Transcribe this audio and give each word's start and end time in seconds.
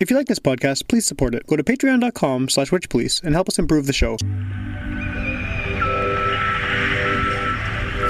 If 0.00 0.10
you 0.10 0.16
like 0.16 0.26
this 0.26 0.40
podcast, 0.40 0.88
please 0.88 1.06
support 1.06 1.36
it. 1.36 1.46
Go 1.46 1.54
to 1.54 1.62
patreon.com 1.62 2.48
slash 2.48 2.70
witchpolice 2.70 3.22
and 3.22 3.32
help 3.32 3.48
us 3.48 3.60
improve 3.60 3.86
the 3.86 3.92
show. 3.92 4.16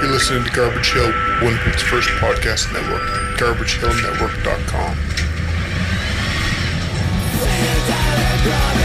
You're 0.01 0.11
listening 0.11 0.43
to 0.45 0.51
Garbage 0.51 0.91
Hill, 0.91 1.13
Winnipeg's 1.41 1.83
first 1.83 2.09
podcast 2.17 2.73
network, 2.73 3.03
garbagehillnetwork.com. 3.37 4.97
We 8.79 8.84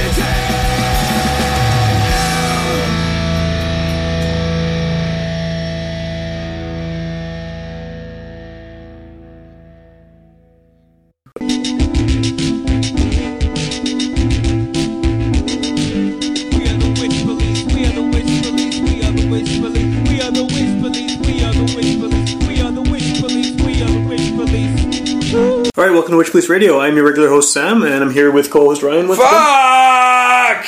welcome 26.01 26.13
to 26.13 26.17
Witch 26.17 26.31
Police 26.31 26.49
Radio. 26.49 26.81
I'm 26.81 26.97
your 26.97 27.05
regular 27.05 27.29
host, 27.29 27.53
Sam, 27.53 27.83
and 27.83 28.03
I'm 28.03 28.11
here 28.11 28.31
with 28.31 28.51
co-host 28.51 28.83
Ryan. 28.83 29.07
What's 29.07 29.21
Fuck! 29.21 30.65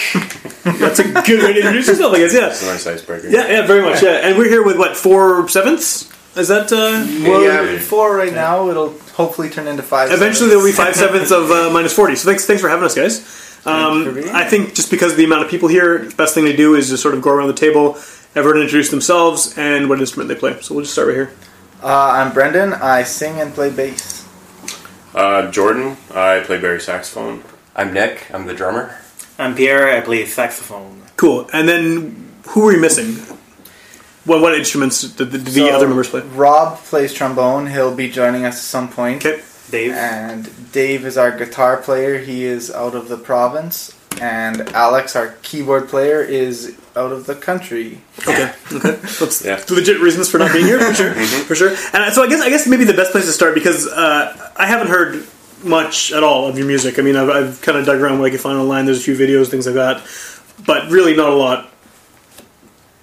That's 0.79 0.99
a 0.99 1.05
good 1.05 1.43
way 1.43 1.55
to 1.55 1.61
introduce 1.61 1.87
yourself, 1.89 2.13
I 2.13 2.19
guess, 2.19 2.35
yeah. 2.35 2.49
Nice 2.71 2.87
icebreaker. 2.87 3.31
Yeah, 3.31 3.49
yeah, 3.49 3.67
very 3.67 3.81
much, 3.81 4.03
yeah. 4.03 4.29
And 4.29 4.37
we're 4.37 4.51
here 4.51 4.63
with, 4.63 4.77
what, 4.77 4.95
four 4.95 5.49
sevenths? 5.49 6.13
Is 6.37 6.49
that, 6.49 6.71
uh... 6.71 7.01
Well, 7.27 7.43
Yeah. 7.43 7.79
four 7.79 8.15
right 8.15 8.35
now. 8.35 8.69
It'll 8.69 8.91
hopefully 9.15 9.49
turn 9.49 9.67
into 9.69 9.83
five. 9.83 10.13
Eventually 10.13 10.51
there 10.51 10.59
will 10.59 10.67
be 10.67 10.73
five 10.73 10.95
sevenths 10.95 11.31
of 11.31 11.51
uh, 11.51 11.71
minus 11.73 11.95
40. 11.95 12.17
So 12.17 12.29
thanks, 12.29 12.45
thanks 12.45 12.61
for 12.61 12.69
having 12.69 12.85
us, 12.85 12.95
guys. 12.95 13.21
Um, 13.65 14.23
I 14.35 14.45
think 14.45 14.75
just 14.75 14.91
because 14.91 15.13
of 15.13 15.17
the 15.17 15.25
amount 15.25 15.47
of 15.47 15.51
people 15.51 15.71
here, 15.71 16.11
the 16.11 16.15
best 16.15 16.35
thing 16.35 16.45
to 16.45 16.55
do 16.55 16.75
is 16.75 16.91
just 16.91 17.03
sort 17.03 17.15
of 17.15 17.23
go 17.23 17.31
around 17.31 17.49
the 17.49 17.55
table, 17.55 17.95
everyone 18.35 18.61
introduce 18.61 18.91
themselves 18.91 19.57
and 19.57 19.89
what 19.89 19.99
instrument 19.99 20.29
they 20.29 20.35
play. 20.35 20.61
So 20.61 20.75
we'll 20.75 20.85
just 20.85 20.93
start 20.93 21.09
right 21.09 21.15
here. 21.15 21.33
Uh, 21.83 22.21
I'm 22.21 22.35
Brendan. 22.35 22.75
I 22.75 23.05
sing 23.05 23.41
and 23.41 23.55
play 23.55 23.71
bass. 23.71 24.22
Uh, 25.15 25.51
Jordan, 25.51 25.97
I 26.15 26.41
play 26.41 26.61
bari 26.61 26.81
saxophone. 26.81 27.45
I'm 27.77 27.93
Nick. 27.93 28.33
I'm 28.33 28.47
the 28.47 28.55
drummer. 28.55 28.97
I'm 29.39 29.55
Pierre. 29.55 29.97
I 29.97 30.01
play 30.01 30.25
saxophone. 30.27 31.03
Cool. 31.17 31.49
And 31.53 31.69
then 31.69 32.33
who 32.49 32.69
are 32.69 32.73
you 32.73 32.81
missing? 32.81 33.17
What, 34.25 34.41
what 34.41 34.55
instruments 34.55 35.03
did 35.03 35.31
the, 35.31 35.39
did 35.39 35.47
the 35.47 35.51
So, 35.51 35.75
other 35.75 35.87
members 35.87 36.09
play? 36.09 36.21
Rob 36.21 36.79
plays 36.79 37.13
trombone. 37.13 37.67
He'll 37.67 37.95
be 37.95 38.11
joining 38.11 38.45
us 38.45 38.55
at 38.55 38.61
some 38.63 38.89
point. 38.89 39.25
Okay. 39.25 39.43
Dave. 39.71 39.93
And 39.93 40.73
Dave 40.73 41.05
is 41.05 41.19
our 41.19 41.37
guitar 41.37 41.77
player. 41.77 42.19
He 42.19 42.45
is 42.45 42.71
out 42.71 42.95
of 42.95 43.09
the 43.09 43.17
province. 43.17 43.97
And 44.21 44.61
Alex, 44.71 45.17
our 45.17 45.35
keyboard 45.43 45.89
player, 45.89 46.21
is 46.23 46.77
out 46.95 47.11
of 47.13 47.27
the 47.27 47.35
country. 47.35 48.01
Okay. 48.21 48.53
Okay. 48.73 48.91
That's 49.19 49.45
Yeah. 49.45 49.61
legit 49.69 50.01
reasons 50.01 50.29
for 50.29 50.39
not 50.39 50.53
being 50.53 50.67
here, 50.67 50.79
for 50.81 50.95
sure. 50.95 51.15
For 51.47 51.55
sure. 51.55 51.69
And 51.93 52.15
so 52.15 52.23
I 52.23 52.29
guess 52.29 52.41
I 52.41 52.49
guess 52.49 52.67
maybe 52.67 52.85
the 52.85 52.95
best 52.95 53.11
place 53.13 53.25
to 53.27 53.33
start 53.33 53.55
because 53.55 53.87
uh, 53.89 54.51
I 54.57 54.67
haven't 54.67 54.89
heard 54.89 55.27
much 55.65 56.13
at 56.13 56.23
all 56.23 56.47
of 56.49 56.57
your 56.59 56.67
music. 56.67 56.99
I 56.99 57.03
mean, 57.03 57.17
I've, 57.17 57.31
I've 57.31 57.63
kind 57.63 57.79
of 57.79 57.85
dug 57.87 58.01
around 58.01 58.19
what 58.19 58.27
I 58.27 58.31
could 58.31 58.41
find 58.41 58.59
online. 58.59 58.85
There's 58.85 58.99
a 58.99 59.03
few 59.03 59.17
videos, 59.17 59.49
things 59.49 59.67
like 59.67 59.75
that, 59.77 60.03
but 60.67 60.91
really 60.91 61.15
not 61.17 61.31
a 61.31 61.35
lot. 61.35 61.69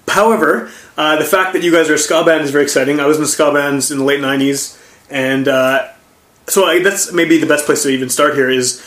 However, 0.08 0.70
uh, 0.96 1.16
the 1.16 1.24
fact 1.24 1.52
that 1.52 1.62
you 1.62 1.70
guys 1.70 1.88
are 1.88 1.94
a 1.94 1.98
ska 1.98 2.24
band 2.24 2.42
is 2.44 2.50
very 2.50 2.64
exciting. 2.64 2.98
I 3.00 3.06
was 3.06 3.18
in 3.18 3.26
ska 3.26 3.52
bands 3.52 3.90
in 3.90 3.98
the 3.98 4.04
late 4.04 4.20
'90s, 4.20 4.78
and 5.08 5.46
uh, 5.46 5.88
so 6.48 6.64
I, 6.64 6.82
that's 6.82 7.12
maybe 7.12 7.38
the 7.38 7.46
best 7.46 7.64
place 7.66 7.82
to 7.84 7.90
even 7.90 8.08
start 8.08 8.34
here 8.34 8.50
is 8.50 8.82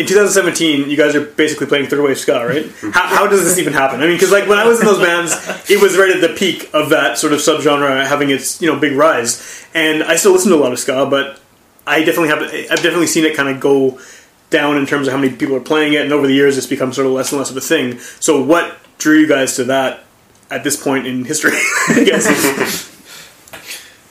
in 0.00 0.06
2017 0.06 0.90
you 0.90 0.96
guys 0.96 1.14
are 1.14 1.24
basically 1.24 1.66
playing 1.66 1.86
third 1.86 2.02
wave 2.02 2.18
ska 2.18 2.44
right? 2.46 2.70
How, 2.92 3.06
how 3.16 3.26
does 3.26 3.44
this 3.44 3.58
even 3.58 3.72
happen? 3.72 4.00
I 4.00 4.06
mean 4.06 4.16
because 4.16 4.32
like 4.32 4.48
when 4.48 4.58
i 4.58 4.66
was 4.66 4.80
in 4.80 4.86
those 4.86 4.98
bands 4.98 5.32
it 5.70 5.80
was 5.80 5.96
right 5.96 6.10
at 6.10 6.20
the 6.20 6.34
peak 6.34 6.70
of 6.72 6.90
that 6.90 7.18
sort 7.18 7.32
of 7.32 7.40
subgenre 7.40 8.06
having 8.06 8.30
its 8.30 8.60
you 8.60 8.72
know 8.72 8.78
big 8.78 8.94
rise. 8.96 9.66
And 9.74 10.02
i 10.02 10.16
still 10.16 10.32
listen 10.32 10.50
to 10.50 10.56
a 10.56 10.62
lot 10.62 10.72
of 10.72 10.78
ska 10.78 11.06
but 11.06 11.40
i 11.86 12.02
definitely 12.02 12.28
have 12.28 12.42
i've 12.70 12.82
definitely 12.82 13.06
seen 13.06 13.24
it 13.24 13.36
kind 13.36 13.48
of 13.48 13.60
go 13.60 14.00
down 14.50 14.76
in 14.76 14.84
terms 14.84 15.06
of 15.06 15.12
how 15.12 15.18
many 15.18 15.34
people 15.36 15.54
are 15.54 15.60
playing 15.60 15.92
it. 15.92 16.02
And 16.02 16.12
over 16.12 16.26
the 16.26 16.34
years 16.34 16.58
it's 16.58 16.66
become 16.66 16.92
sort 16.92 17.06
of 17.06 17.12
less 17.12 17.30
and 17.30 17.38
less 17.38 17.50
of 17.50 17.56
a 17.56 17.60
thing. 17.60 17.98
So 18.18 18.42
what 18.42 18.76
drew 18.98 19.18
you 19.18 19.28
guys 19.28 19.56
to 19.56 19.64
that 19.64 20.04
at 20.50 20.64
this 20.64 20.76
point 20.82 21.06
in 21.06 21.24
history 21.24 21.52
i 21.88 22.04
guess? 22.04 22.88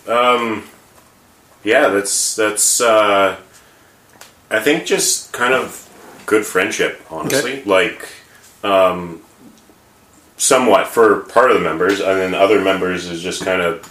Um, 0.10 0.64
yeah, 1.64 1.90
that's 1.90 2.36
that's. 2.36 2.82
Uh, 2.82 3.38
I 4.50 4.60
think 4.60 4.86
just 4.86 5.32
kind 5.32 5.54
of 5.54 5.86
good 6.26 6.46
friendship, 6.46 7.02
honestly. 7.10 7.64
Like, 7.64 8.08
um, 8.64 9.22
somewhat 10.38 10.88
for 10.88 11.22
part 11.22 11.52
of 11.52 11.58
the 11.58 11.64
members, 11.64 12.00
and 12.00 12.20
then 12.20 12.34
other 12.34 12.62
members 12.62 13.08
is 13.08 13.22
just 13.22 13.44
kind 13.44 13.62
of 13.62 13.86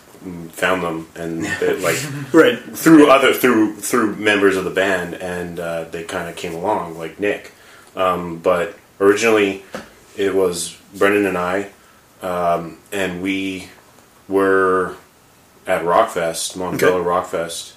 found 0.52 0.82
them 0.82 1.06
and 1.14 1.42
like 1.82 1.96
right 2.32 2.58
through 2.76 3.08
other 3.08 3.32
through 3.32 3.76
through 3.76 4.16
members 4.16 4.56
of 4.56 4.64
the 4.64 4.70
band, 4.70 5.14
and 5.14 5.60
uh, 5.60 5.84
they 5.84 6.02
kind 6.02 6.28
of 6.28 6.36
came 6.36 6.54
along, 6.54 6.98
like 6.98 7.20
Nick. 7.20 7.52
Um, 7.94 8.38
but 8.38 8.76
originally, 9.00 9.64
it 10.16 10.34
was 10.34 10.76
Brendan 10.96 11.26
and 11.26 11.38
I, 11.38 11.70
um, 12.22 12.78
and 12.92 13.22
we 13.22 13.69
were 14.28 14.96
at 15.66 15.82
Rockfest, 15.82 16.56
Montebello 16.56 17.04
Rockfest, 17.04 17.75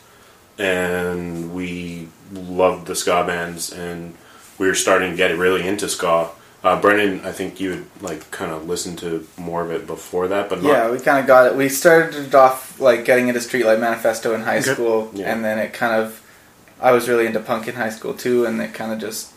and 0.58 1.54
we 1.54 2.08
loved 2.32 2.88
the 2.88 2.96
ska 2.96 3.24
bands, 3.26 3.72
and 3.72 4.14
we 4.58 4.68
were 4.68 4.76
starting 4.76 5.12
to 5.12 5.18
get 5.18 5.38
really 5.38 5.68
into 5.68 5.88
ska. 5.90 6.30
Uh, 6.64 6.80
Brendan, 6.80 7.26
I 7.26 7.32
think 7.32 7.60
you 7.60 7.72
had 7.72 7.84
like 8.02 8.30
kind 8.32 8.52
of 8.52 8.68
listened 8.68 9.00
to 9.00 9.28
more 9.38 9.64
of 9.64 9.72
it 9.72 9.88
before 9.88 10.28
that, 10.28 10.48
but 10.50 10.62
not, 10.62 10.70
Yeah, 10.70 10.92
we 10.92 11.00
kind 11.00 11.20
of 11.20 11.26
got 11.26 11.48
it. 11.48 11.56
We 11.56 11.70
started 11.70 12.14
it 12.28 12.36
off 12.36 12.80
like 12.80 13.04
getting 13.04 13.28
into 13.30 13.40
Streetlight 13.40 13.80
Manifesto 13.80 14.36
in 14.36 14.42
high 14.42 14.60
Okay. 14.60 14.74
school, 14.74 15.10
Yeah. 15.14 15.32
and 15.34 15.44
then 15.44 15.58
it 15.60 15.74
kind 15.74 16.00
of. 16.02 16.22
I 16.80 16.92
was 16.92 17.08
really 17.08 17.26
into 17.28 17.40
punk 17.40 17.68
in 17.68 17.76
high 17.76 17.90
school 17.92 18.14
too, 18.14 18.46
and 18.46 18.60
it 18.62 18.74
kind 18.74 18.92
of 18.92 19.00
just 19.00 19.32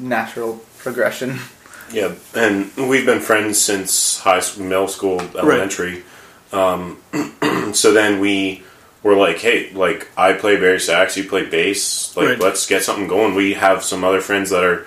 natural 0.00 0.60
progression. 0.78 1.38
Yeah, 1.92 2.12
and 2.34 2.70
we've 2.78 3.04
been 3.04 3.20
friends 3.20 3.60
since 3.60 4.20
high 4.20 4.40
school, 4.40 4.64
middle 4.64 4.88
school, 4.88 5.20
elementary. 5.36 6.04
Um, 6.50 6.96
so 7.74 7.92
then 7.92 8.18
we 8.18 8.62
were 9.02 9.16
like, 9.16 9.38
hey, 9.38 9.70
like 9.72 10.08
I 10.16 10.32
play 10.34 10.56
bass 10.56 10.86
sax, 10.86 11.16
you 11.16 11.24
play 11.24 11.44
bass, 11.44 12.16
like 12.16 12.28
Right. 12.28 12.38
let's 12.40 12.66
get 12.66 12.82
something 12.82 13.08
going. 13.08 13.34
We 13.34 13.54
have 13.54 13.82
some 13.82 14.04
other 14.04 14.20
friends 14.20 14.50
that 14.50 14.62
are 14.62 14.86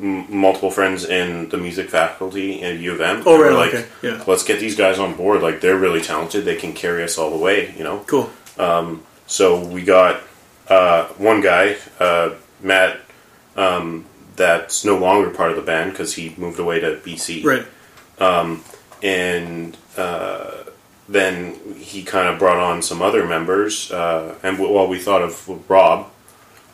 m- 0.00 0.26
multiple 0.34 0.70
friends 0.70 1.04
in 1.04 1.48
the 1.50 1.56
music 1.58 1.88
faculty 1.90 2.62
at 2.62 2.78
U 2.78 2.92
of 2.92 3.00
M. 3.00 3.22
Oh, 3.24 3.38
we're 3.38 3.48
right, 3.54 3.56
like, 3.72 3.74
okay, 3.74 3.86
yeah. 4.02 4.24
let's 4.26 4.42
get 4.42 4.58
these 4.60 4.74
guys 4.76 4.98
on 4.98 5.14
board. 5.14 5.42
Like 5.42 5.60
they're 5.60 5.78
really 5.78 6.00
talented. 6.00 6.44
They 6.44 6.56
can 6.56 6.72
carry 6.72 7.04
us 7.04 7.18
all 7.18 7.30
the 7.30 7.36
way. 7.36 7.72
You 7.76 7.84
know. 7.84 7.98
cool 8.06 8.30
So 9.26 9.64
we 9.64 9.82
got 9.82 10.20
uh, 10.68 11.06
one 11.16 11.40
guy, 11.40 11.76
uh, 12.00 12.30
Matt, 12.60 13.00
um, 13.56 14.04
that's 14.36 14.84
no 14.84 14.98
longer 14.98 15.30
part 15.30 15.50
of 15.50 15.56
the 15.56 15.62
band 15.62 15.92
because 15.92 16.14
he 16.14 16.34
moved 16.36 16.58
away 16.58 16.80
to 16.80 16.96
BC. 17.04 17.44
right 17.44 17.66
And 19.02 19.76
uh, 19.96 20.61
then 21.12 21.54
he 21.76 22.02
kind 22.02 22.28
of 22.28 22.38
brought 22.38 22.58
on 22.58 22.82
some 22.82 23.02
other 23.02 23.26
members. 23.26 23.90
Uh, 23.92 24.34
and 24.42 24.58
while 24.58 24.72
well, 24.72 24.88
we 24.88 24.98
thought 24.98 25.22
of 25.22 25.70
Rob, 25.70 26.10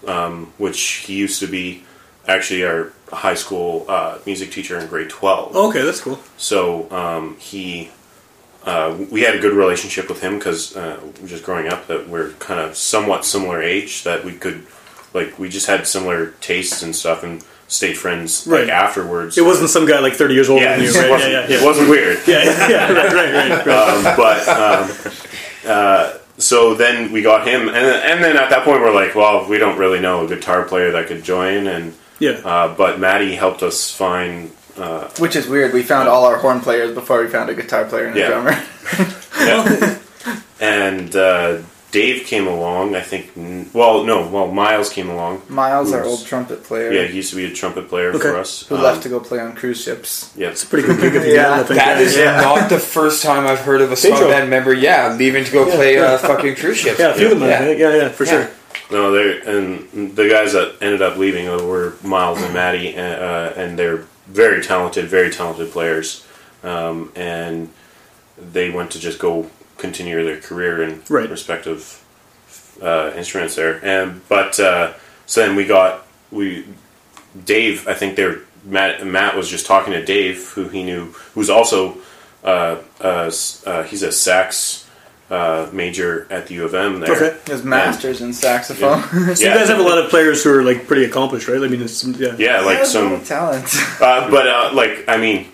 um, 0.06 0.53
which 0.59 0.81
he 0.81 1.16
used 1.16 1.41
to 1.41 1.47
be 1.47 1.82
actually 2.26 2.65
our 2.65 2.93
high 3.10 3.34
school 3.34 3.84
uh, 3.88 4.19
music 4.26 4.53
teacher 4.53 4.78
in 4.78 4.87
grade 4.87 5.09
12. 5.09 5.56
okay 5.56 5.82
that's 5.82 6.00
cool 6.00 6.21
So 6.37 6.91
um, 6.91 7.37
he, 7.38 7.91
uh, 8.65 8.97
we 9.10 9.22
had 9.22 9.34
a 9.34 9.38
good 9.38 9.54
relationship 9.54 10.09
with 10.09 10.21
him 10.21 10.38
because 10.38 10.76
uh, 10.76 11.00
just 11.26 11.44
growing 11.44 11.69
up, 11.69 11.87
that 11.87 12.09
we're 12.09 12.32
kind 12.32 12.60
of 12.60 12.76
somewhat 12.76 13.25
similar 13.25 13.62
age. 13.62 14.05
That 14.05 14.25
we 14.25 14.34
could, 14.34 14.66
like, 15.15 15.38
we 15.38 15.49
just 15.49 15.66
had 15.66 15.87
similar 15.87 16.32
tastes 16.41 16.82
and 16.82 16.94
stuff, 16.94 17.22
and 17.22 17.43
stayed 17.68 17.96
friends 17.98 18.46
Right. 18.46 18.62
like 18.64 18.70
afterwards. 18.70 19.37
it 19.38 19.44
wasn't 19.44 19.70
some 19.70 19.87
guy 19.87 19.98
like 20.00 20.14
30 20.14 20.34
years 20.34 20.48
old. 20.48 20.60
Yeah, 20.62 20.76
than 20.76 20.84
you 20.84 20.90
it, 20.90 20.96
right 20.96 21.10
wasn't, 21.10 21.32
yeah 21.32 21.46
yeah 21.48 21.56
it 21.60 21.64
wasn't 21.64 21.88
weird. 21.90 22.19
yeah 22.26 22.43
yeah, 22.44 22.69
yeah 22.69 22.93
right 22.93 23.12
right 23.12 23.32
right, 23.34 23.66
right. 23.66 23.69
Um, 23.88 24.16
but 24.16 24.48
um, 24.48 24.90
uh, 25.66 26.19
so 26.38 26.75
then 26.75 27.12
we 27.12 27.20
got 27.22 27.46
him, 27.46 27.69
and 27.69 27.76
and 27.76 28.22
then 28.25 28.37
at 28.37 28.48
that 28.50 28.64
point 28.64 28.81
we're 28.81 28.94
like, 28.94 29.14
well, 29.14 29.48
we 29.48 29.58
don't 29.58 29.76
really 29.78 30.00
know 30.00 30.25
a 30.25 30.28
guitar 30.28 30.62
player 30.64 30.93
that 30.93 31.06
could 31.08 31.22
join, 31.25 31.66
and 31.66 31.94
yeah 32.20 32.40
uh, 32.44 32.75
but 32.75 32.98
Maddie 33.00 33.34
helped 33.34 33.62
us 33.62 33.90
find. 33.94 34.50
Uh, 34.76 35.08
Which 35.19 35.34
is 35.34 35.48
weird. 35.48 35.75
We 35.75 35.82
found 35.82 36.08
all 36.08 36.25
our 36.25 36.37
horn 36.38 36.60
players 36.60 36.94
before 36.94 37.20
we 37.22 37.28
found 37.28 37.50
a 37.50 37.54
guitar 37.54 37.84
player 37.84 38.06
and 38.06 38.16
a 38.16 38.20
Yeah. 38.20 38.28
drummer. 38.28 38.56
yeah. 39.40 39.98
and 40.60 41.16
uh, 41.16 41.58
Dave 41.90 42.26
came 42.26 42.46
along. 42.46 42.94
I 42.94 43.00
think. 43.00 43.31
Well, 43.73 44.05
no. 44.05 44.26
Well, 44.29 44.49
Miles 44.49 44.90
came 44.90 45.08
along. 45.08 45.43
Miles, 45.49 45.93
our 45.93 46.05
old 46.05 46.26
trumpet 46.26 46.62
player, 46.64 46.93
Yeah, 46.93 47.05
he 47.05 47.17
used 47.17 47.31
to 47.31 47.37
be 47.37 47.46
a 47.46 47.50
trumpet 47.50 47.88
player 47.88 48.11
Okay. 48.11 48.19
for 48.19 48.37
us. 48.37 48.67
who 48.69 48.76
Um, 48.76 48.82
left 48.82 49.02
to 49.05 49.08
go 49.08 49.20
play 49.20 49.38
on 49.40 49.55
cruise 49.55 49.82
ships. 49.82 50.31
Yeah, 50.37 50.49
it's 50.49 50.64
a 50.64 50.67
pretty 50.67 50.87
good 50.87 51.00
gig 51.00 51.14
if 51.14 51.26
you 51.26 51.32
Yeah, 51.35 51.43
get 51.43 51.52
I 51.52 51.62
think. 51.64 51.81
That 51.81 52.17
yeah, 52.17 52.25
yeah. 52.37 52.40
not 52.43 52.69
the 52.69 52.79
first 52.79 53.23
time 53.23 53.46
I've 53.46 53.61
heard 53.61 53.81
of 53.81 53.90
a 53.90 53.96
Pedro. 53.96 54.17
ska 54.17 54.29
band 54.29 54.50
member, 54.50 54.75
yeah, 54.75 55.14
leaving 55.19 55.44
to 55.44 55.50
go 55.52 55.64
play 55.64 55.94
yeah. 55.94 56.14
a 56.14 56.19
fucking 56.19 56.56
cruise 56.56 56.76
ship. 56.82 56.99
Yeah, 56.99 57.11
a 57.11 57.14
few 57.14 57.32
of 57.32 57.40
them, 57.40 57.44
I 57.44 57.49
Yeah. 57.49 57.58
think. 57.61 57.81
Yeah, 57.81 57.94
yeah, 57.96 58.08
for 58.11 58.25
Yeah. 58.25 58.31
sure. 58.31 58.49
No, 58.91 59.11
they 59.12 59.41
and 59.50 60.14
the 60.17 60.29
guys 60.29 60.52
that 60.52 60.75
ended 60.82 61.00
up 61.02 61.17
leaving 61.17 61.46
were 61.67 61.94
Miles 62.02 62.41
and 62.43 62.52
Maddie, 62.55 62.94
and, 62.94 63.23
uh, 63.23 63.52
and 63.56 63.79
they're 63.79 64.05
very 64.29 64.62
talented, 64.62 65.06
very 65.08 65.31
talented 65.31 65.70
players, 65.73 66.23
um, 66.64 67.11
and 67.17 67.69
they 68.52 68.69
went 68.70 68.91
to 68.93 68.99
just 69.00 69.19
go 69.19 69.46
continue 69.78 70.22
their 70.25 70.40
career 70.40 70.82
in 70.82 71.02
Right. 71.08 71.30
respective 71.30 72.04
uh, 72.82 73.12
instruments 73.16 73.54
there. 73.56 73.80
And 73.84 74.20
but 74.28 74.60
uh, 74.60 74.92
so 75.26 75.40
then 75.40 75.56
we 75.56 75.64
got 75.64 76.06
we 76.30 76.64
Dave. 77.44 77.88
I 77.88 77.94
think 77.94 78.16
they're 78.16 78.40
Matt. 78.64 79.06
Matt 79.06 79.36
was 79.36 79.48
just 79.48 79.66
talking 79.66 79.92
to 79.94 80.04
Dave, 80.04 80.48
who 80.50 80.69
he 80.69 80.82
knew, 80.82 81.12
who's 81.34 81.50
also 81.50 81.96
uh, 82.44 82.76
uh, 83.00 83.30
uh, 83.66 83.82
he's 83.84 84.02
a 84.02 84.12
sax 84.12 84.86
uh, 85.30 85.69
major 85.72 86.26
at 86.31 86.46
the 86.46 86.54
U 86.54 86.64
of 86.64 86.74
M 86.74 87.00
there. 87.00 87.14
Okay. 87.14 87.38
His 87.46 87.62
masters 87.62 88.20
in 88.20 88.32
saxophone. 88.32 89.02
So 89.36 89.44
you 89.44 89.50
guys 89.54 89.69
have 89.69 89.78
a 89.78 89.82
lot 89.82 89.98
of 89.98 90.08
players 90.10 90.42
who 90.42 90.54
are 90.54 90.62
like 90.62 90.86
pretty 90.86 91.04
accomplished, 91.04 91.48
right? 91.48 91.62
I 91.62 91.69
mean, 91.69 91.82
it's 91.82 92.04
yeah. 92.04 92.34
Yeah, 92.38 92.60
like 92.60 92.78
has 92.78 92.94
a 92.94 93.02
lot 93.02 93.19
some 93.19 93.24
talent. 93.24 93.64
Uh, 94.00 94.31
but 94.31 94.46
uh, 94.46 94.70
like, 94.72 95.04
I 95.08 95.16
mean, 95.19 95.48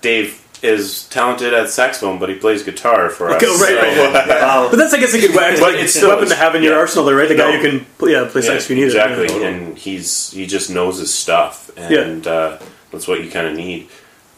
Dave 0.00 0.41
is 0.62 1.04
talented 1.08 1.52
at 1.52 1.68
saxophone, 1.70 2.18
but 2.20 2.28
he 2.28 2.36
plays 2.36 2.62
guitar 2.62 3.10
for 3.10 3.30
Okay, 3.34 3.46
us. 3.46 3.60
right, 3.60 3.68
so- 3.96 4.12
right, 4.12 4.26
But 4.70 4.76
that's 4.76 4.94
I 4.94 4.98
guess 5.00 5.12
a 5.12 5.20
good 5.20 5.34
weapon. 5.34 5.58
But 5.60 5.74
it's 5.74 5.94
still- 5.94 6.08
weapon 6.10 6.28
to 6.28 6.36
have 6.36 6.54
in 6.54 6.62
your 6.62 6.74
yeah. 6.74 6.78
arsenal, 6.78 7.04
there, 7.04 7.16
right? 7.16 7.28
The 7.28 7.34
guy 7.34 7.50
No. 7.50 7.58
who 7.60 7.70
can 7.78 7.86
play, 7.98 8.12
yeah 8.12 8.28
play 8.30 8.42
Yeah, 8.42 8.48
sax 8.48 8.64
if 8.64 8.70
you 8.70 8.76
need 8.76 8.84
exactly, 8.84 9.24
it. 9.26 9.40
Yeah. 9.40 9.48
and 9.48 9.76
he's 9.76 10.30
he 10.30 10.46
just 10.46 10.70
knows 10.70 10.98
his 10.98 11.12
stuff, 11.12 11.70
and 11.76 12.26
uh, 12.26 12.58
that's 12.92 13.08
what 13.08 13.22
you 13.24 13.30
kind 13.30 13.48
of 13.48 13.54
need. 13.56 13.88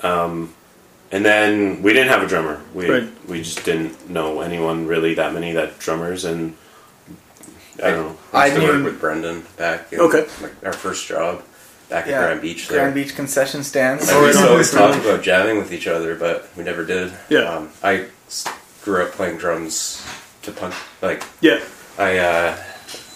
Um, 0.02 0.54
and 1.12 1.24
then 1.24 1.82
we 1.82 1.92
didn't 1.92 2.08
have 2.08 2.22
a 2.22 2.26
drummer. 2.26 2.60
We 2.72 2.88
Right. 2.90 3.08
we 3.28 3.42
just 3.42 3.62
didn't 3.64 4.08
know 4.08 4.40
anyone 4.40 4.86
really 4.86 5.14
that 5.14 5.34
many 5.34 5.52
that 5.52 5.78
drummers, 5.78 6.24
and 6.24 6.56
I 7.82 7.90
don't 7.90 8.06
know. 8.08 8.16
I 8.32 8.44
I 8.44 8.46
used 8.46 8.60
to 8.60 8.76
knew- 8.78 8.84
with 8.84 8.98
Brendan 9.00 9.44
back 9.58 9.92
in 9.92 10.00
Okay. 10.00 10.26
like, 10.40 10.52
our 10.64 10.72
first 10.72 11.06
job 11.06 11.42
back 11.94 12.06
Yeah, 12.08 12.14
at 12.20 12.26
Grand 12.26 12.40
Beach. 12.42 12.66
There. 12.66 12.78
Grand 12.80 12.94
Beach 12.94 13.14
concession 13.14 13.62
stands. 13.62 14.08
And 14.10 14.18
we 14.20 14.26
used 14.26 14.40
to 14.40 14.50
always 14.50 14.70
talk 14.72 14.96
about 15.00 15.22
jamming 15.22 15.58
with 15.58 15.72
each 15.72 15.86
other, 15.86 16.16
but 16.16 16.48
we 16.56 16.64
never 16.64 16.84
did. 16.84 17.12
Yeah. 17.28 17.42
Um, 17.42 17.70
I 17.84 18.06
s- 18.26 18.44
grew 18.82 19.04
up 19.04 19.12
playing 19.12 19.36
drums 19.38 20.04
to 20.42 20.50
punk. 20.50 20.74
Like 21.00 21.22
Yeah, 21.40 21.60
I, 21.96 22.18
uh, 22.18 22.56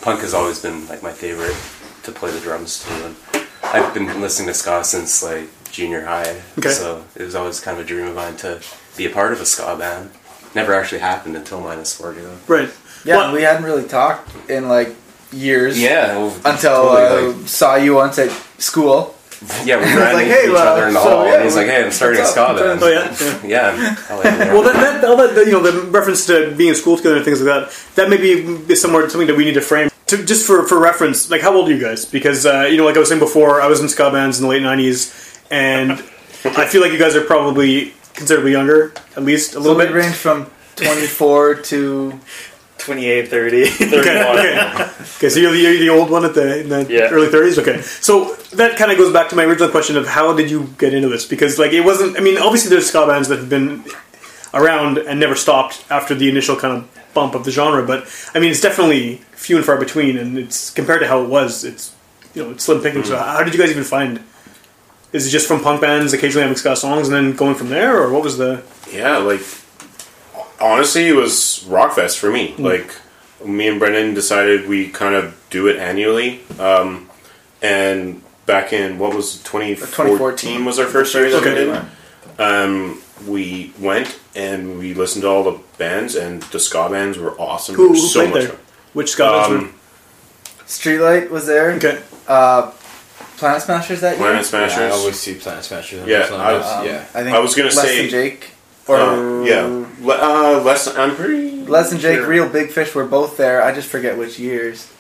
punk 0.01 0.21
has 0.21 0.33
always 0.33 0.61
been 0.63 0.87
like 0.87 1.03
my 1.03 1.11
favorite 1.13 1.57
to 2.05 2.13
play 2.13 2.31
the 2.31 2.39
drums 2.41 2.85
to, 2.85 2.93
and 3.07 3.17
I've 3.65 3.93
been 3.93 4.21
listening 4.21 4.47
to 4.49 4.55
ska 4.55 4.85
since 4.85 5.23
like 5.25 5.49
junior 5.73 6.05
high. 6.05 6.41
Okay. 6.59 6.71
So 6.71 7.05
it 7.17 7.23
was 7.25 7.35
always 7.35 7.59
kind 7.61 7.77
of 7.79 7.85
a 7.85 7.89
dream 7.89 8.07
of 8.07 8.15
mine 8.15 8.37
to 8.37 8.61
be 8.97 9.07
a 9.07 9.11
part 9.11 9.33
of 9.33 9.41
a 9.41 9.47
ska 9.47 9.75
band. 9.77 10.11
Never 10.55 10.73
actually 10.73 11.01
happened 11.01 11.35
until 11.37 11.61
minus 11.61 11.95
four 11.97 12.13
ago. 12.13 12.31
right. 12.47 12.71
Yeah, 13.05 13.17
Well- 13.17 13.33
we 13.33 13.43
hadn't 13.43 13.65
really 13.65 13.85
talked 13.89 14.31
in 14.49 14.69
like 14.69 14.95
years. 15.33 15.79
Yeah. 15.81 16.17
well, 16.17 16.35
Until 16.45 16.85
totally, 16.95 17.03
uh, 17.07 17.33
like- 17.39 17.49
saw 17.49 17.75
you 17.77 17.95
once 17.95 18.19
at 18.19 18.31
school. 18.59 19.15
Yeah, 19.65 19.77
we 19.77 19.85
was 19.85 19.95
ran 19.95 20.15
like, 20.15 20.27
into 20.27 20.35
hey, 20.35 20.45
each 20.47 20.53
well, 20.53 20.69
other 20.69 20.89
in 20.89 20.95
the 20.95 21.03
so, 21.03 21.09
hall, 21.11 21.27
yeah, 21.27 21.35
and 21.35 21.45
he's 21.45 21.57
like, 21.57 21.67
"Hey, 21.67 21.85
I'm 21.85 21.93
starting 21.93 22.21
a 22.21 22.27
ska 22.27 22.43
up? 22.43 22.57
band." 22.57 22.83
Oh 22.83 22.89
yeah. 22.89 23.17
yeah. 23.47 23.77
yeah. 23.77 23.97
I'll 24.11 24.19
let 24.19 24.33
you 24.33 24.45
know. 24.45 24.55
Well, 24.55 24.63
that, 24.65 25.01
that, 25.01 25.05
all 25.05 25.17
that, 25.17 25.47
you 25.47 25.53
know, 25.53 25.63
the 25.63 25.83
reference 25.91 26.27
to 26.27 26.55
being 26.57 26.71
in 26.71 26.75
school 26.75 26.97
together 26.97 27.17
and 27.17 27.25
things 27.25 27.41
like 27.41 27.47
that, 27.69 27.95
that 27.95 28.11
may 28.11 28.17
be 28.17 28.33
is 28.73 28.81
somewhere 28.83 29.09
something 29.09 29.29
that 29.29 29.37
we 29.37 29.45
need 29.45 29.55
to 29.55 29.61
frame. 29.61 29.91
To, 30.07 30.25
just 30.25 30.47
for, 30.47 30.67
for 30.67 30.81
reference, 30.81 31.31
like 31.31 31.43
how 31.43 31.55
old 31.55 31.69
are 31.69 31.73
you 31.73 31.81
guys? 31.81 32.05
Because 32.05 32.47
uh, 32.47 32.67
you 32.69 32.77
know, 32.77 32.85
like 32.85 32.97
I 32.97 32.99
was 32.99 33.09
saying 33.09 33.21
before, 33.21 33.61
I 33.61 33.69
was 33.69 33.81
in 33.81 33.89
ska 33.89 34.11
bands 34.11 34.39
in 34.39 34.43
the 34.43 34.49
late 34.49 34.63
'90s, 34.63 35.41
and 35.51 35.93
I 36.45 36.67
feel 36.67 36.81
like 36.81 36.93
you 36.93 36.99
guys 36.99 37.15
are 37.15 37.25
probably 37.25 37.95
considerably 38.15 38.53
younger, 38.53 38.93
at 39.17 39.23
least 39.23 39.55
a 39.55 39.61
little 39.61 39.79
we 39.79 39.85
bit. 39.85 39.95
range 39.95 40.17
from 40.17 40.51
24 40.77 41.55
to 41.57 42.21
28, 42.89 43.29
30, 43.29 43.63
Okay, 43.63 43.69
31. 43.71 44.39
okay. 44.39 44.91
okay, 45.17 45.29
so 45.29 45.39
you're 45.41 45.53
the, 45.53 45.59
you're 45.59 45.79
the 45.79 45.91
old 45.91 46.11
one 46.11 46.25
at 46.25 46.35
the, 46.35 46.61
in 46.61 46.69
the 46.69 46.87
Yeah. 46.89 47.09
early 47.11 47.29
30s? 47.29 47.59
Okay. 47.59 47.81
So 47.83 48.35
that 48.57 48.77
kind 48.77 48.91
of 48.91 48.97
goes 48.99 49.13
back 49.13 49.29
to 49.29 49.37
my 49.37 49.45
original 49.45 49.69
question 49.69 49.97
of 49.97 50.07
how 50.09 50.33
did 50.35 50.51
you 50.51 50.69
get 50.79 50.95
into 50.95 51.09
this? 51.09 51.25
Because, 51.27 51.59
like, 51.59 51.73
it 51.73 51.83
wasn't, 51.83 52.17
I 52.17 52.21
mean, 52.21 52.39
obviously 52.39 52.71
there's 52.71 52.87
ska 52.89 53.07
bands 53.07 53.29
that 53.29 53.39
have 53.39 53.49
been 53.49 53.85
around 54.55 54.97
and 54.99 55.21
never 55.21 55.35
stopped 55.35 55.85
after 55.91 56.15
the 56.15 56.29
initial 56.29 56.57
kind 56.57 56.79
of 56.79 57.15
bump 57.15 57.35
of 57.35 57.45
the 57.45 57.51
genre, 57.51 57.85
but, 57.87 58.09
I 58.35 58.39
mean, 58.41 58.51
it's 58.51 58.61
definitely 58.63 59.17
few 59.33 59.57
and 59.57 59.65
far 59.67 59.77
between, 59.79 60.17
and 60.17 60.39
it's, 60.39 60.71
compared 60.71 61.01
to 61.01 61.07
how 61.09 61.23
it 61.23 61.29
was, 61.29 61.65
it's, 61.65 61.95
you 62.35 62.43
know, 62.43 62.51
it's 62.53 62.65
slim 62.65 62.81
picking. 62.83 63.05
So 63.05 63.15
mm-hmm. 63.17 63.37
how 63.37 63.43
did 63.45 63.53
you 63.55 63.61
guys 63.61 63.71
even 63.71 63.85
find, 63.85 64.23
is 65.13 65.27
it 65.27 65.31
just 65.31 65.47
from 65.47 65.61
punk 65.63 65.81
bands 65.81 66.13
occasionally 66.13 66.43
having 66.43 66.57
ska 66.57 66.77
songs 66.77 67.09
and 67.09 67.15
then 67.17 67.37
going 67.37 67.55
from 67.55 67.69
there, 67.69 68.01
or 68.03 68.11
what 68.11 68.23
was 68.23 68.39
the, 68.39 68.63
Yeah, 68.91 69.19
like 69.19 69.41
honestly, 70.61 71.09
it 71.09 71.15
was 71.15 71.65
Rockfest 71.69 72.19
for 72.19 72.31
me. 72.31 72.55
Like 72.59 72.91
me 73.45 73.69
and 73.69 73.79
Brendan 73.79 74.15
decided 74.15 74.69
we 74.69 74.89
kind 74.89 75.15
of 75.15 75.37
do 75.51 75.67
it 75.69 75.77
annually, 75.77 76.41
um, 76.59 77.09
and 77.63 78.23
back 78.47 78.73
in 78.73 78.99
what 78.99 79.15
was 79.15 79.37
it, 79.37 79.45
2014, 79.45 79.87
2014 80.17 80.65
was 80.65 80.79
our 80.79 80.87
first 80.87 81.15
year 81.15 81.31
that 81.31 81.43
we 81.45 81.51
did. 81.51 81.85
Um, 82.41 83.01
we 83.27 83.73
went 83.81 84.19
and 84.37 84.79
we 84.79 84.95
listened 84.95 85.23
to 85.23 85.29
all 85.29 85.43
the 85.45 85.59
bands, 85.77 86.15
and 86.15 86.43
the 86.45 86.59
ska 86.61 86.89
bands 86.89 87.19
were 87.19 87.33
awesome. 87.41 87.75
who, 87.75 87.89
There 87.93 87.93
who 87.95 88.09
so 88.09 88.21
played 88.21 88.31
much 88.35 88.43
there? 88.43 88.53
fun. 88.53 88.61
Which 88.95 89.11
ska 89.11 89.23
bands 89.25 89.49
were? 89.51 89.57
Um, 89.59 89.75
Streetlight 90.67 91.31
was 91.31 91.47
there. 91.47 91.73
Okay. 91.73 92.01
Uh, 92.27 92.71
Planet 93.39 93.63
Smashers 93.63 94.01
that 94.03 94.19
year. 94.19 94.27
Planet 94.27 94.45
Smashers. 94.45 94.79
Yeah, 94.79 94.87
I 94.87 94.91
always 94.91 95.19
see 95.19 95.35
Planet 95.35 95.65
Smashers. 95.65 96.07
Yeah, 96.07 96.29
I 96.33 96.53
was- 96.53 96.67
Um, 96.67 96.87
yeah. 96.87 97.05
I 97.15 97.23
think 97.23 97.35
I 97.37 97.39
was 97.39 97.55
gonna 97.55 97.69
Less 97.69 97.81
say- 97.83 98.09
Jake 98.09 98.51
or 98.89 98.97
Uh, 98.97 99.43
yeah, 99.45 99.85
Le- 100.01 100.15
uh, 100.59 100.63
less. 100.63 100.87
I'm 100.97 101.15
pretty. 101.15 101.65
Less 101.65 101.91
than 101.91 101.99
Jake, 102.01 102.19
sure. 102.19 102.29
Real 102.29 102.49
Big 102.49 102.71
Fish 102.71 102.95
were 102.95 103.05
both 103.05 103.37
there. 103.37 103.63
I 103.63 103.75
just 103.75 103.89
forget 103.89 104.17
which 104.17 104.39
years. 104.39 104.91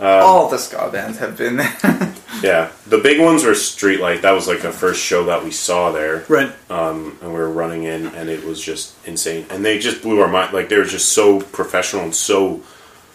Um, 0.00 0.06
All 0.08 0.48
the 0.48 0.58
ska 0.58 0.88
bands 0.90 1.18
have 1.18 1.36
been 1.36 1.56
there. 1.56 1.76
Yeah, 2.42 2.72
the 2.88 2.98
big 2.98 3.20
ones 3.20 3.44
were 3.44 3.52
Streetlight. 3.52 4.22
That 4.22 4.32
was 4.32 4.48
like 4.48 4.62
the 4.62 4.72
first 4.72 5.00
show 5.00 5.26
that 5.26 5.44
we 5.44 5.52
saw 5.52 5.92
there. 5.92 6.24
Right. 6.28 6.50
um, 6.70 7.16
and 7.22 7.32
we 7.32 7.38
were 7.38 7.48
running 7.50 7.84
in, 7.84 8.06
and 8.06 8.28
it 8.28 8.44
was 8.44 8.60
just 8.60 8.94
insane. 9.06 9.46
And 9.48 9.64
they 9.64 9.78
just 9.78 10.02
blew 10.02 10.18
our 10.20 10.26
mind. 10.26 10.52
Like 10.52 10.68
they 10.68 10.76
were 10.76 10.82
just 10.84 11.12
so 11.12 11.40
professional 11.40 12.02
and 12.02 12.14
so 12.16 12.62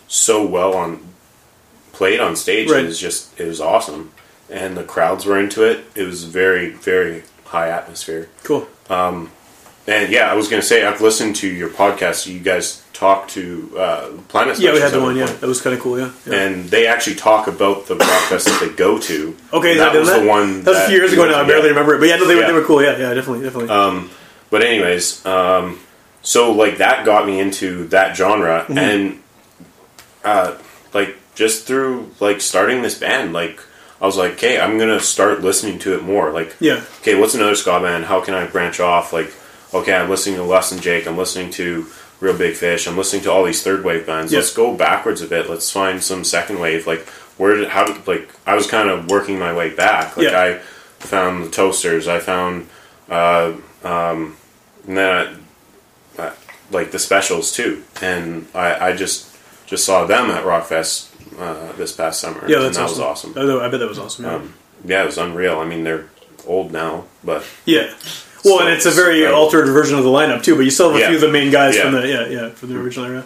so 0.08 0.46
well 0.46 0.76
on 0.76 1.02
played 1.92 2.22
on 2.22 2.38
stage. 2.38 2.70
Right. 2.70 2.86
It 2.86 2.88
was 2.88 3.00
just 3.02 3.38
it 3.38 3.46
was 3.48 3.60
awesome, 3.60 4.12
and 4.50 4.78
the 4.78 4.84
crowds 4.86 5.26
were 5.26 5.38
into 5.38 5.64
it. 5.64 5.84
It 5.94 6.04
was 6.04 6.24
very 6.24 6.70
very 6.70 7.24
high 7.46 7.70
atmosphere. 7.70 8.30
Cool. 8.44 8.66
And 9.88 10.12
yeah, 10.12 10.30
I 10.30 10.34
was 10.36 10.50
gonna 10.50 10.62
say 10.62 10.86
I've 10.86 11.02
listened 11.02 11.38
to 11.38 11.48
your 11.48 11.70
podcast. 11.70 12.28
You 12.28 12.40
guys 12.40 12.84
talk 12.92 13.28
to 13.30 13.72
uh, 13.78 14.10
Planet. 14.28 14.60
Yeah, 14.60 14.74
we 14.74 14.82
had 14.82 14.92
the 14.92 15.02
one, 15.02 15.16
yeah. 15.16 15.28
That 15.28 15.48
was 15.48 15.62
kind 15.62 15.76
of 15.76 15.82
cool, 15.82 15.98
yeah. 15.98 16.12
yeah. 16.26 16.34
And 16.34 16.66
they 16.66 16.88
actually 16.88 17.16
talk 17.16 17.48
about 17.48 17.86
the 17.86 17.96
rock 17.96 18.24
fest 18.24 18.48
that 18.48 18.60
they 18.60 18.76
go 18.76 19.00
to. 19.00 19.38
Okay, 19.54 19.78
that, 19.78 19.94
that 19.94 20.00
was 20.00 20.10
that? 20.10 20.22
the 20.22 20.28
one. 20.28 20.64
That 20.64 20.72
was 20.72 20.80
a 20.80 20.88
few 20.88 20.98
years 20.98 21.14
ago 21.14 21.26
now. 21.26 21.36
I 21.38 21.42
yeah. 21.42 21.48
barely 21.48 21.70
remember 21.70 21.96
it, 21.96 22.00
but 22.00 22.10
yeah, 22.10 22.18
no, 22.18 22.28
they 22.28 22.36
were 22.36 22.46
they 22.46 22.52
were 22.54 22.66
cool. 22.66 22.84
Yeah, 22.84 22.98
yeah, 22.98 23.14
definitely, 23.14 23.44
definitely. 23.44 24.10
But 24.50 24.64
anyways, 24.64 25.26
um, 25.26 25.80
so 26.22 26.52
like 26.52 26.78
that 26.78 27.06
got 27.06 27.26
me 27.26 27.40
into 27.40 27.88
that 27.90 28.16
genre, 28.18 28.66
Mm-hmm. 28.68 28.78
and 28.78 29.24
uh, 30.24 30.58
like 30.94 31.16
just 31.36 31.66
through 31.66 32.12
like 32.20 32.42
starting 32.42 32.82
this 32.82 32.98
band, 32.98 33.32
like 33.32 33.60
I 34.02 34.06
was 34.06 34.18
like, 34.18 34.34
okay, 34.34 34.60
I'm 34.60 34.78
gonna 34.78 35.00
start 35.00 35.42
listening 35.42 35.80
to 35.80 35.96
it 35.96 36.04
more. 36.04 36.32
Like, 36.32 36.56
yeah, 36.60 36.84
okay, 37.02 37.16
what's 37.16 37.36
another 37.36 37.56
ska 37.56 37.80
band? 37.80 38.06
How 38.06 38.20
can 38.22 38.34
I 38.34 38.48
branch 38.48 38.80
off? 38.80 39.14
Like, 39.14 39.34
okay, 39.74 39.94
I'm 39.94 40.10
listening 40.10 40.36
to 40.36 40.44
Less 40.44 40.70
Than 40.70 40.80
Jake. 40.80 41.08
I'm 41.08 41.18
listening 41.18 41.52
to 41.52 41.88
Real 42.20 42.38
Big 42.38 42.56
Fish. 42.56 42.88
I'm 42.88 42.98
listening 42.98 43.24
to 43.24 43.32
all 43.32 43.44
these 43.44 43.64
third 43.64 43.84
wave 43.84 44.06
bands. 44.06 44.34
Let's 44.34 44.54
go 44.54 44.76
backwards 44.76 45.22
a 45.22 45.28
bit. 45.28 45.50
Let's 45.50 45.72
find 45.72 46.04
some 46.04 46.24
second 46.24 46.60
wave. 46.60 46.88
Like, 46.88 47.08
where 47.38 47.56
did 47.56 47.70
how 47.70 47.86
did 47.86 48.08
like 48.08 48.30
I 48.46 48.56
was 48.56 48.68
kind 48.68 48.90
of 48.90 49.10
working 49.10 49.40
my 49.40 49.54
way 49.54 49.74
back. 49.74 50.18
Like 50.18 50.32
Yeah. 50.32 50.40
I 50.40 50.54
found 51.00 51.46
the 51.46 51.50
Toasters. 51.50 52.08
I 52.08 52.20
found. 52.20 52.70
Uh, 53.10 53.54
um, 53.84 54.36
and 54.86 54.98
then 54.98 55.46
I, 56.18 56.24
I, 56.24 56.34
like 56.72 56.92
the 56.92 57.00
specials 57.00 57.52
too, 57.54 57.84
and 58.02 58.48
I, 58.54 58.90
I 58.90 58.96
just 58.96 59.38
just 59.66 59.86
saw 59.86 60.06
them 60.06 60.30
at 60.32 60.44
Rockfest 60.44 61.10
uh, 61.40 61.74
this 61.74 61.94
past 61.94 62.20
summer, 62.20 62.44
yeah, 62.48 62.58
and 62.58 62.66
that's 62.66 62.78
that 62.78 62.84
awesome. 62.84 63.34
was 63.34 63.36
awesome. 63.36 63.62
I, 63.62 63.66
I 63.66 63.70
bet 63.70 63.80
that 63.80 63.88
was 63.88 64.00
awesome. 64.00 64.26
Yeah. 64.26 64.36
Um, 64.36 64.54
yeah, 64.84 65.04
it 65.04 65.06
was 65.06 65.18
unreal. 65.18 65.60
I 65.60 65.66
mean, 65.66 65.84
they're 65.84 66.10
old 66.46 66.72
now, 66.72 67.06
but 67.24 67.46
yeah. 67.66 67.94
Well, 68.48 68.60
so 68.60 68.66
and 68.66 68.74
it's 68.74 68.86
a 68.86 68.92
very 68.92 69.18
incredible. 69.20 69.44
altered 69.44 69.68
version 69.68 69.98
of 69.98 70.04
the 70.04 70.10
lineup 70.10 70.42
too. 70.44 70.56
But 70.56 70.62
you 70.66 70.72
still 70.72 70.90
have 70.90 70.98
a 70.98 71.00
Yeah. 71.02 71.08
few 71.08 71.16
of 71.16 71.22
the 71.22 71.32
main 71.32 71.52
guys 71.52 71.78
from 71.78 71.92
the 71.94 72.08
yeah 72.08 72.28
yeah 72.28 72.50
from 72.50 72.70
the 72.70 72.80
original 72.80 73.06
era. 73.06 73.24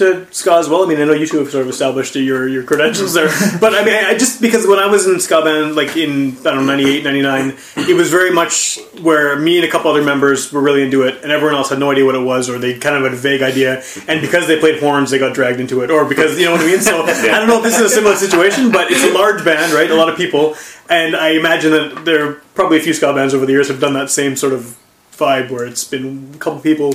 Into 0.00 0.32
ska 0.32 0.54
as 0.54 0.68
well? 0.68 0.84
I 0.84 0.86
mean, 0.86 1.00
I 1.00 1.04
know 1.04 1.12
you 1.12 1.26
two 1.26 1.38
have 1.38 1.50
sort 1.50 1.62
of 1.62 1.68
established 1.68 2.14
your 2.14 2.48
your 2.48 2.62
credentials 2.62 3.14
there, 3.14 3.28
but 3.60 3.74
I 3.74 3.84
mean, 3.84 3.94
I 3.94 4.16
just 4.16 4.40
because 4.40 4.66
when 4.66 4.78
I 4.78 4.86
was 4.86 5.06
in 5.06 5.18
ska 5.20 5.42
band, 5.42 5.76
like 5.76 5.96
in 5.96 6.36
I 6.38 6.50
don't 6.50 6.66
know 6.66 6.76
98, 6.76 7.04
99, 7.04 7.56
it 7.88 7.94
was 7.94 8.10
very 8.10 8.32
much 8.32 8.78
where 9.00 9.38
me 9.38 9.56
and 9.56 9.66
a 9.66 9.70
couple 9.70 9.90
other 9.90 10.04
members 10.04 10.52
were 10.52 10.60
really 10.60 10.82
into 10.82 11.02
it, 11.02 11.22
and 11.22 11.32
everyone 11.32 11.56
else 11.56 11.70
had 11.70 11.78
no 11.78 11.90
idea 11.90 12.04
what 12.04 12.14
it 12.14 12.24
was, 12.24 12.48
or 12.48 12.58
they 12.58 12.78
kind 12.78 12.96
of 12.96 13.02
had 13.02 13.12
a 13.12 13.16
vague 13.16 13.42
idea, 13.42 13.82
and 14.08 14.20
because 14.20 14.46
they 14.46 14.58
played 14.58 14.80
horns, 14.80 15.10
they 15.10 15.18
got 15.18 15.34
dragged 15.34 15.60
into 15.60 15.82
it, 15.82 15.90
or 15.90 16.04
because 16.04 16.38
you 16.38 16.44
know 16.44 16.52
what 16.52 16.60
I 16.60 16.66
mean. 16.66 16.80
So 16.80 17.02
I 17.06 17.38
don't 17.38 17.48
know 17.48 17.58
if 17.58 17.64
this 17.64 17.78
is 17.78 17.92
a 17.92 17.94
similar 17.94 18.16
situation, 18.16 18.70
but 18.70 18.90
it's 18.90 19.04
a 19.04 19.12
large 19.12 19.44
band, 19.44 19.72
right? 19.72 19.90
A 19.90 19.94
lot 19.94 20.08
of 20.08 20.16
people, 20.16 20.54
and 20.88 21.16
I 21.16 21.30
imagine 21.30 21.70
that 21.72 22.04
there 22.04 22.28
are 22.28 22.32
probably 22.54 22.78
a 22.78 22.82
few 22.82 22.94
ska 22.94 23.12
bands 23.12 23.34
over 23.34 23.46
the 23.46 23.52
years 23.52 23.68
have 23.68 23.80
done 23.80 23.94
that 23.94 24.10
same 24.10 24.36
sort 24.36 24.52
of 24.52 24.76
vibe 25.12 25.50
where 25.50 25.64
it's 25.64 25.84
been 25.84 26.30
a 26.34 26.38
couple 26.38 26.60
people 26.60 26.92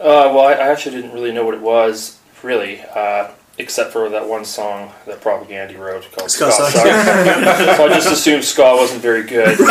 Uh, 0.00 0.30
well, 0.32 0.46
I, 0.46 0.52
I 0.52 0.68
actually 0.68 0.96
didn't 0.96 1.12
really 1.12 1.32
know 1.32 1.44
what 1.44 1.54
it 1.54 1.60
was, 1.60 2.18
really, 2.42 2.80
uh, 2.94 3.30
except 3.58 3.92
for 3.92 4.08
that 4.08 4.28
one 4.28 4.44
song 4.44 4.92
that 5.06 5.20
Propagandhi 5.20 5.76
wrote 5.76 6.08
called 6.12 6.30
Ska 6.30 6.52
Sucks 6.52 6.72
so 6.74 6.82
I 6.84 7.88
just 7.88 8.10
assumed 8.12 8.44
ska 8.44 8.76
wasn't 8.76 9.02
very 9.02 9.24
good. 9.24 9.58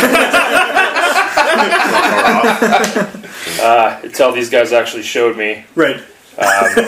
uh, 3.62 4.00
until 4.04 4.34
these 4.34 4.50
guys 4.50 4.74
actually 4.74 5.04
showed 5.04 5.38
me. 5.38 5.66
right. 5.76 6.02
Um, 6.38 6.46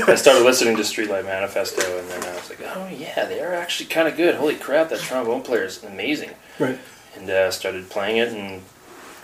I 0.08 0.14
started 0.14 0.44
listening 0.44 0.76
to 0.76 0.84
Streetlight 0.84 1.26
Manifesto, 1.26 1.82
and 1.98 2.08
then 2.08 2.24
I 2.24 2.36
was 2.36 2.50
like, 2.52 2.60
oh, 2.62 2.88
yeah, 2.88 3.26
they 3.26 3.42
are 3.42 3.56
actually 3.56 3.88
kind 3.88 4.08
of 4.08 4.16
good. 4.16 4.36
Holy 4.36 4.54
crap, 4.54 4.90
that 4.90 5.00
trombone 5.00 5.42
player 5.42 5.64
is 5.64 5.84
amazing. 5.84 6.30
Right. 6.60 6.78
And 7.16 7.28
uh, 7.28 7.50
started 7.50 7.90
playing 7.90 8.18
it 8.18 8.28
and 8.28 8.62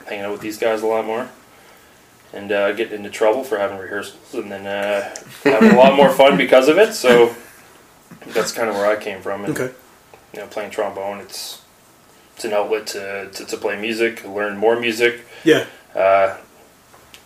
hanging 0.08 0.26
out 0.26 0.32
with 0.32 0.42
these 0.42 0.58
guys 0.58 0.82
a 0.82 0.88
lot 0.88 1.06
more. 1.06 1.30
And 2.36 2.52
uh, 2.52 2.74
getting 2.74 2.96
into 2.98 3.10
trouble 3.10 3.44
for 3.46 3.58
having 3.58 3.78
rehearsals, 3.78 4.34
and 4.34 4.52
then 4.52 4.68
uh, 4.68 5.16
having 5.46 5.72
a 5.72 5.78
lot 5.78 5.96
more 5.96 6.12
fun 6.12 6.36
because 6.38 6.68
of 6.68 6.78
it. 6.78 6.94
So 6.94 7.34
that's 8.28 8.52
kind 8.52 8.68
of 8.70 8.76
where 8.76 8.86
I 8.86 9.02
came 9.02 9.22
from. 9.22 9.46
And, 9.46 9.58
Okay. 9.58 9.74
You 10.34 10.42
know, 10.42 10.48
playing 10.48 10.72
trombone, 10.72 11.20
it's 11.22 11.62
it's 12.36 12.44
an 12.44 12.52
outlet 12.52 12.88
to, 12.88 13.30
to, 13.32 13.46
to 13.46 13.56
play 13.58 13.80
music, 13.80 14.26
learn 14.28 14.58
more 14.58 14.78
music. 14.78 15.22
Yeah. 15.46 15.66
Uh, 15.96 16.36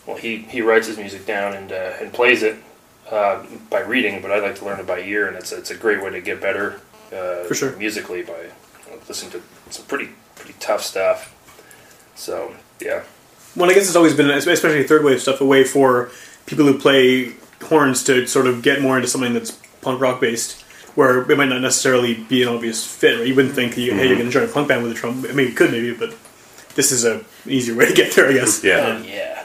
well, 0.05 0.17
he, 0.17 0.37
he 0.37 0.61
writes 0.61 0.85
his 0.85 0.97
music 0.97 1.25
down 1.25 1.53
and 1.55 1.71
uh, 1.71 1.93
and 1.99 2.13
plays 2.13 2.43
it 2.43 2.57
uh, 3.09 3.43
by 3.71 3.79
reading, 3.81 4.21
but 4.21 4.29
I 4.31 4.37
like 4.39 4.55
to 4.57 4.65
learn 4.65 4.79
it 4.79 4.85
by 4.85 4.99
ear, 4.99 5.27
and 5.27 5.35
it's 5.35 5.51
it's 5.51 5.71
a 5.71 5.75
great 5.75 6.03
way 6.03 6.11
to 6.11 6.21
get 6.21 6.39
better 6.39 6.81
uh, 7.11 7.45
For 7.45 7.55
sure. 7.55 7.75
musically 7.77 8.21
by 8.21 8.41
you 8.43 8.91
know, 8.91 8.99
listening 9.07 9.31
to 9.31 9.41
some 9.71 9.85
pretty 9.85 10.09
pretty 10.35 10.53
tough 10.59 10.83
stuff. 10.83 11.33
So 12.15 12.53
yeah, 12.79 13.01
Well, 13.55 13.69
I 13.69 13.73
guess 13.73 13.87
it's 13.87 13.95
always 13.95 14.13
been, 14.13 14.29
especially 14.29 14.83
third 14.83 15.03
wave 15.03 15.21
stuff, 15.21 15.41
a 15.41 15.45
way 15.45 15.63
for 15.63 16.11
people 16.45 16.65
who 16.65 16.77
play 16.77 17.33
horns 17.63 18.03
to 18.05 18.25
sort 18.27 18.47
of 18.47 18.61
get 18.61 18.81
more 18.81 18.95
into 18.95 19.07
something 19.07 19.33
that's 19.33 19.51
punk 19.81 19.99
rock 20.01 20.21
based, 20.21 20.61
where 20.95 21.29
it 21.29 21.37
might 21.37 21.49
not 21.49 21.61
necessarily 21.61 22.13
be 22.15 22.43
an 22.43 22.49
obvious 22.49 22.85
fit. 22.85 23.17
Right? 23.19 23.27
You 23.27 23.35
wouldn't 23.35 23.55
think, 23.55 23.77
you, 23.77 23.93
hey, 23.93 24.07
you're 24.07 24.17
going 24.17 24.27
to 24.27 24.33
join 24.33 24.47
a 24.47 24.51
punk 24.51 24.67
band 24.67 24.83
with 24.83 24.91
a 24.91 24.95
drum. 24.95 25.25
I 25.27 25.33
mean, 25.33 25.47
you 25.47 25.53
could 25.53 25.71
maybe, 25.71 25.93
but 25.93 26.15
this 26.75 26.91
is 26.91 27.05
a 27.05 27.23
easier 27.45 27.75
way 27.75 27.87
to 27.87 27.93
get 27.93 28.13
there, 28.13 28.29
I 28.29 28.33
guess. 28.33 28.63
Yeah. 28.63 28.99
Oh, 28.99 29.03
yeah. 29.05 29.35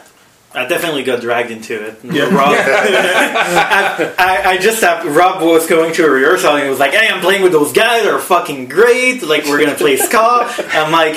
I 0.56 0.66
definitely 0.68 1.02
got 1.02 1.20
dragged 1.20 1.50
into 1.50 1.84
it. 1.84 1.98
Yeah. 2.04 2.24
Rob, 2.26 2.54
I, 2.56 4.14
I, 4.16 4.50
I 4.50 4.58
just 4.58 4.80
have, 4.82 5.04
Rob 5.16 5.42
was 5.42 5.66
going 5.66 5.92
to 5.94 6.06
a 6.06 6.10
rehearsal 6.10 6.54
and 6.54 6.62
he 6.62 6.70
was 6.70 6.78
like, 6.78 6.92
"Hey, 6.92 7.08
I'm 7.08 7.20
playing 7.20 7.42
with 7.42 7.50
those 7.50 7.72
guys. 7.72 8.04
They're 8.04 8.20
fucking 8.20 8.68
great. 8.68 9.22
Like, 9.22 9.46
we're 9.46 9.58
gonna 9.58 9.76
play 9.76 9.96
ska." 9.96 10.46
I'm 10.68 10.92
like, 10.92 11.16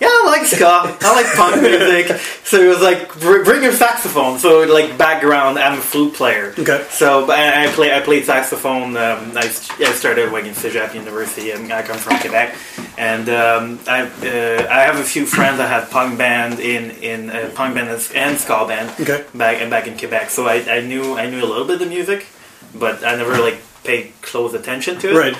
"Yeah, 0.00 0.08
I 0.10 0.24
like 0.26 0.46
ska. 0.46 0.96
I 1.00 1.14
like 1.14 1.26
punk 1.34 1.62
music." 1.70 2.16
So 2.44 2.60
he 2.60 2.68
was 2.68 2.80
like, 2.80 3.00
"Bring 3.20 3.62
your 3.62 3.72
saxophone." 3.72 4.38
So 4.38 4.62
like 4.64 4.96
background, 4.98 5.58
I'm 5.58 5.78
a 5.78 5.82
flute 5.82 6.14
player. 6.14 6.54
Okay. 6.58 6.84
So 6.90 7.30
I 7.30 7.64
I 7.64 7.66
play 7.68 7.94
I 7.96 8.00
played 8.00 8.24
saxophone. 8.24 8.96
Um, 8.96 9.32
I, 9.36 9.46
I 9.80 9.92
started 9.92 10.32
like 10.32 10.44
in 10.44 10.54
Cégep 10.54 10.94
University, 10.94 11.50
and 11.52 11.72
I 11.72 11.82
come 11.82 11.98
from 11.98 12.18
Quebec. 12.20 12.54
And 12.98 13.28
um, 13.28 13.78
I 13.86 14.02
uh, 14.02 14.66
I 14.70 14.80
have 14.88 14.98
a 14.98 15.04
few 15.04 15.26
friends 15.26 15.58
that 15.58 15.68
had 15.68 15.90
punk 15.90 16.18
band 16.18 16.60
in 16.60 16.90
in 17.02 17.30
uh, 17.30 17.50
punk 17.54 17.74
band 17.74 17.88
and- 17.90 18.10
and 18.14 18.38
ska 18.38 18.66
band 18.66 18.88
Okay. 19.00 19.24
back 19.34 19.60
and 19.60 19.70
back 19.70 19.86
in 19.86 19.96
Quebec. 19.98 20.30
So 20.30 20.46
I, 20.46 20.56
I 20.78 20.80
knew 20.80 21.16
I 21.18 21.28
knew 21.30 21.42
a 21.44 21.48
little 21.52 21.64
bit 21.66 21.74
of 21.74 21.80
the 21.88 21.92
music, 21.98 22.26
but 22.74 23.04
I 23.04 23.16
never 23.16 23.36
like 23.38 23.58
paid 23.84 24.12
close 24.22 24.52
attention 24.54 24.98
to 25.00 25.10
it. 25.10 25.16
Right. 25.16 25.36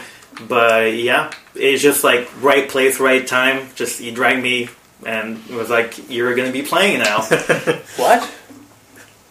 But 0.48 0.94
yeah, 0.94 1.30
it's 1.54 1.82
just 1.82 2.04
like 2.04 2.28
right 2.42 2.68
place, 2.68 3.00
right 3.00 3.26
time. 3.26 3.68
Just 3.74 4.00
he 4.00 4.10
dragged 4.10 4.42
me 4.42 4.68
and 5.04 5.38
it 5.48 5.54
was 5.54 5.70
like 5.70 6.10
you're 6.10 6.34
gonna 6.34 6.52
be 6.52 6.62
playing 6.62 7.00
now. 7.00 7.20
What? 7.96 8.30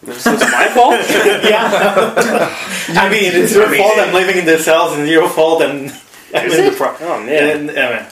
This 0.02 0.26
is 0.26 0.40
my 0.40 0.68
fault. 0.68 0.92
yeah. 1.44 2.54
I 2.90 3.08
mean, 3.10 3.32
it's 3.34 3.54
your 3.54 3.66
I 3.66 3.70
mean, 3.70 3.80
fault 3.82 3.98
I'm 3.98 4.14
living 4.14 4.36
in 4.38 4.44
this 4.44 4.66
house, 4.66 4.96
and 4.96 5.08
your 5.08 5.28
fault 5.28 5.62
I'm. 5.62 5.90
I'm 6.34 6.50
in 6.50 6.64
the 6.70 6.74
pro- 6.76 6.96
Oh 7.00 7.20
man. 7.24 7.68
and, 7.68 7.70
uh, 7.70 8.08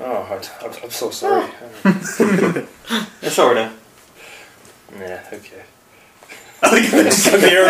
Oh, 0.00 0.40
I'm, 0.62 0.72
I'm 0.84 0.90
so 0.90 1.10
sorry. 1.10 1.50
sort 3.22 3.56
of. 3.56 3.72
Yeah. 4.98 5.24
Okay. 5.32 5.62
I 6.60 6.70
like 6.72 6.90
just 6.90 7.32
on 7.32 7.40
the 7.40 7.50
air, 7.52 7.64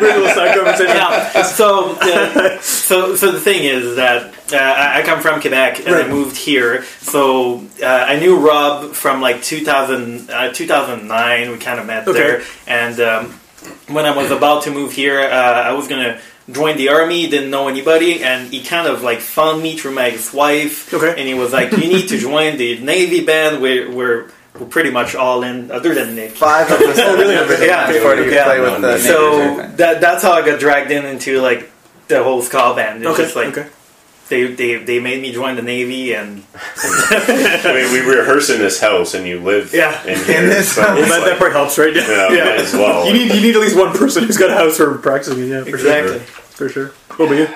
weird 0.00 0.16
little 0.16 0.28
side 0.34 0.54
conversation. 0.56 0.96
yeah. 0.96 1.42
So, 1.42 1.96
uh, 2.00 2.58
so, 2.60 3.14
so 3.14 3.30
the 3.30 3.40
thing 3.40 3.64
is 3.64 3.96
that 3.96 4.32
uh, 4.52 4.98
I 4.98 5.02
come 5.04 5.20
from 5.20 5.40
Quebec 5.40 5.80
and 5.80 5.88
Right. 5.88 6.06
I 6.06 6.08
moved 6.08 6.36
here. 6.36 6.84
So 7.00 7.64
uh, 7.82 7.86
I 7.86 8.18
knew 8.18 8.38
Rob 8.38 8.92
from 8.94 9.20
like 9.20 9.42
2000, 9.42 10.30
uh, 10.30 10.52
2009. 10.52 11.50
We 11.50 11.58
kind 11.58 11.78
of 11.78 11.86
met 11.86 12.08
Okay. 12.08 12.18
there, 12.18 12.42
and 12.66 12.98
um, 13.00 13.24
when 13.88 14.06
I 14.06 14.16
was 14.16 14.30
about 14.30 14.62
to 14.64 14.70
move 14.70 14.92
here, 14.92 15.20
uh, 15.20 15.26
I 15.26 15.72
was 15.72 15.86
gonna 15.88 16.18
join 16.50 16.76
the 16.78 16.88
army. 16.88 17.28
Didn't 17.28 17.50
know 17.50 17.68
anybody, 17.68 18.22
and 18.22 18.48
he 18.50 18.62
kind 18.62 18.86
of 18.86 19.02
like 19.02 19.18
found 19.20 19.62
me 19.62 19.76
through 19.76 19.92
my 19.92 20.06
ex-wife. 20.10 20.94
Okay. 20.94 21.10
And 21.18 21.28
he 21.28 21.34
was 21.34 21.52
like, 21.52 21.70
"You 21.72 21.88
need 21.88 22.08
to 22.08 22.16
join 22.18 22.56
the 22.56 22.78
Navy 22.80 23.24
band. 23.24 23.60
We're 23.60 23.90
we're, 23.90 24.30
we're 24.60 24.66
pretty 24.66 24.90
much 24.90 25.14
all 25.14 25.42
in, 25.42 25.70
other 25.70 25.94
than 25.94 26.14
Nick." 26.14 26.32
Five 26.32 26.70
of 26.70 26.80
us 26.80 26.96
really? 26.98 27.34
yeah, 27.66 27.90
before 27.92 28.14
you 28.16 28.30
Yeah. 28.30 28.44
play 28.44 28.60
with 28.60 28.80
the 28.80 28.98
So 28.98 29.62
that 29.76 30.00
that's 30.00 30.22
how 30.22 30.32
I 30.32 30.44
got 30.44 30.58
dragged 30.60 30.90
in 30.90 31.04
into 31.04 31.40
like 31.40 31.70
the 32.08 32.22
whole 32.22 32.42
ska 32.42 32.74
band. 32.76 33.02
It's 33.02 33.08
Okay. 33.10 33.22
just 33.22 33.36
like 33.36 33.48
okay. 33.58 33.68
they, 34.28 34.44
they 34.46 34.76
they 34.76 34.98
made 35.00 35.20
me 35.22 35.32
join 35.32 35.56
the 35.56 35.62
navy 35.62 36.12
and 36.14 36.42
I 36.82 37.72
mean, 37.74 37.92
we 37.92 38.00
rehearse 38.00 38.50
in 38.50 38.58
this 38.58 38.80
house, 38.80 39.14
and 39.14 39.26
you 39.26 39.40
live 39.40 39.72
Yeah. 39.74 40.00
in 40.04 40.18
here. 40.24 40.40
In 40.42 40.48
this 40.48 40.76
house. 40.76 40.98
it's 40.98 41.08
That, 41.08 41.20
like- 41.20 41.30
that 41.30 41.38
part 41.38 41.52
helps, 41.52 41.78
right? 41.78 41.94
Yeah, 41.96 42.28
might 42.44 42.60
as 42.60 42.72
well. 42.72 43.06
You 43.06 43.12
need 43.12 43.34
you 43.34 43.40
need 43.40 43.54
at 43.54 43.60
least 43.60 43.76
one 43.76 43.92
person 43.92 44.24
who's 44.24 44.36
got 44.36 44.50
a 44.50 44.54
house 44.54 44.76
for 44.76 44.98
practicing. 44.98 45.48
Yeah, 45.48 45.62
for 45.64 45.68
exactly. 45.70 46.18
sure. 46.18 46.26
For 46.56 46.68
sure. 46.68 46.86
What 47.16 47.26
about 47.26 47.38
you? 47.38 47.48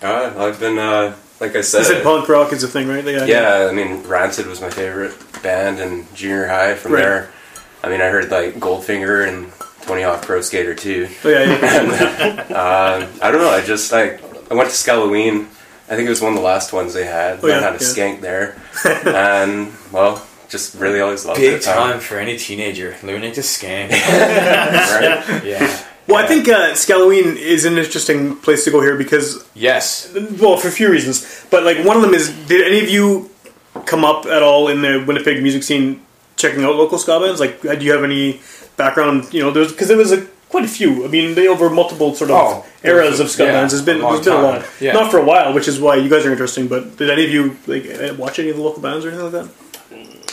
Uh, 0.00 0.32
I've 0.46 0.58
been, 0.60 0.78
uh, 0.78 1.14
like 1.40 1.52
I 1.54 1.58
You 1.58 1.62
said, 1.62 1.84
said 1.84 2.02
punk 2.02 2.28
rock 2.28 2.52
is 2.52 2.62
a 2.64 2.68
thing, 2.68 2.88
right? 2.88 3.04
Yeah. 3.04 3.24
yeah, 3.24 3.68
I 3.70 3.72
mean, 3.72 4.02
Rancid 4.02 4.46
was 4.46 4.60
my 4.60 4.70
favorite 4.70 5.14
band 5.42 5.78
in 5.80 6.06
junior 6.14 6.46
high. 6.46 6.74
From 6.74 6.92
Right. 6.92 7.02
there, 7.02 7.30
I 7.82 7.88
mean, 7.88 8.00
I 8.00 8.08
heard 8.08 8.30
like 8.30 8.54
Goldfinger 8.56 9.26
and 9.28 9.52
Tony 9.82 10.02
Hawk 10.02 10.22
Pro 10.22 10.40
Skater 10.40 10.74
too. 10.74 11.08
Oh 11.24 11.28
yeah. 11.28 11.44
yeah. 11.44 12.44
Uh, 12.58 13.06
I 13.22 13.30
don't 13.30 13.40
know. 13.40 13.50
I 13.50 13.64
just 13.64 13.92
like 13.92 14.20
I 14.50 14.54
went 14.54 14.68
to 14.70 14.74
Skalloween. 14.76 15.46
I 15.90 15.96
think 15.96 16.06
it 16.06 16.10
was 16.10 16.20
one 16.20 16.32
of 16.32 16.38
the 16.38 16.44
last 16.44 16.72
ones 16.72 16.92
they 16.92 17.06
had. 17.06 17.38
Oh, 17.38 17.46
Learned 17.46 17.62
yeah, 17.62 17.70
how 17.70 17.76
to 17.76 17.82
yeah. 17.84 17.90
skank 17.90 18.20
there, 18.20 18.60
and 19.06 19.72
well, 19.92 20.26
just 20.48 20.74
really 20.74 21.00
always 21.00 21.24
loved 21.24 21.40
Big 21.40 21.54
it. 21.54 21.62
time 21.62 22.00
for 22.00 22.18
any 22.18 22.36
teenager 22.36 22.96
learning 23.02 23.32
to 23.34 23.40
skank. 23.42 23.90
Right? 23.92 25.44
yeah. 25.44 25.84
Well, 26.08 26.16
I 26.16 26.26
think 26.26 26.48
uh, 26.48 26.72
Skalloween 26.72 27.36
is 27.36 27.66
an 27.66 27.76
interesting 27.76 28.34
place 28.36 28.64
to 28.64 28.70
go 28.70 28.80
here 28.80 28.96
because, 28.96 29.46
Yes. 29.54 30.10
well, 30.40 30.56
for 30.56 30.68
a 30.68 30.70
few 30.70 30.90
reasons. 30.90 31.44
But 31.50 31.64
like 31.64 31.84
one 31.84 31.96
of 31.96 32.02
them 32.02 32.14
is, 32.14 32.30
did 32.46 32.66
any 32.66 32.80
of 32.80 32.88
you 32.88 33.30
come 33.84 34.04
up 34.06 34.24
at 34.26 34.42
all 34.42 34.68
in 34.68 34.80
the 34.80 35.04
Winnipeg 35.06 35.42
music 35.42 35.62
scene 35.62 36.00
checking 36.36 36.64
out 36.64 36.76
local 36.76 36.96
ska 36.98 37.20
bands? 37.20 37.40
Like, 37.40 37.60
do 37.60 37.78
you 37.84 37.92
have 37.92 38.04
any 38.04 38.40
background? 38.78 39.32
You 39.34 39.42
know, 39.42 39.50
there's 39.50 39.70
because 39.70 39.88
there 39.88 39.98
was 39.98 40.10
a 40.12 40.26
quite 40.48 40.64
a 40.64 40.68
few. 40.68 41.04
I 41.04 41.08
mean, 41.08 41.34
they 41.34 41.46
over 41.46 41.68
multiple 41.68 42.14
sort 42.14 42.30
of 42.30 42.36
Oh, 42.36 42.66
eras 42.82 43.20
of 43.20 43.28
ska 43.28 43.44
yeah, 43.44 43.52
bands. 43.52 43.74
There's 43.74 43.84
been 43.84 43.98
a 44.00 44.02
long 44.02 44.14
there's 44.14 44.24
been 44.24 44.34
a 44.34 44.42
lot. 44.42 44.66
Yeah. 44.80 44.92
Not 44.94 45.10
for 45.10 45.18
a 45.18 45.24
while, 45.24 45.52
which 45.52 45.68
is 45.68 45.78
why 45.78 45.96
you 45.96 46.08
guys 46.08 46.24
are 46.24 46.32
interesting. 46.32 46.68
But 46.68 46.96
did 46.96 47.10
any 47.10 47.24
of 47.26 47.30
you 47.30 47.58
like 47.66 47.84
uh, 47.86 48.14
watch 48.14 48.38
any 48.38 48.48
of 48.48 48.56
the 48.56 48.62
local 48.62 48.80
bands 48.80 49.04
or 49.04 49.08
anything 49.10 49.30
like 49.30 49.44
that? 49.44 49.50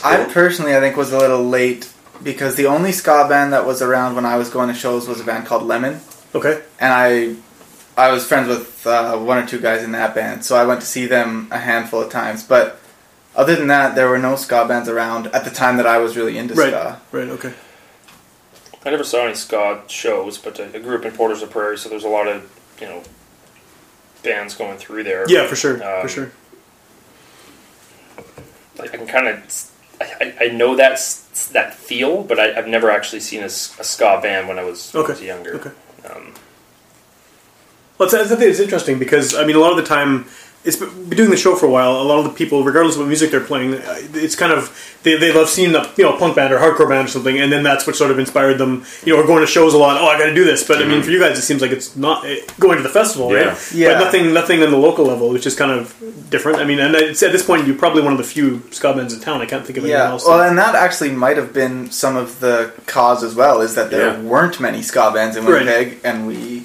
I 0.02 0.24
personally, 0.32 0.74
I 0.74 0.80
think, 0.80 0.96
was 0.96 1.12
a 1.12 1.18
little 1.18 1.44
late 1.46 1.92
because 2.22 2.54
the 2.56 2.66
only 2.66 2.92
ska 2.92 3.26
band 3.28 3.52
that 3.52 3.64
was 3.66 3.82
around 3.82 4.14
when 4.14 4.24
I 4.26 4.36
was 4.36 4.48
going 4.50 4.68
to 4.68 4.74
shows 4.74 5.06
was 5.08 5.20
a 5.20 5.24
band 5.24 5.46
called 5.46 5.62
Lemon, 5.64 6.00
Okay. 6.34 6.62
and 6.80 6.92
I, 6.92 7.36
I 7.96 8.10
was 8.12 8.26
friends 8.26 8.48
with 8.48 8.86
uh, 8.86 9.16
one 9.16 9.38
or 9.38 9.46
two 9.46 9.60
guys 9.60 9.82
in 9.82 9.92
that 9.92 10.14
band, 10.14 10.44
so 10.44 10.56
I 10.56 10.64
went 10.64 10.80
to 10.80 10.86
see 10.86 11.06
them 11.06 11.48
a 11.50 11.58
handful 11.58 12.00
of 12.02 12.10
times. 12.10 12.44
But 12.44 12.78
other 13.34 13.56
than 13.56 13.66
that, 13.68 13.94
there 13.94 14.08
were 14.08 14.18
no 14.18 14.36
ska 14.36 14.66
bands 14.66 14.88
around 14.88 15.28
at 15.28 15.44
the 15.44 15.50
time 15.50 15.76
that 15.78 15.86
I 15.86 15.98
was 15.98 16.16
really 16.16 16.36
into 16.38 16.54
Right. 16.54 16.68
ska. 16.68 17.00
Right. 17.12 17.28
Okay. 17.28 17.52
I 18.84 18.90
never 18.90 19.02
saw 19.04 19.24
any 19.24 19.34
ska 19.34 19.82
shows, 19.88 20.38
but 20.38 20.60
I 20.60 20.78
grew 20.78 20.96
up 20.96 21.04
in 21.04 21.12
Portage 21.12 21.42
la 21.42 21.48
Prairie, 21.48 21.76
so 21.78 21.88
there's 21.88 22.04
a 22.04 22.08
lot 22.08 22.28
of 22.28 22.50
you 22.80 22.86
know 22.86 23.02
bands 24.22 24.54
going 24.54 24.78
through 24.78 25.02
there. 25.04 25.24
Yeah, 25.28 25.46
for 25.48 25.56
sure. 25.56 25.78
for 25.78 26.00
Um, 26.02 26.08
sure. 26.08 26.30
Like 28.78 28.92
I 28.94 28.96
can 28.98 29.06
kind 29.06 29.26
of, 29.26 29.70
I, 30.00 30.34
I 30.40 30.48
know 30.48 30.76
that 30.76 30.92
that 31.52 31.74
feel, 31.74 32.22
but 32.22 32.38
I, 32.38 32.56
I've 32.56 32.68
never 32.68 32.90
actually 32.90 33.20
seen 33.20 33.42
a 33.42 33.48
ska 33.48 34.20
band 34.22 34.48
when 34.48 34.58
I 34.58 34.64
was, 34.64 34.92
when 34.92 35.04
I 35.04 35.08
was 35.08 35.22
younger. 35.22 35.54
okay. 35.56 35.70
Um, 36.10 36.34
Well, 37.98 38.06
it's, 38.06 38.14
I 38.14 38.24
think 38.24 38.42
it's 38.50 38.60
interesting 38.60 38.98
because 38.98 39.34
I 39.34 39.44
mean, 39.46 39.56
a 39.56 39.58
lot 39.60 39.70
of 39.70 39.76
the 39.76 39.84
time, 39.84 40.26
it's 40.66 40.76
been 40.76 41.08
doing 41.10 41.30
the 41.30 41.36
show 41.36 41.54
for 41.56 41.66
a 41.66 41.70
while. 41.70 41.92
A 41.92 42.02
lot 42.02 42.18
of 42.18 42.24
the 42.24 42.30
people, 42.30 42.62
regardless 42.64 42.96
of 42.96 43.00
what 43.02 43.08
music 43.08 43.30
they're 43.30 43.40
playing, 43.40 43.74
uh, 43.74 43.98
it's 44.14 44.34
kind 44.34 44.52
of 44.52 44.70
they 45.04 45.16
they 45.16 45.32
love 45.32 45.48
seeing 45.48 45.72
the 45.72 45.88
you 45.96 46.04
know 46.04 46.16
punk 46.18 46.36
band 46.36 46.52
or 46.52 46.58
hardcore 46.58 46.88
band 46.88 47.08
or 47.08 47.10
something, 47.10 47.38
and 47.38 47.50
then 47.52 47.62
that's 47.62 47.86
what 47.86 47.96
sort 47.96 48.10
of 48.10 48.18
inspired 48.18 48.58
them. 48.58 48.84
You 49.04 49.14
know, 49.14 49.22
or 49.22 49.26
going 49.26 49.40
to 49.42 49.46
shows 49.46 49.72
a 49.74 49.78
lot. 49.78 50.00
Oh, 50.00 50.06
I 50.06 50.18
got 50.18 50.26
to 50.26 50.34
do 50.34 50.44
this. 50.44 50.66
But 50.66 50.82
I 50.82 50.86
mean, 50.86 51.02
for 51.02 51.10
you 51.10 51.20
guys, 51.20 51.38
it 51.38 51.42
seems 51.42 51.62
like 51.62 51.70
it's 51.70 51.96
not 51.96 52.26
eh, 52.26 52.40
going 52.58 52.76
to 52.76 52.82
the 52.82 52.88
festival, 52.88 53.32
Yeah. 53.32 53.44
right? 53.50 53.72
Yeah. 53.74 53.92
But 53.94 54.04
nothing, 54.04 54.32
nothing 54.34 54.62
on 54.62 54.70
the 54.70 54.76
local 54.78 55.04
level, 55.06 55.30
which 55.30 55.46
is 55.46 55.54
kind 55.54 55.70
of 55.70 55.94
different. 56.30 56.58
I 56.58 56.64
mean, 56.64 56.80
and 56.80 56.94
it's, 56.94 57.22
at 57.22 57.32
this 57.32 57.44
point, 57.46 57.66
you're 57.66 57.76
probably 57.76 58.02
one 58.02 58.12
of 58.12 58.18
the 58.18 58.24
few 58.24 58.62
ska 58.72 58.92
bands 58.94 59.14
in 59.14 59.20
town. 59.20 59.40
I 59.40 59.46
can't 59.46 59.64
think 59.64 59.78
of 59.78 59.84
anyone 59.84 60.00
Yeah, 60.00 60.10
else. 60.10 60.26
well, 60.26 60.40
and 60.42 60.58
that 60.58 60.74
actually 60.74 61.10
might 61.12 61.36
have 61.36 61.52
been 61.52 61.90
some 61.90 62.16
of 62.16 62.40
the 62.40 62.72
cause 62.86 63.22
as 63.22 63.34
well, 63.34 63.60
is 63.60 63.74
that 63.76 63.90
there 63.90 64.08
Yeah. 64.14 64.20
weren't 64.20 64.58
many 64.60 64.82
ska 64.82 65.10
bands 65.12 65.36
in 65.36 65.44
Right. 65.44 65.64
Winnipeg, 65.64 65.98
and 66.04 66.26
we 66.26 66.62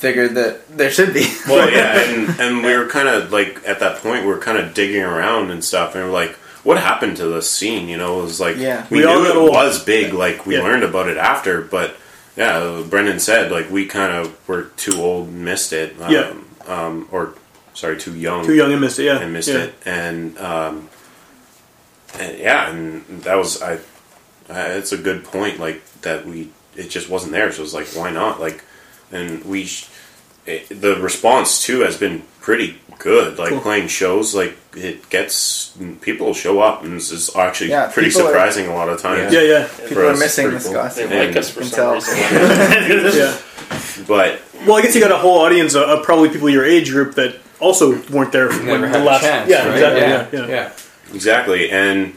figured 0.00 0.34
that 0.34 0.66
there 0.76 0.90
should 0.90 1.12
be. 1.14 1.26
Well, 1.46 1.70
yeah, 1.70 2.00
and, 2.10 2.40
and 2.40 2.64
we 2.64 2.76
were 2.76 2.86
kind 2.88 3.08
of 3.08 3.30
like 3.32 3.60
at 3.68 3.80
that 3.80 3.98
point, 4.02 4.22
we 4.24 4.28
were 4.30 4.38
kind 4.38 4.58
of 4.58 4.74
digging 4.74 5.02
around 5.02 5.50
and 5.50 5.62
stuff, 5.64 5.94
and 5.94 6.04
we're 6.04 6.10
like, 6.12 6.32
what 6.64 6.76
happened 6.78 7.16
to 7.18 7.26
this 7.26 7.50
scene? 7.50 7.88
You 7.88 7.96
know, 7.96 8.20
it 8.20 8.24
was 8.24 8.40
like 8.40 8.56
Yeah. 8.56 8.86
we, 8.90 8.98
We 8.98 9.04
knew 9.06 9.24
got 9.24 9.30
it 9.30 9.36
old. 9.36 9.50
was 9.50 9.84
big. 9.84 10.12
Like 10.14 10.46
we 10.46 10.56
Yeah. 10.56 10.62
learned 10.62 10.84
about 10.84 11.08
it 11.08 11.16
after, 11.16 11.60
but 11.62 11.96
yeah, 12.36 12.82
Brendan 12.88 13.20
said 13.20 13.50
like 13.52 13.70
we 13.70 13.86
kind 13.86 14.12
of 14.12 14.36
were 14.48 14.64
too 14.76 15.00
old, 15.00 15.28
and 15.28 15.44
missed 15.44 15.72
it. 15.72 15.94
Um, 16.00 16.12
Yeah. 16.12 16.32
um, 16.66 17.08
or 17.10 17.34
sorry, 17.74 17.98
too 17.98 18.14
young, 18.14 18.44
Too 18.44 18.54
young 18.54 18.72
and 18.72 18.80
missed 18.80 18.98
it. 18.98 19.04
Yeah, 19.04 19.18
and 19.20 19.32
missed 19.32 19.48
yeah. 19.48 19.64
it, 19.64 19.74
and, 19.86 20.36
um, 20.38 20.88
and 22.18 22.38
yeah, 22.38 22.70
and 22.70 23.04
that 23.22 23.36
was 23.36 23.60
I. 23.62 23.74
Uh, 24.48 24.66
it's 24.78 24.90
a 24.92 24.98
good 24.98 25.22
point, 25.24 25.60
like 25.60 25.80
that 26.02 26.26
we 26.26 26.50
it 26.76 26.90
just 26.90 27.08
wasn't 27.08 27.32
there. 27.32 27.50
So 27.52 27.60
it 27.60 27.62
was 27.62 27.74
like, 27.74 27.86
why 27.94 28.10
not? 28.10 28.40
Like, 28.40 28.64
and 29.12 29.44
we, 29.44 29.64
sh- 29.66 29.86
it, 30.46 30.68
the 30.80 30.96
response 30.96 31.62
too 31.62 31.80
has 31.80 31.96
been 31.96 32.22
pretty 32.40 32.78
good. 32.98 33.38
Like 33.38 33.50
Cool. 33.50 33.60
playing 33.60 33.88
shows, 33.88 34.34
like 34.34 34.56
it 34.76 35.08
gets 35.10 35.76
people 36.00 36.34
show 36.34 36.60
up, 36.60 36.84
and 36.84 36.96
this 36.96 37.10
is 37.10 37.34
actually 37.36 37.70
Yeah, 37.70 37.88
pretty 37.92 38.08
people 38.10 38.22
are- 38.22 38.26
surprising 38.30 38.66
a 38.66 38.74
lot 38.74 38.88
of 38.88 39.00
times. 39.00 39.32
Yeah, 39.32 39.40
yeah, 39.42 39.68
People 39.68 39.88
For 39.88 40.06
are 40.06 40.16
missing 40.16 40.48
pretty 40.50 40.64
the 40.64 40.70
cool. 40.74 40.90
ska 40.90 40.94
They 41.02 41.08
scene. 41.08 41.26
like 41.28 41.36
us 41.36 41.50
for 41.50 41.64
some 41.64 41.94
reason. 41.94 42.16
yeah. 43.20 43.36
But 44.06 44.40
Well, 44.66 44.76
I 44.76 44.82
guess 44.82 44.94
you 44.94 45.00
got 45.00 45.12
a 45.12 45.16
whole 45.18 45.38
audience 45.40 45.74
of, 45.74 45.82
of 45.88 46.04
probably 46.04 46.28
people 46.30 46.50
your 46.50 46.64
age 46.64 46.90
group 46.90 47.14
that 47.14 47.36
also 47.60 48.00
weren't 48.10 48.32
there 48.32 48.50
for 48.50 48.62
Never 48.62 48.82
when 48.82 48.90
had 48.90 49.00
the 49.00 49.04
last. 49.04 49.22
a 49.24 49.26
chance. 49.28 49.50
yeah, 49.50 49.66
right? 49.68 49.74
exactly. 49.74 50.00
Yeah, 50.00 50.26
Yeah, 50.32 50.48
yeah. 50.48 50.54
yeah. 51.08 51.14
exactly, 51.14 51.70
and 51.70 52.14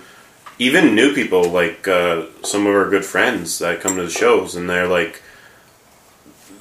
even 0.59 0.95
new 0.95 1.13
people 1.13 1.43
like 1.45 1.87
uh, 1.87 2.23
some 2.43 2.65
of 2.67 2.73
our 2.75 2.89
good 2.89 3.05
friends 3.05 3.59
that 3.59 3.81
come 3.81 3.95
to 3.97 4.03
the 4.03 4.09
shows, 4.09 4.55
and 4.55 4.69
they're 4.69 4.87
like, 4.87 5.21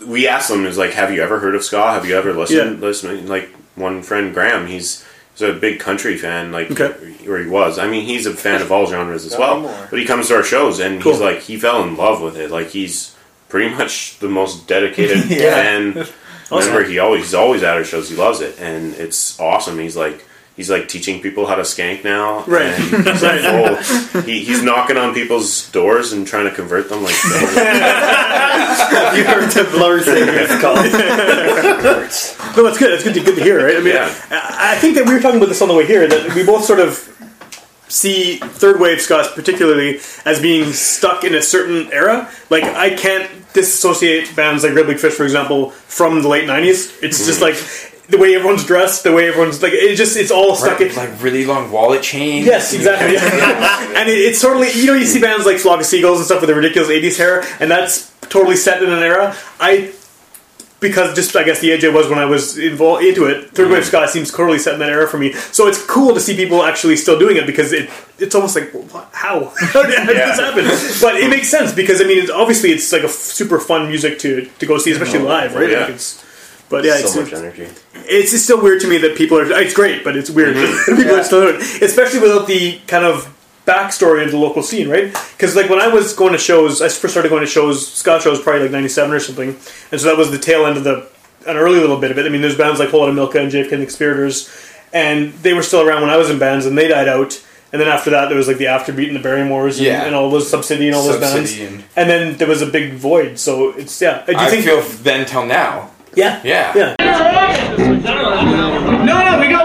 we 0.07 0.29
ask 0.29 0.49
them 0.49 0.65
is 0.67 0.79
like, 0.79 0.93
have 0.93 1.13
you 1.13 1.23
ever 1.23 1.39
heard 1.41 1.55
of 1.55 1.65
ska? 1.65 1.93
Have 1.93 2.07
you 2.07 2.17
ever 2.17 2.33
listened? 2.33 2.79
Yeah. 2.81 2.87
Listening 2.87 3.27
like 3.29 3.49
one 3.75 4.03
friend 4.03 4.33
Graham, 4.35 4.67
he's 4.67 5.05
he's 5.33 5.43
a 5.43 5.53
big 5.53 5.81
country 5.81 6.17
fan, 6.17 6.53
like 6.53 6.71
Okay. 6.71 6.95
or 7.29 7.39
he 7.39 7.49
was. 7.49 7.79
I 7.79 7.89
mean, 7.89 8.05
he's 8.05 8.27
a 8.27 8.35
fan 8.35 8.61
of 8.63 8.71
all 8.73 8.87
genres 8.87 9.25
as 9.25 9.33
Not 9.33 9.41
well. 9.41 9.53
anymore. 9.59 9.87
But 9.91 9.99
he 9.99 10.05
comes 10.05 10.29
to 10.29 10.37
our 10.37 10.43
shows, 10.43 10.79
and 10.81 11.03
Cool. 11.03 11.13
he's 11.13 11.21
like, 11.21 11.41
he 11.41 11.57
fell 11.57 11.83
in 11.85 11.97
love 11.97 12.21
with 12.23 12.37
it. 12.37 12.51
Like 12.51 12.69
he's 12.71 13.15
pretty 13.49 13.75
much 13.75 14.19
the 14.19 14.29
most 14.29 14.67
dedicated 14.67 15.25
Yeah. 15.31 15.55
fan. 15.55 16.07
Awesome. 16.51 16.69
Remember, 16.75 16.87
he 16.91 16.99
always 16.99 17.23
he's 17.23 17.35
always 17.35 17.63
at 17.63 17.77
our 17.79 17.85
shows. 17.85 18.11
He 18.11 18.15
loves 18.17 18.43
it, 18.43 18.61
and 18.61 18.93
it's 18.97 19.41
awesome. 19.41 19.79
He's 19.79 19.97
like. 19.97 20.23
He's 20.57 20.69
like 20.69 20.89
teaching 20.89 21.23
people 21.23 21.47
how 21.47 21.55
to 21.55 21.63
skank 21.63 22.05
now, 22.05 22.45
Right. 22.45 22.67
And 22.67 23.07
he's, 23.09 23.23
like 23.23 23.41
full, 23.41 24.23
he, 24.23 24.45
he's 24.45 24.63
knocking 24.63 24.99
on 24.99 25.15
people's 25.15 25.71
doors 25.71 26.13
and 26.13 26.27
trying 26.27 26.45
to 26.45 26.51
convert 26.51 26.91
them. 26.91 27.03
Like, 27.03 27.15
you 27.25 27.31
heard 29.25 29.51
the 29.51 29.67
blur 29.73 30.03
singers 30.03 30.61
call. 30.61 30.77
No, 32.55 32.65
that's 32.65 32.79
good. 32.79 32.93
That's 32.93 33.03
good 33.03 33.15
to 33.15 33.21
good 33.21 33.37
to 33.37 33.43
hear, 33.43 33.65
right? 33.65 33.77
I 33.77 33.81
mean, 33.81 33.95
Yeah. 33.95 34.15
I, 34.31 34.75
I 34.75 34.77
think 34.77 34.97
that 34.97 35.07
we 35.07 35.15
were 35.15 35.21
talking 35.21 35.39
about 35.39 35.49
this 35.49 35.63
on 35.63 35.69
the 35.69 35.75
way 35.75 35.87
here 35.87 36.07
that 36.07 36.35
we 36.35 36.45
both 36.45 36.65
sort 36.67 36.81
of 36.81 37.09
see 37.89 38.39
third 38.39 38.81
wave 38.81 39.01
ska 39.01 39.31
particularly 39.35 40.01
as 40.25 40.41
being 40.41 40.73
stuck 40.73 41.25
in 41.25 41.35
a 41.35 41.43
certain 41.43 41.91
era. 41.93 42.31
Like 42.51 42.65
I 42.65 42.95
can't 42.95 43.31
disassociate 43.53 44.35
bands 44.35 44.65
like 44.65 44.75
Real 44.75 44.87
Big 44.87 44.99
Fish, 44.99 45.15
for 45.15 45.25
example, 45.25 45.71
from 45.71 46.23
the 46.23 46.29
late 46.29 46.49
'90s. 46.49 47.03
It's 47.03 47.25
just 47.27 47.41
mm-hmm. 47.41 47.55
like 47.55 47.92
the 48.13 48.19
way 48.19 48.37
everyone's 48.37 48.65
dressed, 48.65 49.05
the 49.05 49.13
way 49.13 49.29
everyone's 49.29 49.63
like. 49.63 49.73
It 49.73 49.97
just 49.97 50.17
it's 50.17 50.31
all 50.31 50.55
stuck 50.55 50.81
in. 50.81 50.95
Like 50.95 51.21
really 51.23 51.45
long 51.47 51.73
wallet 51.73 52.03
chains. 52.03 52.47
Yes, 52.47 52.75
exactly. 52.75 53.17
and 53.97 54.09
it, 54.09 54.19
it's 54.19 54.41
totally 54.41 54.71
you 54.73 54.87
know 54.87 54.95
you 54.95 55.07
see 55.07 55.21
bands 55.21 55.47
like 55.47 55.57
Flock 55.57 55.81
of 55.81 55.87
Seagulls 55.87 56.19
and 56.19 56.27
stuff 56.27 56.43
with 56.43 56.49
the 56.49 56.55
ridiculous 56.55 56.91
'80s 56.91 57.17
hair, 57.17 57.43
and 57.59 57.71
that's 57.71 58.13
totally 58.29 58.57
set 58.57 58.83
in 58.83 58.93
an 58.93 59.03
era. 59.03 59.35
I 59.59 59.93
because 60.79 61.15
just 61.15 61.35
I 61.35 61.45
guess 61.45 61.61
the 61.61 61.71
age 61.71 61.85
I 61.87 61.89
was 61.89 62.09
when 62.09 62.19
I 62.19 62.27
was 62.27 62.59
involved 62.59 63.03
into 63.03 63.25
it. 63.25 63.51
Third 63.53 63.71
wave 63.71 63.85
mm. 63.85 63.87
ska 63.87 64.09
seems 64.09 64.31
totally 64.31 64.59
set 64.59 64.75
in 64.75 64.81
that 64.81 64.91
era 64.91 65.09
for 65.09 65.17
me. 65.17 65.33
So 65.33 65.67
it's 65.67 65.83
cool 65.87 66.13
to 66.13 66.21
see 66.21 66.37
people 66.37 66.63
actually 66.63 66.97
still 66.97 67.19
doing 67.19 67.39
it 67.39 67.47
because 67.47 67.73
it 67.73 67.89
it's 68.19 68.35
almost 68.35 68.55
like 68.55 68.71
how 69.13 69.55
how 69.59 69.83
did, 69.85 70.07
this 70.07 70.39
happen? 70.39 70.67
But 71.01 71.17
it 71.19 71.31
makes 71.31 71.49
sense 71.49 71.73
because 71.73 72.03
I 72.03 72.05
mean 72.05 72.19
it's, 72.19 72.31
obviously 72.31 72.73
it's 72.73 72.93
like 72.93 73.03
a 73.03 73.07
f- 73.07 73.13
super 73.13 73.59
fun 73.59 73.89
music 73.89 74.19
to 74.19 74.45
to 74.45 74.67
go 74.67 74.77
see, 74.77 74.91
especially 74.91 75.21
live, 75.21 75.55
right? 75.55 75.71
yeah. 75.71 75.81
Like 75.81 75.91
it's, 75.91 76.23
but 76.73 76.85
yeah, 76.85 76.99
it's, 76.99 77.13
so 77.13 77.21
much 77.21 77.33
energy. 77.35 77.69
it's 77.95 78.33
it's 78.33 78.43
still 78.43 78.61
weird 78.61 78.81
to 78.81 78.89
me 78.89 78.97
that 78.99 79.15
people 79.15 79.39
are. 79.39 79.45
It's 79.61 79.75
great, 79.75 80.03
but 80.03 80.17
it's 80.17 80.31
weird 80.31 80.57
that 80.57 80.67
mm-hmm. 80.67 80.97
people 81.01 81.15
are 81.15 81.23
still 81.23 81.43
doing 81.43 81.57
it, 81.61 81.83
especially 81.83 82.19
without 82.19 82.47
the 82.49 82.81
kind 82.89 83.05
of 83.05 83.29
backstory 83.67 84.25
of 84.25 84.31
the 84.31 84.39
local 84.39 84.63
scene, 84.63 84.89
right? 84.89 85.13
Because 85.37 85.55
like 85.55 85.69
when 85.71 85.81
I 85.81 85.89
was 85.89 86.15
going 86.15 86.33
to 86.33 86.39
shows, 86.39 86.81
I 86.83 86.89
first 86.89 87.13
started 87.13 87.29
going 87.29 87.43
to 87.43 87.47
shows, 87.47 87.87
ska 87.87 88.21
shows, 88.21 88.41
probably 88.43 88.63
like 88.63 88.73
'97 88.73 89.13
or 89.13 89.21
something, 89.21 89.51
and 89.51 90.01
so 90.01 90.07
that 90.09 90.17
was 90.17 90.31
the 90.31 90.39
tail 90.39 90.67
end 90.67 90.79
of 90.79 90.85
the 90.85 91.07
an 91.47 91.57
early 91.57 91.79
little 91.79 91.99
bit 91.99 92.11
of 92.11 92.19
it. 92.19 92.27
I 92.27 92.31
mean, 92.31 92.41
there's 92.41 92.57
bands 92.57 92.81
like 92.81 92.89
Whole 92.89 93.01
Lotta 93.01 93.13
Milka 93.13 93.39
and 93.39 93.53
JFK 93.53 93.73
and 93.73 93.83
the 93.83 93.87
Conspirators, 93.87 94.51
and 94.93 95.33
they 95.35 95.53
were 95.53 95.63
still 95.63 95.87
around 95.87 96.01
when 96.03 96.11
I 96.11 96.17
was 96.17 96.31
in 96.31 96.39
bands, 96.39 96.67
and 96.67 96.77
they 96.77 96.89
died 96.89 97.09
out. 97.09 97.45
And 97.73 97.81
then 97.81 97.89
after 97.89 98.11
that, 98.11 98.29
there 98.29 98.37
was 98.37 98.49
like 98.49 98.59
the 98.59 98.67
Afterbeat 98.67 99.07
and 99.07 99.17
the 99.17 99.21
Barrymores, 99.21 99.79
and, 99.79 99.87
Yeah. 99.87 100.05
and 100.05 100.15
all 100.15 100.31
those 100.31 100.49
Subsidy 100.49 100.89
and 100.89 100.97
all 100.97 101.07
those 101.07 101.19
bands. 101.19 101.59
And- 101.59 101.85
And 101.97 102.11
then 102.11 102.37
there 102.37 102.47
was 102.47 102.61
a 102.61 102.67
big 102.67 102.93
void. 102.93 103.39
So 103.39 103.71
it's 103.71 104.01
yeah. 104.01 104.25
Do 104.27 104.33
you 104.33 104.39
I 104.39 104.51
think? 104.51 104.65
feel 104.65 104.83
then 105.03 105.25
till 105.25 105.47
now. 105.47 105.91
Yeah. 106.15 106.41
Yeah. 106.45 106.73
Yeah. 106.75 106.97
No, 109.05 109.19
no, 109.25 109.41
we 109.41 109.49
got 109.49 109.62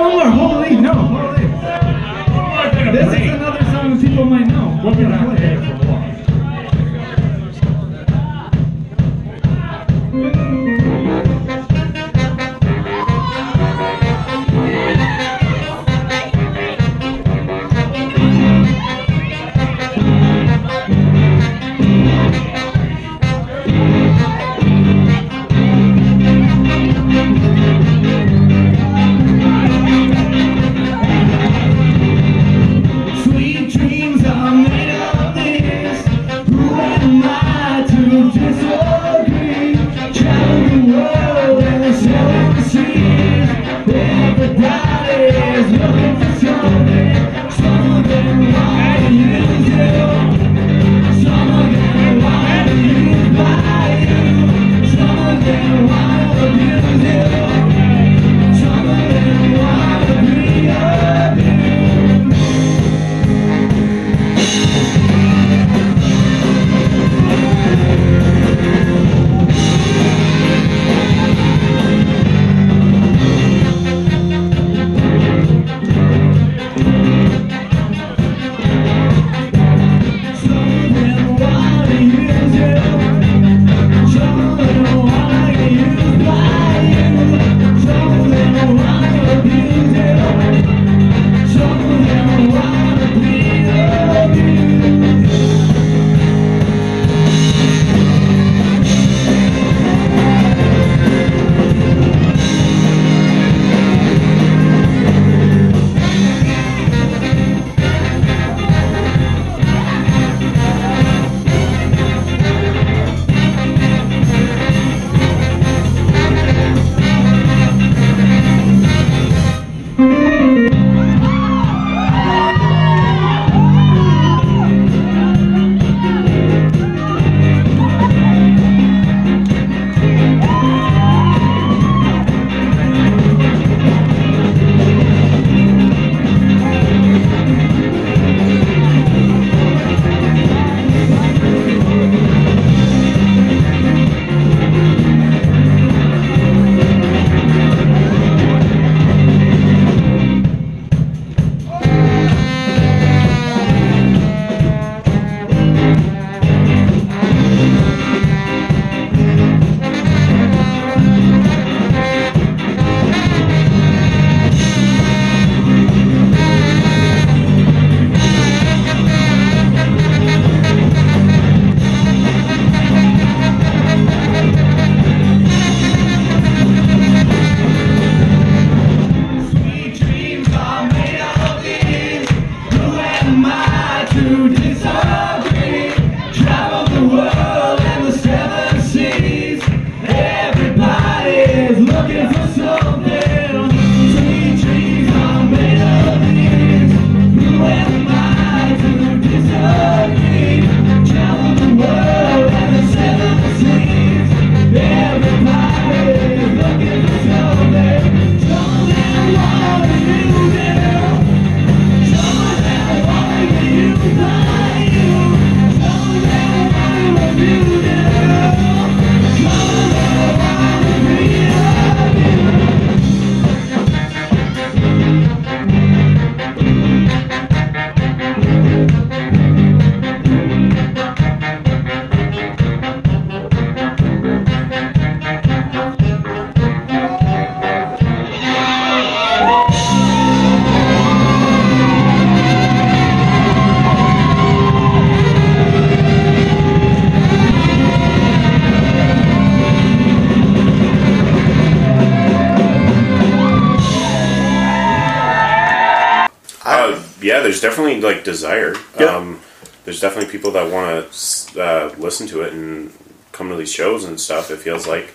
definitely 258.02 258.16
like 258.16 258.24
desire. 258.24 258.76
Yeah. 259.00 259.16
Um, 259.18 259.40
there's 259.86 260.00
definitely 260.02 260.32
people 260.32 260.52
that 260.52 260.72
want 260.72 261.12
to 261.12 261.62
uh, 261.62 261.96
listen 261.98 262.28
to 262.28 262.42
it 262.42 262.54
and 262.54 262.92
come 263.32 263.50
to 263.50 263.56
these 263.56 263.72
shows 263.72 264.04
and 264.04 264.20
stuff. 264.20 264.52
It 264.52 264.58
feels 264.58 264.86
like 264.88 265.14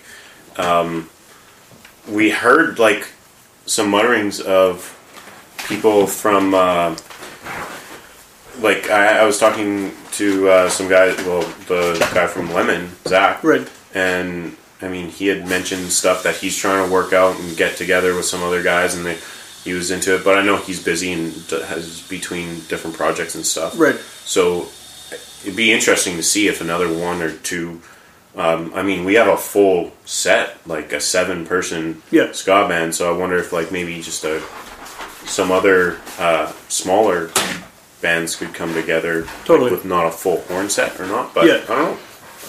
um, 0.57 1.09
we 2.09 2.31
heard 2.31 2.79
like 2.79 3.07
some 3.65 3.89
mutterings 3.89 4.39
of 4.41 4.89
people 5.67 6.07
from 6.07 6.53
uh, 6.53 6.95
like 8.59 8.89
I, 8.89 9.19
I 9.19 9.25
was 9.25 9.39
talking 9.39 9.91
to 10.13 10.49
uh, 10.49 10.69
some 10.69 10.87
guy, 10.89 11.07
well, 11.23 11.41
the 11.67 11.97
guy 12.13 12.27
from 12.27 12.51
Lemon, 12.53 12.89
Zach, 13.07 13.43
Right. 13.43 13.67
and 13.93 14.55
I 14.81 14.89
mean, 14.89 15.09
he 15.09 15.27
had 15.27 15.47
mentioned 15.47 15.91
stuff 15.91 16.23
that 16.23 16.35
he's 16.35 16.57
trying 16.57 16.85
to 16.85 16.91
work 16.93 17.13
out 17.13 17.39
and 17.39 17.55
get 17.55 17.77
together 17.77 18.15
with 18.15 18.25
some 18.25 18.43
other 18.43 18.61
guys, 18.61 18.95
and 18.95 19.05
they, 19.05 19.17
he 19.63 19.73
was 19.73 19.91
into 19.91 20.15
it. 20.15 20.23
But 20.23 20.37
I 20.37 20.43
know 20.43 20.57
he's 20.57 20.83
busy 20.83 21.11
and 21.13 21.33
has 21.49 22.01
between 22.09 22.61
different 22.67 22.95
projects 22.95 23.35
and 23.35 23.45
stuff. 23.45 23.77
Right. 23.79 23.95
So 24.25 24.67
it'd 25.43 25.55
be 25.55 25.71
interesting 25.71 26.15
to 26.17 26.23
see 26.23 26.47
if 26.47 26.61
another 26.61 26.87
one 26.93 27.21
or 27.21 27.31
two. 27.31 27.81
Um, 28.35 28.71
I 28.73 28.81
mean, 28.81 29.05
we 29.05 29.13
have 29.13 29.27
a 29.27 29.37
full 29.37 29.91
set, 30.05 30.57
like 30.67 30.91
a 30.91 30.99
seven-person 30.99 32.01
Yeah. 32.09 32.31
ska 32.31 32.67
band. 32.67 32.95
So 32.95 33.13
I 33.13 33.17
wonder 33.17 33.37
if, 33.37 33.53
like, 33.53 33.71
maybe 33.71 34.01
just 34.01 34.23
a 34.23 34.41
some 35.25 35.51
other 35.51 35.99
uh, 36.19 36.51
smaller 36.67 37.29
bands 38.01 38.35
could 38.35 38.53
come 38.53 38.73
together, 38.73 39.21
like, 39.21 39.45
Totally. 39.45 39.71
with 39.71 39.85
not 39.85 40.05
a 40.07 40.11
full 40.11 40.41
horn 40.49 40.69
set 40.69 40.99
or 40.99 41.05
not. 41.05 41.33
But 41.33 41.45
Yeah. 41.45 41.61
I 41.69 41.75
don't 41.75 41.99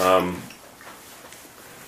know. 0.00 0.34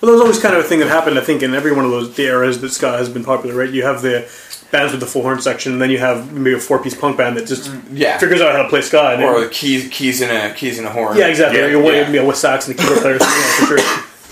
Well, 0.01 0.11
there's 0.11 0.21
always 0.21 0.39
kind 0.39 0.55
of 0.55 0.63
a 0.63 0.67
thing 0.67 0.79
that 0.79 0.89
happened. 0.89 1.17
I 1.17 1.21
think 1.23 1.41
in 1.41 1.55
every 1.55 1.71
one 1.73 1.85
of 1.85 1.91
those 1.91 2.15
the 2.15 2.23
eras 2.27 2.61
that 2.61 2.69
ska 2.69 2.91
has 2.97 3.09
been 3.09 3.23
popular, 3.23 3.55
right? 3.55 3.69
You 3.69 3.83
have 3.83 4.01
the 4.01 4.29
bands 4.71 4.91
with 4.91 4.99
the 5.01 5.07
full 5.07 5.21
horn 5.23 5.41
section, 5.41 5.71
and 5.73 5.81
then 5.81 5.89
you 5.89 5.97
have 5.97 6.31
maybe 6.33 6.53
a 6.55 6.59
four 6.59 6.77
piece 6.79 6.93
punk 6.93 7.17
band 7.17 7.37
that 7.37 7.47
just 7.47 7.71
Yeah. 7.91 8.17
figures 8.17 8.41
out 8.41 8.51
how 8.55 8.63
to 8.63 8.69
play 8.69 8.81
ska. 8.81 9.01
And 9.13 9.23
Or 9.23 9.37
it- 9.37 9.43
the 9.45 9.49
keys, 9.49 9.87
keys 9.89 10.21
in 10.21 10.29
a 10.29 10.53
keys 10.53 10.77
in 10.77 10.85
a 10.85 10.89
horn. 10.89 11.17
yeah, 11.17 11.27
exactly. 11.27 11.59
Yeah, 11.59 11.65
Or 11.65 11.69
you 11.69 11.79
want 11.79 11.95
yeah. 11.95 12.09
yeah. 12.11 12.23
with 12.23 12.35
sax 12.37 12.67
and 12.67 12.77
the 12.77 12.81
keyboard 12.81 13.01
players, 13.01 13.21
yeah, 13.21 13.65
for 13.65 13.65
sure, 13.65 13.77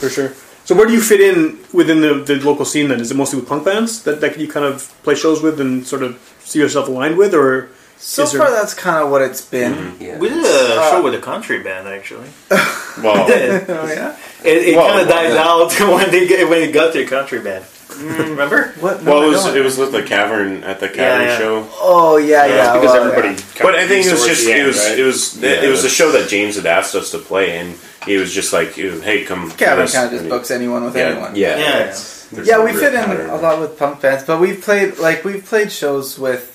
for 0.02 0.10
sure. 0.10 0.34
So 0.66 0.76
where 0.76 0.88
do 0.88 0.94
you 0.94 1.02
fit 1.02 1.22
in 1.22 1.60
within 1.74 2.02
the, 2.02 2.16
the 2.16 2.36
local 2.44 2.66
scene 2.66 2.88
then? 2.90 3.00
Is 3.00 3.12
it 3.12 3.18
mostly 3.18 3.40
with 3.40 3.48
punk 3.48 3.66
bands 3.66 4.02
that, 4.04 4.20
that 4.22 4.38
you 4.40 4.48
kind 4.48 4.66
of 4.66 4.92
play 5.04 5.14
shows 5.16 5.42
with 5.42 5.60
and 5.62 5.86
sort 5.88 6.02
of 6.04 6.18
see 6.44 6.60
yourself 6.60 6.88
aligned 6.88 7.18
with, 7.18 7.34
or 7.34 7.70
So 7.98 8.24
Is 8.24 8.32
there- 8.34 8.42
far, 8.42 8.52
that's 8.52 8.74
kind 8.74 8.98
of 9.04 9.10
what 9.10 9.22
it's 9.22 9.42
been. 9.42 9.74
Mm-hmm. 9.74 10.04
Yeah. 10.04 10.18
We 10.20 10.30
did 10.30 10.44
a 10.44 10.90
show 10.92 11.02
with 11.02 11.14
a 11.16 11.20
country 11.32 11.60
band 11.60 11.88
actually. 11.88 12.28
Well, 13.02 13.28
It, 13.30 13.66
Oh 13.70 13.88
yeah. 13.88 14.16
it 14.44 14.76
Well, 14.76 14.88
kind 14.88 15.02
of 15.02 15.08
died 15.08 15.34
yeah. 15.34 15.44
out 15.44 15.72
when 15.96 16.12
they 16.12 16.28
get, 16.28 16.48
when 16.50 16.62
it 16.62 16.72
got 16.72 16.94
to 16.94 17.04
a 17.04 17.08
country 17.08 17.40
band. 17.42 17.66
Remember? 17.98 18.74
What? 18.82 19.04
No, 19.04 19.12
well, 19.14 19.22
I 19.24 19.26
it 19.26 19.30
was 19.30 19.44
don't. 19.46 19.58
it 19.58 19.62
was 19.64 19.78
with 19.78 19.92
the 19.94 20.04
cavern 20.04 20.64
at 20.66 20.80
the 20.82 20.90
cavern 20.90 21.28
yeah. 21.28 21.38
show. 21.38 21.70
Oh 21.80 22.18
yeah, 22.18 22.46
yeah. 22.46 22.74
because 22.74 22.92
well, 22.92 23.04
everybody. 23.06 23.36
yeah. 23.42 23.62
But 23.62 23.76
I 23.76 23.88
think 23.88 24.06
it 24.06 24.12
was 24.12 24.22
work 24.22 24.30
just 24.30 24.44
the 24.46 24.52
it 24.52 24.58
end, 24.58 24.68
was 24.68 24.78
right? 24.90 25.00
it 25.00 25.04
was 25.04 25.38
Yeah, 25.42 25.50
it 25.64 25.70
was 25.70 25.84
a 25.86 25.90
show 25.90 26.12
that 26.12 26.28
James 26.30 26.56
had 26.58 26.66
asked 26.66 26.94
us 26.96 27.12
to 27.12 27.20
play, 27.20 27.58
and 27.58 27.78
he 28.06 28.18
was 28.18 28.34
just 28.34 28.52
like, 28.52 28.74
"Hey, 28.74 29.24
come." 29.24 29.50
Cavern 29.52 29.88
kind 29.88 30.06
of 30.08 30.12
just 30.20 30.30
books 30.30 30.52
anyone 30.52 30.84
with 30.84 30.96
Yeah. 30.96 31.04
anyone. 31.04 31.36
Yeah. 31.36 31.58
Yeah. 31.58 31.80
it's- 31.84 32.28
there's 32.32 32.48
yeah, 32.48 32.56
no 32.56 32.66
we 32.66 32.72
real 32.72 32.80
fit 32.80 32.94
in 32.96 33.06
pattern. 33.06 33.30
a 33.30 33.36
lot 33.38 33.60
with 33.62 33.78
punk 33.78 34.02
bands, 34.02 34.24
but 34.26 34.40
we've 34.42 34.60
played 34.62 34.98
like 34.98 35.24
we've 35.24 35.46
played 35.46 35.72
shows 35.72 36.18
with 36.20 36.52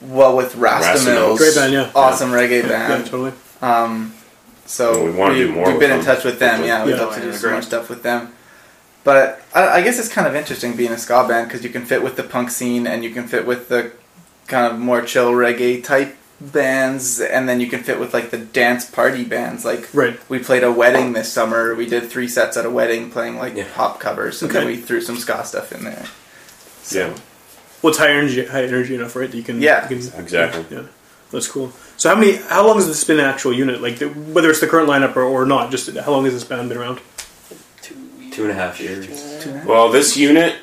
well 0.00 0.36
with 0.36 0.54
Rasta 0.54 0.92
Rasta 0.92 1.10
Mills, 1.10 1.18
Mills. 1.20 1.38
Great 1.40 1.54
band, 1.56 1.72
yeah. 1.72 1.90
awesome 1.94 2.30
reggae 2.30 2.62
yeah, 2.62 2.68
band. 2.68 3.06
totally. 3.06 3.32
Um, 3.60 4.14
so 4.72 5.04
We 5.04 5.10
wanna 5.10 5.34
do 5.34 5.52
more 5.52 5.66
We've 5.66 5.74
with 5.74 5.80
been 5.80 5.98
in 5.98 6.04
touch 6.04 6.24
with 6.24 6.38
them. 6.38 6.64
Yeah, 6.64 6.84
we'd 6.84 6.92
Yeah. 6.96 7.02
love 7.02 7.14
to 7.14 7.20
do 7.20 7.28
Yeah, 7.28 7.36
some 7.36 7.52
more 7.52 7.62
stuff 7.62 7.88
with 7.90 8.02
them. 8.02 8.32
But 9.04 9.42
I, 9.54 9.68
I 9.78 9.82
guess 9.82 9.98
it's 9.98 10.08
kind 10.08 10.26
of 10.26 10.34
interesting 10.34 10.74
being 10.76 10.92
a 10.92 10.98
ska 10.98 11.26
band 11.28 11.48
because 11.48 11.62
you 11.64 11.70
can 11.70 11.84
fit 11.84 12.02
with 12.02 12.16
the 12.16 12.22
punk 12.22 12.50
scene 12.50 12.86
and 12.86 13.04
you 13.04 13.10
can 13.10 13.26
fit 13.28 13.46
with 13.46 13.68
the 13.68 13.90
kind 14.46 14.72
of 14.72 14.78
more 14.78 15.02
chill 15.02 15.32
reggae 15.32 15.82
type 15.84 16.16
bands, 16.40 17.20
and 17.20 17.48
then 17.48 17.60
you 17.60 17.68
can 17.68 17.82
fit 17.84 18.00
with 18.00 18.12
like 18.12 18.30
the 18.30 18.38
dance 18.38 18.84
party 18.84 19.24
bands. 19.24 19.64
Like 19.64 19.88
Right. 19.92 20.18
we 20.28 20.38
played 20.40 20.64
a 20.64 20.72
wedding 20.72 21.12
this 21.12 21.32
summer. 21.32 21.74
We 21.74 21.86
did 21.86 22.10
three 22.10 22.26
sets 22.28 22.56
at 22.56 22.64
a 22.66 22.70
wedding, 22.70 23.10
playing 23.10 23.38
like 23.38 23.54
Yeah. 23.56 23.64
pop 23.74 24.00
covers, 24.00 24.42
and 24.42 24.50
then 24.50 24.66
we 24.66 24.76
threw 24.76 25.00
some 25.00 25.16
ska 25.18 25.44
stuff 25.44 25.70
in 25.72 25.84
there. 25.84 26.04
Yeah, 26.90 27.10
Well, 27.80 27.90
it's 27.90 27.98
high 27.98 28.10
energy, 28.10 28.44
high 28.46 28.64
energy 28.64 28.94
enough, 28.96 29.14
right? 29.14 29.30
That 29.30 29.36
you 29.36 29.42
can. 29.44 29.60
Yeah. 29.62 29.88
you 29.88 29.98
can, 29.98 30.20
exactly. 30.20 30.64
Yeah, 30.70 30.82
that's 31.32 31.48
cool. 31.48 31.72
So 31.96 32.08
how 32.10 32.14
many? 32.20 32.36
How 32.36 32.66
long 32.66 32.76
has 32.76 32.86
this 32.86 33.02
been 33.04 33.18
an 33.18 33.24
actual 33.26 33.52
unit? 33.52 33.80
Like 33.82 33.98
the, 33.98 34.08
whether 34.08 34.50
it's 34.50 34.60
the 34.60 34.66
current 34.66 34.88
lineup 34.88 35.16
or, 35.16 35.22
or 35.22 35.44
not? 35.46 35.70
Just 35.70 35.94
how 35.96 36.10
long 36.12 36.24
has 36.24 36.34
this 36.34 36.44
band 36.44 36.68
been 36.68 36.78
around? 36.78 37.00
Two 37.80 38.42
and 38.44 38.50
a 38.50 38.54
half 38.54 38.80
years. 38.80 39.06
Well, 39.66 39.90
this 39.90 40.16
unit, 40.16 40.54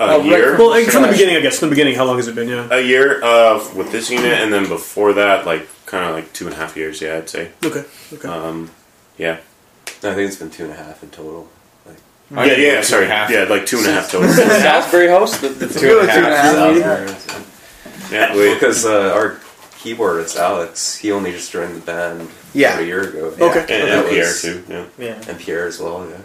a 0.00 0.02
Oh, 0.02 0.18
right 0.18 0.24
year, 0.26 0.58
Well, 0.58 0.70
like, 0.70 0.86
from 0.86 1.02
the 1.02 1.08
beginning, 1.08 1.36
I 1.36 1.40
guess. 1.40 1.58
From 1.60 1.68
the 1.68 1.74
beginning, 1.74 1.94
how 1.94 2.04
long 2.04 2.16
has 2.16 2.26
it 2.26 2.34
been? 2.34 2.48
Yeah. 2.48 2.68
a 2.72 2.80
year 2.80 3.20
of 3.22 3.76
with 3.76 3.92
this 3.92 4.10
unit, 4.10 4.32
and 4.40 4.52
then 4.52 4.68
before 4.68 5.12
that, 5.12 5.46
like 5.46 5.68
kind 5.86 6.04
of 6.08 6.14
like 6.16 6.32
two 6.32 6.46
and 6.46 6.54
a 6.54 6.58
half 6.58 6.76
years. 6.76 7.00
Yeah, 7.00 7.18
I'd 7.18 7.28
say. 7.28 7.52
Okay. 7.64 7.84
Okay. 8.12 8.28
Um, 8.28 8.70
yeah, 9.16 9.38
I 9.86 10.14
think 10.14 10.18
it's 10.28 10.36
been 10.36 10.50
two 10.50 10.64
and 10.64 10.72
a 10.72 10.76
half 10.76 11.02
in 11.04 11.10
total. 11.10 11.48
Like, 11.86 11.96
I 12.34 12.46
yeah, 12.46 12.56
yeah. 12.56 12.80
Sorry, 12.82 13.06
half. 13.06 13.30
yeah, 13.30 13.44
like 13.44 13.64
two 13.66 13.78
and 13.78 13.86
a 13.86 13.92
half 13.92 14.10
total. 14.10 14.28
Salisbury 14.30 15.08
House. 15.08 15.40
The, 15.40 15.48
the, 15.50 15.66
Two 15.68 16.00
and 16.00 16.08
a 16.08 16.12
half. 16.12 18.10
yeah, 18.12 18.32
because 18.54 18.84
uh, 18.84 19.12
our 19.14 19.38
keyboardist 19.78 20.36
Alex, 20.36 20.96
he 20.96 21.12
only 21.12 21.30
just 21.32 21.52
joined 21.52 21.76
the 21.76 21.80
band 21.80 22.28
Yeah. 22.52 22.72
about 22.74 22.82
a 22.82 22.86
year 22.86 23.08
ago. 23.08 23.26
Okay. 23.40 23.60
and, 23.60 23.68
that 23.68 23.98
and 23.98 24.08
Pierre 24.08 24.24
was- 24.26 24.42
too. 24.42 24.64
Yeah. 24.68 24.84
Yeah. 24.98 25.22
and 25.28 25.38
Pierre 25.38 25.66
as 25.66 25.78
well. 25.80 26.06
Yeah. 26.08 26.16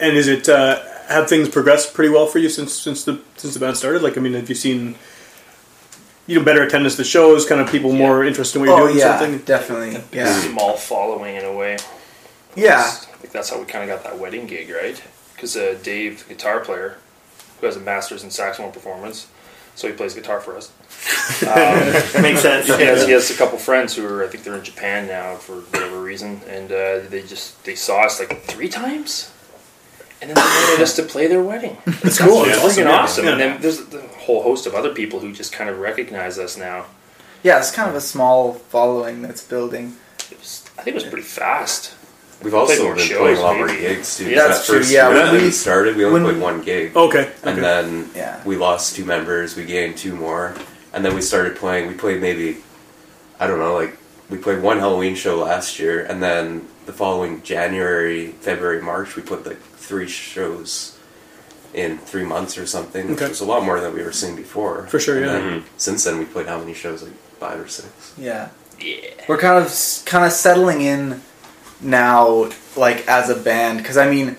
And 0.00 0.16
is 0.16 0.28
it 0.28 0.48
uh, 0.48 0.80
have 1.08 1.28
things 1.28 1.48
progressed 1.48 1.94
pretty 1.94 2.10
well 2.10 2.26
for 2.26 2.38
you 2.38 2.48
since 2.48 2.72
since 2.74 3.04
the 3.04 3.20
since 3.36 3.54
the 3.54 3.60
band 3.60 3.76
started? 3.76 4.02
Like, 4.02 4.16
I 4.18 4.20
mean, 4.20 4.34
have 4.34 4.48
you 4.48 4.54
seen 4.54 4.96
you 6.26 6.38
know 6.38 6.44
better 6.44 6.62
attendance 6.62 6.96
to 6.96 7.04
shows, 7.04 7.46
kind 7.46 7.60
of 7.60 7.68
people 7.70 7.92
more 7.92 8.24
interested 8.24 8.58
in 8.58 8.66
what 8.66 8.76
you're 8.76 8.80
Oh 8.80 8.86
doing, 8.88 8.98
yeah, 8.98 9.18
something? 9.18 9.38
definitely. 9.44 10.02
Yeah, 10.12 10.32
small 10.40 10.76
following 10.76 11.36
in 11.36 11.44
a 11.44 11.52
way. 11.52 11.78
yeah. 12.56 12.80
I 12.80 13.16
think 13.22 13.32
that's 13.32 13.50
how 13.50 13.58
we 13.58 13.64
kind 13.66 13.88
of 13.88 13.94
got 13.96 14.04
that 14.10 14.18
wedding 14.18 14.46
gig, 14.46 14.70
right? 14.70 15.00
Because 15.34 15.56
uh, 15.56 15.78
Dave, 15.82 16.26
the 16.26 16.34
guitar 16.34 16.60
player, 16.60 16.98
who 17.60 17.66
has 17.66 17.76
a 17.76 17.80
master's 17.80 18.24
in 18.24 18.30
saxophone 18.30 18.72
performance, 18.72 19.26
so 19.74 19.88
he 19.88 19.94
plays 19.94 20.14
guitar 20.14 20.40
for 20.40 20.56
us. 20.56 20.70
Um, 21.42 22.22
Makes 22.22 22.42
sense. 22.42 22.66
he, 22.66 22.82
has, 22.84 23.04
he 23.06 23.12
has 23.12 23.30
a 23.30 23.34
couple 23.36 23.58
friends 23.58 23.96
who 23.96 24.06
are, 24.06 24.22
I 24.24 24.28
think 24.28 24.44
they're 24.44 24.54
in 24.56 24.62
Japan 24.62 25.08
now 25.08 25.34
for 25.36 25.56
whatever 25.56 26.00
reason, 26.00 26.40
and 26.48 26.70
uh, 26.70 27.00
they 27.08 27.22
just 27.22 27.64
they 27.64 27.74
saw 27.74 28.04
us 28.04 28.20
like 28.20 28.42
three 28.44 28.68
times, 28.68 29.32
and 30.20 30.30
then 30.30 30.36
they 30.36 30.40
wanted 30.40 30.82
us 30.82 30.94
to 30.96 31.02
play 31.02 31.26
their 31.26 31.42
wedding. 31.42 31.76
It's 32.04 32.18
cool. 32.18 32.44
It's 32.44 32.56
It's 32.64 32.76
freaking 32.78 32.86
awesome. 32.88 33.24
Yeah. 33.24 33.32
And 33.32 33.40
then 33.40 33.60
there's 33.60 33.80
a 33.92 34.00
whole 34.18 34.42
host 34.42 34.66
of 34.66 34.74
other 34.74 34.94
people 34.94 35.18
who 35.20 35.32
just 35.32 35.52
kind 35.52 35.68
of 35.68 35.78
recognize 35.80 36.38
us 36.38 36.56
now. 36.56 36.86
Yeah, 37.42 37.58
it's 37.58 37.72
kind 37.72 37.88
of 37.90 37.96
a 37.96 38.00
small 38.00 38.52
following 38.54 39.22
that's 39.22 39.42
building. 39.42 39.96
It 40.30 40.38
was, 40.38 40.64
I 40.78 40.82
think 40.82 40.94
it 40.96 41.02
was 41.02 41.04
pretty 41.04 41.26
fast. 41.26 41.94
We've 42.42 42.54
also 42.54 42.94
been 42.94 42.98
shows, 42.98 43.18
playing 43.18 43.36
a 43.38 43.40
lot 43.40 43.56
more 43.56 43.66
maybe. 43.66 43.80
gigs 43.80 44.16
too. 44.16 44.28
Yeah, 44.30 44.36
that 44.42 44.48
that's 44.48 44.66
true, 44.66 44.78
first 44.78 44.90
yeah, 44.92 45.08
year 45.08 45.14
when 45.16 45.26
that 45.26 45.32
we 45.32 45.42
we- 45.46 45.50
started, 45.50 45.96
we 45.96 46.04
only 46.04 46.22
when- 46.22 46.30
played 46.34 46.42
one 46.42 46.60
gig, 46.62 46.96
Okay. 46.96 47.30
and 47.42 47.52
okay. 47.52 47.60
then 47.60 48.10
Yeah. 48.14 48.40
we 48.44 48.56
lost 48.56 48.96
two 48.96 49.04
members. 49.04 49.56
We 49.56 49.64
gained 49.64 49.96
two 49.96 50.14
more, 50.14 50.54
and 50.92 51.04
then 51.04 51.14
we 51.14 51.22
started 51.22 51.56
playing. 51.56 51.88
We 51.88 51.94
played 51.94 52.20
maybe, 52.20 52.58
I 53.40 53.46
don't 53.46 53.58
know, 53.58 53.74
like 53.74 53.96
we 54.30 54.38
played 54.38 54.60
one 54.62 54.78
Halloween 54.78 55.14
show 55.14 55.36
last 55.38 55.78
year, 55.78 56.04
and 56.04 56.22
then 56.22 56.66
the 56.86 56.92
following 56.92 57.42
January, 57.42 58.34
February, 58.40 58.80
March, 58.82 59.14
we 59.16 59.22
put 59.22 59.46
like 59.46 59.60
three 59.76 60.08
shows 60.08 60.92
in 61.74 61.96
three 61.98 62.24
months 62.24 62.58
or 62.58 62.66
something, 62.66 63.08
which 63.08 63.18
Okay. 63.22 63.28
was 63.28 63.40
a 63.40 63.44
lot 63.44 63.62
more 63.64 63.80
than 63.80 63.94
we 63.94 64.02
were 64.02 64.12
seeing 64.12 64.36
before. 64.36 64.86
For 64.90 64.98
sure, 65.00 65.16
And 65.16 65.26
yeah. 65.26 65.32
then 65.32 65.42
mm-hmm. 65.42 65.66
Since 65.78 66.04
then, 66.04 66.18
we 66.18 66.24
played 66.26 66.46
how 66.46 66.58
many 66.58 66.74
shows? 66.74 67.02
Like 67.02 67.12
five 67.40 67.58
or 67.60 67.68
six. 67.68 67.88
Yeah. 68.18 68.48
Yeah. 68.80 68.96
We're 69.28 69.38
kind 69.38 69.64
of 69.64 69.72
kind 70.04 70.24
of 70.26 70.32
settling 70.32 70.82
in 70.82 71.22
now, 71.82 72.50
like 72.76 73.06
as 73.08 73.28
a 73.28 73.36
band, 73.36 73.78
because 73.78 73.96
I 73.96 74.10
mean, 74.10 74.36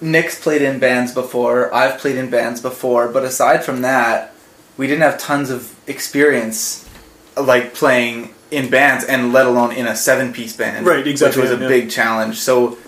Nick's 0.00 0.40
played 0.40 0.62
in 0.62 0.78
bands 0.78 1.12
before. 1.12 1.72
I've 1.74 1.98
played 1.98 2.16
in 2.16 2.30
bands 2.30 2.60
before, 2.60 3.08
but 3.08 3.24
aside 3.24 3.64
from 3.64 3.82
that, 3.82 4.34
we 4.76 4.86
didn't 4.86 5.02
have 5.02 5.18
tons 5.18 5.50
of 5.50 5.74
experience, 5.88 6.88
like 7.36 7.74
playing 7.74 8.34
in 8.50 8.70
bands, 8.70 9.04
and 9.04 9.32
let 9.32 9.46
alone 9.46 9.72
in 9.72 9.86
a 9.86 9.96
seven-piece 9.96 10.56
band. 10.56 10.86
Right, 10.86 11.06
exactly, 11.06 11.42
Which 11.42 11.50
was 11.50 11.58
a 11.58 11.62
yeah. 11.62 11.68
big 11.68 11.90
challenge. 11.90 12.36
So, 12.38 12.78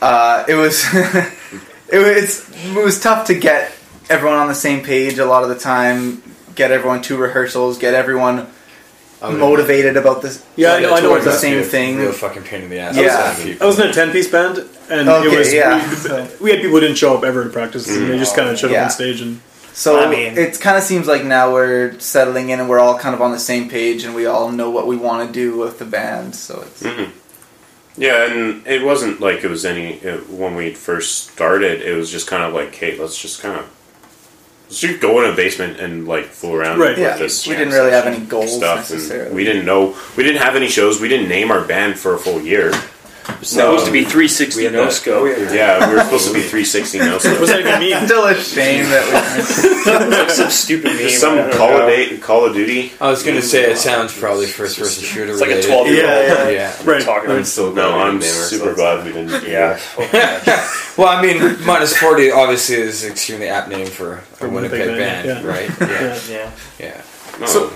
uh, 0.00 0.44
it 0.48 0.54
was 0.54 0.82
it 0.94 1.98
was 1.98 2.50
it 2.50 2.84
was 2.84 3.00
tough 3.00 3.26
to 3.26 3.34
get 3.34 3.72
everyone 4.08 4.38
on 4.38 4.48
the 4.48 4.54
same 4.54 4.82
page 4.82 5.18
a 5.18 5.26
lot 5.26 5.42
of 5.42 5.48
the 5.50 5.58
time. 5.58 6.22
Get 6.54 6.70
everyone 6.70 7.02
to 7.02 7.16
rehearsals. 7.16 7.78
Get 7.78 7.94
everyone 7.94 8.46
motivated 9.32 9.96
about 9.96 10.22
this. 10.22 10.42
Yeah, 10.56 10.74
I 10.74 10.80
know- 10.80 10.94
I 10.94 11.00
know 11.00 11.08
towards 11.08 11.24
what 11.26 11.32
the 11.32 11.38
same 11.38 11.58
Real- 11.58 11.64
thing. 11.68 11.96
Real 11.98 12.12
fucking 12.12 12.42
pain 12.42 12.62
in 12.62 12.70
the 12.70 12.78
ass. 12.78 12.96
Yeah. 12.96 13.56
I 13.60 13.64
was 13.66 13.78
in 13.78 13.88
a 13.88 13.92
ten 13.92 14.10
piece 14.12 14.28
band, 14.28 14.64
and 14.90 15.08
Okay, 15.08 15.34
it 15.34 15.38
was 15.38 15.52
yeah. 15.52 15.88
we, 15.88 15.96
So- 16.08 16.28
we 16.40 16.50
had 16.50 16.60
people 16.60 16.72
who 16.76 16.80
didn't 16.80 16.96
show 16.98 17.16
up 17.16 17.24
ever 17.24 17.44
to 17.44 17.50
practice, 17.50 17.88
and 17.88 18.10
they 18.10 18.18
just 18.18 18.34
kind 18.36 18.48
of 18.48 18.58
showed 18.58 18.72
up 18.72 18.84
on 18.84 18.90
stage 18.90 19.20
and 19.20 19.40
So 19.72 19.98
I 20.00 20.08
mean- 20.08 20.38
it 20.38 20.60
kind 20.60 20.76
of 20.76 20.82
seems 20.84 21.06
like 21.08 21.24
now 21.24 21.52
we're 21.52 21.98
settling 21.98 22.50
in 22.50 22.60
and 22.60 22.68
we're 22.68 22.78
all 22.78 22.96
kind 22.98 23.14
of 23.14 23.20
on 23.20 23.32
the 23.32 23.38
same 23.40 23.68
page 23.68 24.04
and 24.04 24.14
we 24.14 24.24
all 24.26 24.50
know 24.52 24.70
what 24.70 24.86
we 24.86 24.96
want 24.96 25.26
to 25.26 25.32
do 25.32 25.56
with 25.58 25.78
the 25.80 25.84
band. 25.84 26.34
So 26.36 26.62
it's 26.66 26.82
Mhm. 26.82 27.08
Yeah, 27.96 28.24
and 28.24 28.66
it 28.66 28.82
wasn't 28.84 29.20
like 29.20 29.44
it 29.44 29.48
was 29.48 29.64
any 29.64 29.94
it, 29.94 30.28
when 30.28 30.56
we 30.56 30.74
first 30.74 31.30
started. 31.32 31.80
It 31.82 31.94
was 31.96 32.10
just 32.10 32.26
kind 32.26 32.42
of 32.42 32.52
like, 32.52 32.74
hey, 32.74 32.96
let's 32.98 33.16
just 33.16 33.40
kind 33.40 33.56
of 33.58 33.66
let's 34.74 34.80
just 34.80 35.00
go 35.00 35.22
in 35.22 35.30
a 35.30 35.36
basement 35.36 35.78
and 35.78 36.08
like 36.08 36.24
fool 36.26 36.52
around 36.54 36.80
Right. 36.80 36.90
with 36.90 36.98
Yeah, 36.98 37.16
this. 37.16 37.46
we 37.46 37.54
didn't 37.54 37.72
really 37.74 37.92
have 37.92 38.06
any 38.06 38.18
goals 38.26 38.56
stuff. 38.56 38.78
necessarily. 38.90 39.26
And 39.28 39.36
we 39.36 39.44
didn't 39.44 39.64
know. 39.64 39.94
We 40.16 40.24
didn't 40.24 40.42
have 40.42 40.56
any 40.56 40.66
shows. 40.68 41.00
We 41.00 41.06
didn't 41.08 41.28
name 41.28 41.52
our 41.52 41.60
band 41.60 41.96
for 41.96 42.14
a 42.14 42.18
full 42.18 42.40
year. 42.40 42.72
It's 43.40 43.50
supposed 43.50 43.86
to 43.86 43.92
be 43.92 44.00
360 44.02 44.64
We 44.64 44.70
no 44.70 44.90
scope. 44.90 45.22
oh, 45.22 45.24
yeah. 45.26 45.52
Yeah, 45.52 45.88
we 45.88 45.94
were 45.94 46.02
supposed 46.04 46.28
to 46.28 46.34
be 46.34 46.40
360 46.40 46.98
no 46.98 47.12
What's 47.12 47.24
that 47.24 47.60
even 47.60 47.78
mean? 47.80 47.96
Still 48.06 48.26
a 48.26 48.34
shame 48.34 48.84
that 48.84 50.14
like 50.20 50.30
some 50.30 50.50
stupid 50.50 50.84
meme. 50.92 50.98
Just 50.98 51.20
some 51.20 51.32
I 51.34 51.36
don't 51.42 51.52
Call 51.54 51.70
know. 51.70 51.82
of, 51.82 51.88
Day, 51.88 52.18
Call 52.18 52.44
of 52.46 52.54
Duty. 52.54 52.92
I 53.00 53.08
was 53.10 53.22
gonna 53.22 53.40
say 53.42 53.70
it 53.70 53.78
sounds 53.78 54.16
probably 54.18 54.46
first 54.46 54.78
person 54.78 55.02
shooter. 55.04 55.32
It's 55.32 55.40
like 55.40 55.50
a 55.50 55.54
related. 55.54 55.70
12 55.70 55.86
year 55.88 56.04
old. 56.04 56.28
Yeah, 56.28 56.48
Yeah. 56.50 56.76
Right. 56.84 57.02
Talking 57.02 57.30
I'm 57.30 57.44
still 57.44 57.72
No, 57.72 57.92
glad 57.92 57.94
we 57.96 58.02
I'm 58.02 58.18
didn't 58.18 58.20
name 58.22 58.30
super 58.44 58.68
ourselves 58.70 58.76
glad 58.76 59.04
we 59.06 59.12
didn't. 59.12 59.48
yeah. 59.48 59.80
Oh, 59.98 60.94
well, 60.98 61.08
I 61.08 61.22
mean, 61.22 61.64
minus 61.64 61.96
forty 61.96 62.30
obviously 62.30 62.76
is 62.76 63.04
an 63.04 63.12
extremely 63.12 63.48
apt 63.48 63.68
name 63.68 63.86
for 63.86 64.22
a 64.40 64.48
Winnipeg, 64.48 64.80
Winnipeg 64.80 64.98
band, 64.98 65.26
band, 65.28 65.44
yeah. 65.44 65.50
right? 65.50 65.70
Yeah, 65.80 66.20
yeah. 66.28 66.50
yeah. 66.78 67.02
No. 67.40 67.46
So- 67.46 67.72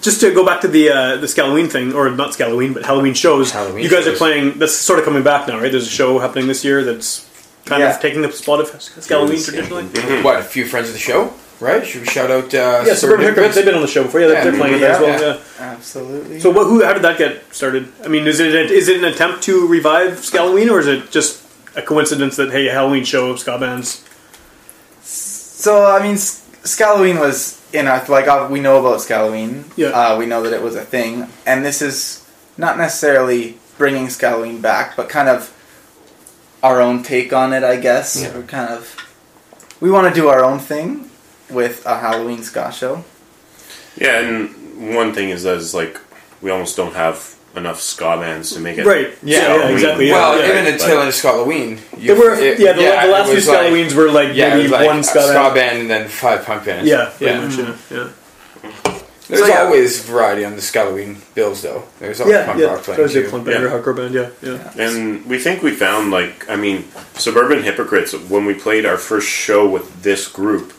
Just 0.00 0.20
to 0.20 0.32
go 0.34 0.44
back 0.44 0.60
to 0.62 0.68
the 0.68 0.90
uh, 0.90 1.16
the 1.16 1.32
Halloween 1.36 1.68
thing, 1.68 1.92
or 1.92 2.08
not 2.10 2.34
Halloween, 2.36 2.72
but 2.72 2.84
Halloween 2.84 3.14
shows. 3.14 3.50
Halloween 3.52 3.84
you 3.84 3.90
guys 3.90 4.06
are 4.06 4.14
playing. 4.16 4.58
That's 4.58 4.74
sort 4.74 4.98
of 4.98 5.04
coming 5.04 5.22
back 5.22 5.46
now, 5.48 5.58
right? 5.60 5.70
There's 5.70 5.86
a 5.86 5.90
show 5.90 6.18
happening 6.18 6.46
this 6.48 6.64
year 6.64 6.82
that's 6.84 7.26
kind 7.64 7.80
Yeah. 7.82 7.94
of 7.94 8.00
taking 8.00 8.22
the 8.22 8.32
spot 8.32 8.60
of 8.60 8.68
Halloween 9.08 9.42
traditionally. 9.42 9.84
What? 10.22 10.40
A 10.40 10.42
few 10.42 10.64
friends 10.66 10.88
of 10.88 10.94
the 10.94 11.00
show, 11.00 11.32
right? 11.60 11.86
Should 11.86 12.00
we 12.02 12.06
shout 12.08 12.30
out? 12.30 12.52
Uh, 12.54 12.84
Yeah, 12.86 12.94
Suburban 12.94 13.26
Hypocrites. 13.26 13.54
They've 13.56 13.64
been 13.64 13.74
on 13.74 13.82
the 13.82 13.86
show 13.88 14.02
before. 14.04 14.20
Yeah, 14.20 14.28
they're, 14.28 14.36
Yeah, 14.38 14.44
they're 14.50 14.58
playing 14.60 14.74
it 14.74 14.82
as 14.82 15.00
well. 15.00 15.20
Yeah. 15.20 15.72
absolutely. 15.74 16.40
So, 16.40 16.50
what, 16.50 16.64
who? 16.66 16.82
How 16.84 16.92
did 16.94 17.02
that 17.02 17.18
get 17.18 17.54
started? 17.54 17.88
I 18.04 18.08
mean, 18.08 18.26
is 18.26 18.40
it 18.40 18.54
is 18.70 18.88
it 18.88 18.96
an 18.98 19.04
attempt 19.04 19.42
to 19.44 19.66
revive 19.68 20.28
Halloween, 20.30 20.70
or 20.70 20.78
is 20.80 20.86
it 20.86 21.10
just 21.10 21.44
a 21.76 21.82
coincidence 21.82 22.36
that 22.36 22.50
hey, 22.50 22.66
a 22.68 22.72
Halloween 22.72 23.04
show 23.04 23.30
of 23.30 23.38
ska 23.38 23.58
bands? 23.58 24.02
So 25.02 25.84
I 25.86 26.02
mean, 26.02 26.14
S- 26.14 26.44
Scalloween 26.64 27.18
was 27.18 27.57
in 27.72 27.86
our 27.86 28.04
like 28.06 28.50
we 28.50 28.60
know 28.60 28.78
about 28.78 29.00
Scalloween. 29.00 29.64
Yeah. 29.76 29.88
Uh, 29.88 30.18
we 30.18 30.26
know 30.26 30.42
that 30.42 30.52
it 30.52 30.62
was 30.62 30.76
a 30.76 30.84
thing, 30.84 31.28
and 31.46 31.64
this 31.64 31.82
is 31.82 32.26
not 32.56 32.76
necessarily 32.78 33.58
bringing 33.76 34.08
Scalloween 34.08 34.60
back, 34.60 34.96
but 34.96 35.08
kind 35.08 35.28
of 35.28 35.54
our 36.62 36.80
own 36.80 37.02
take 37.02 37.32
on 37.32 37.52
it, 37.52 37.62
I 37.62 37.76
guess. 37.76 38.20
Yeah. 38.20 38.34
We're 38.34 38.42
kind 38.42 38.72
of 38.72 38.96
we 39.80 39.90
want 39.90 40.12
to 40.12 40.20
do 40.20 40.28
our 40.28 40.44
own 40.44 40.58
thing 40.58 41.10
with 41.50 41.86
a 41.86 41.98
Halloween 41.98 42.42
ska 42.42 42.72
show. 42.72 43.04
Yeah, 43.96 44.20
and 44.20 44.94
one 44.94 45.12
thing 45.12 45.30
is 45.30 45.42
that 45.44 45.56
is 45.56 45.74
like 45.74 45.98
we 46.40 46.50
almost 46.50 46.76
don't 46.76 46.94
have 46.94 47.37
enough 47.56 47.80
ska 47.80 48.16
bands 48.18 48.52
to 48.52 48.60
make 48.60 48.78
it. 48.78 48.86
Right. 48.86 49.10
Yeah, 49.22 49.38
Yeah. 49.38 49.48
Halloween. 49.48 49.72
exactly. 49.74 50.06
Yeah, 50.08 50.14
well, 50.14 50.38
yeah. 50.40 50.48
even 50.60 50.72
until 50.72 51.02
it's 51.08 51.20
Halloween, 51.22 51.78
There 51.96 52.14
were 52.16 52.34
yeah, 52.40 52.72
the, 52.72 52.82
the 52.82 53.12
last 53.12 53.30
few 53.30 53.52
Halloweens 53.52 53.94
were 53.94 54.10
like 54.10 54.34
yeah, 54.36 54.54
maybe 54.56 54.68
like 54.68 54.86
one 54.86 54.98
a 55.00 55.02
ska 55.04 55.22
ska 55.22 55.32
band. 55.32 55.54
band 55.54 55.78
and 55.78 55.90
then 55.90 56.08
five 56.08 56.44
punk 56.44 56.64
bands. 56.66 56.88
Yeah, 56.88 57.10
pretty 57.16 57.32
yeah. 57.34 57.40
much, 57.40 57.58
yeah, 57.90 57.98
yeah. 57.98 58.08
There's 59.28 59.40
So, 59.40 59.46
yeah. 59.46 59.60
always 59.62 60.00
variety 60.04 60.44
on 60.46 60.56
the 60.56 60.70
Halloween 60.72 61.18
bills, 61.34 61.60
though. 61.60 61.84
There's 61.98 62.18
always 62.20 62.34
Yeah, 62.34 62.46
punk 62.46 62.60
yeah. 62.60 62.66
rock 62.68 62.82
playing 62.82 62.98
There's 62.98 63.14
a 63.14 63.22
too. 63.24 63.30
punk 63.30 63.44
band 63.44 63.62
or 63.62 63.68
Yeah. 63.68 63.72
hardcore 63.74 63.96
band. 63.96 64.14
Yeah, 64.14 64.28
yeah. 64.40 64.70
And 64.84 65.26
we 65.26 65.38
think 65.38 65.62
we 65.62 65.72
found 65.72 66.10
like 66.10 66.48
I 66.48 66.56
mean, 66.56 66.84
Suburban 67.14 67.62
Hypocrites. 67.62 68.14
When 68.14 68.46
we 68.46 68.54
played 68.54 68.86
our 68.86 68.96
first 68.96 69.28
show 69.28 69.68
with 69.68 70.02
this 70.02 70.26
group, 70.28 70.72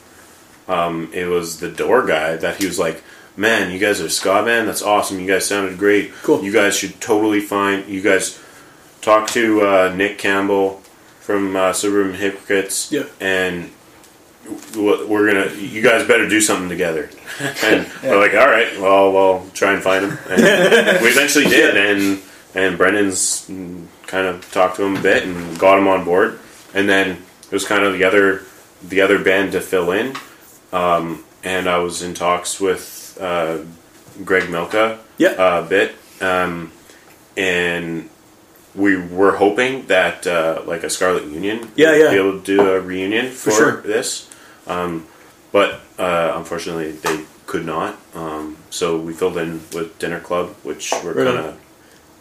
um, 0.68 1.10
it 1.14 1.26
was 1.28 1.60
the 1.60 1.70
door 1.70 2.06
guy 2.06 2.38
that 2.38 2.58
he 2.58 2.66
was 2.66 2.80
like, 2.80 3.04
"Man, 3.39 3.71
you 3.71 3.80
guys 3.80 4.02
are 4.02 4.06
a 4.06 4.10
ska 4.10 4.43
band. 4.43 4.67
That's 4.67 4.82
awesome. 4.82 5.19
You 5.19 5.28
guys 5.28 5.45
sounded 5.45 5.78
great. 5.80 6.12
Cool. 6.23 6.43
You 6.43 6.52
guys 6.52 6.75
should 6.75 6.99
totally 6.99 7.39
find. 7.39 7.88
You 7.88 8.02
guys 8.02 8.39
talk 9.02 9.28
to 9.30 9.62
uh, 9.62 9.93
Nick 9.95 10.17
Campbell 10.17 10.82
from 11.21 11.56
uh, 11.56 11.73
Suburban 11.73 12.15
Hypocrites. 12.15 12.91
Yeah. 12.91 13.06
and." 13.19 13.71
We're 14.75 15.28
gonna. 15.32 15.54
You 15.56 15.84
guys 15.84 16.08
better 16.08 16.28
do 16.28 16.41
something 16.41 16.69
together, 16.69 17.12
and 17.63 17.88
we're 18.02 18.17
like, 18.19 18.34
all 18.34 18.47
right, 18.47 18.80
well, 18.80 19.12
we'll 19.12 19.45
try 19.54 19.73
and 19.73 19.84
find 19.84 20.06
him. 20.06 20.17
And 20.28 20.41
we 21.04 21.10
eventually 21.10 21.45
did, 21.45 21.78
and 21.78 22.19
and 22.56 22.75
Brendan's 22.75 23.45
kind 24.08 24.25
of 24.28 24.49
talked 24.52 24.78
to 24.78 24.84
him 24.84 24.95
a 24.95 25.02
bit 25.02 25.23
and 25.23 25.60
got 25.60 25.78
him 25.78 25.88
on 25.88 26.04
board, 26.04 26.39
and 26.73 26.89
then 26.89 27.12
it 27.12 27.52
was 27.52 27.63
kind 27.63 27.84
of 27.84 27.93
the 27.93 28.04
other 28.04 28.41
the 28.82 29.02
other 29.02 29.23
band 29.23 29.52
to 29.52 29.62
fill 29.62 29.91
in, 29.91 30.15
um, 30.73 31.23
and 31.44 31.69
I 31.69 31.77
was 31.79 32.02
in 32.02 32.15
talks 32.15 32.60
with 32.60 33.09
uh, 33.20 33.60
Greg 34.24 34.50
Milka 34.50 35.00
Yeah. 35.17 35.60
a 35.60 35.62
bit, 35.63 35.96
um, 36.22 36.72
and 37.38 38.10
we 38.76 38.98
were 38.98 39.36
hoping 39.38 39.86
that 39.88 40.26
uh, 40.28 40.62
like 40.65 40.84
a 40.84 40.90
Scarlet 40.90 41.26
Union 41.26 41.70
Yeah, 41.76 41.92
would 41.92 42.00
yeah. 42.02 42.10
be 42.12 42.15
able 42.17 42.40
to 42.40 42.46
do 42.46 42.62
a 42.70 42.80
reunion 42.80 43.32
for, 43.32 43.52
sure. 43.52 43.82
this, 43.82 44.30
um, 44.67 45.08
but 45.52 45.82
uh, 45.98 46.34
unfortunately 46.36 46.92
they 46.92 47.24
could 47.46 47.65
not. 47.65 47.98
Um, 48.13 48.58
so 48.70 48.98
we 49.00 49.13
filled 49.13 49.38
in 49.38 49.62
with 49.74 49.98
Dinner 50.00 50.20
Club, 50.20 50.50
which 50.63 50.94
we're 51.04 51.13
Right 51.13 51.28
of 51.28 51.58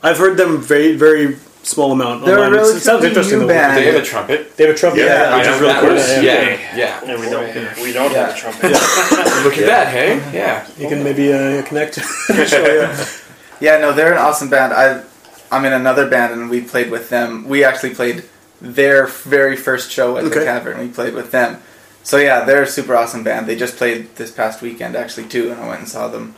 I've 0.03 0.18
heard 0.18 0.36
them 0.36 0.62
very, 0.62 0.96
very 0.96 1.36
small 1.62 1.92
amount. 1.92 2.24
They're 2.24 2.38
a 2.38 2.42
online. 2.46 2.61
It's- 2.61 2.76
it 2.76 2.80
sounds 2.80 3.04
interesting 3.04 3.38
new 3.40 3.46
though. 3.46 3.52
band. 3.54 3.76
They 3.76 3.86
have 3.86 4.02
a 4.02 4.04
trumpet. 4.04 4.56
They 4.56 4.66
have 4.66 4.74
a 4.74 4.78
trumpet, 4.78 5.00
Yeah, 5.00 5.06
yeah, 5.06 5.34
I 5.34 5.38
which 5.38 5.46
is 5.48 5.61
really 5.61 5.74
cool. 5.80 5.94
yeah, 5.96 6.20
Yeah, 6.22 6.50
yeah. 6.50 6.76
yeah. 6.76 7.00
And 7.12 7.20
we 7.20 7.28
don't, 7.30 7.82
we 7.82 7.92
don't 7.92 8.12
Yeah. 8.12 8.26
have 8.26 8.34
a 8.34 8.38
trumpet. 8.38 8.70
Look 9.44 9.59
at 9.59 9.66
that, 9.66 9.88
hey? 9.88 10.16
Yeah. 10.32 10.66
You 10.78 10.88
can 10.88 11.02
maybe 11.04 11.32
uh, 11.32 11.62
connect. 11.62 11.94
Sure, 12.48 12.82
yeah. 12.82 13.06
Yeah, 13.61 13.78
no, 13.78 13.92
they're 13.92 14.12
an 14.12 14.18
awesome 14.18 14.48
band. 14.48 14.72
I, 14.72 15.02
I'm 15.50 15.64
in 15.64 15.72
another 15.72 16.09
band, 16.09 16.32
and 16.32 16.48
we 16.48 16.61
played 16.61 16.90
with 16.92 17.11
them. 17.11 17.48
We 17.48 17.64
actually 17.64 17.92
played 17.94 18.22
their 18.61 19.06
very 19.09 19.56
first 19.56 19.90
show 19.90 20.16
at 20.16 20.24
Okay. 20.24 20.38
the 20.38 20.44
Cavern. 20.44 20.78
We 20.78 20.86
played 20.88 21.14
with 21.14 21.32
them. 21.32 21.61
So 22.04 22.18
yeah, 22.18 22.44
they're 22.44 22.62
a 22.62 22.66
super 22.68 22.94
awesome 22.94 23.24
band. 23.24 23.46
They 23.48 23.56
just 23.56 23.76
played 23.76 24.14
this 24.14 24.30
past 24.30 24.62
weekend 24.62 24.94
actually 24.94 25.26
too, 25.26 25.50
and 25.50 25.61
I 25.61 25.66
went 25.68 25.80
and 25.80 25.88
saw 25.88 26.06
them. 26.09 26.36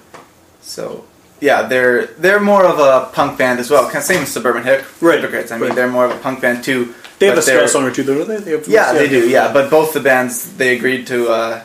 So 0.62 1.04
yeah, 1.40 1.62
they're 1.62 2.06
they're 2.18 2.40
more 2.40 2.64
of 2.64 2.78
a 2.78 3.10
punk 3.12 3.38
band 3.38 3.58
as 3.60 3.70
well. 3.70 3.84
Kind 3.84 3.96
of 3.98 4.02
same 4.04 4.22
as 4.22 4.30
Suburban 4.32 4.64
Hip 4.64 4.84
Right, 5.02 5.20
Hypocrites. 5.20 5.52
I 5.52 5.56
mean, 5.58 5.68
right. 5.68 5.74
they're 5.74 5.88
more 5.90 6.04
of 6.06 6.10
a 6.12 6.18
punk 6.20 6.40
band 6.40 6.64
too. 6.64 6.94
They 7.18 7.26
have 7.26 7.36
a 7.38 7.42
ska 7.42 7.68
song 7.68 7.84
or 7.84 7.90
two, 7.90 8.02
though, 8.02 8.18
don't 8.18 8.28
they? 8.28 8.38
they 8.38 8.50
have, 8.52 8.66
Yeah, 8.66 8.92
they 8.94 9.06
do. 9.08 9.28
Yeah, 9.28 9.52
but 9.52 9.70
both 9.70 9.92
the 9.92 10.00
bands 10.00 10.56
they 10.56 10.74
agreed 10.74 11.06
to 11.08 11.28
uh, 11.28 11.62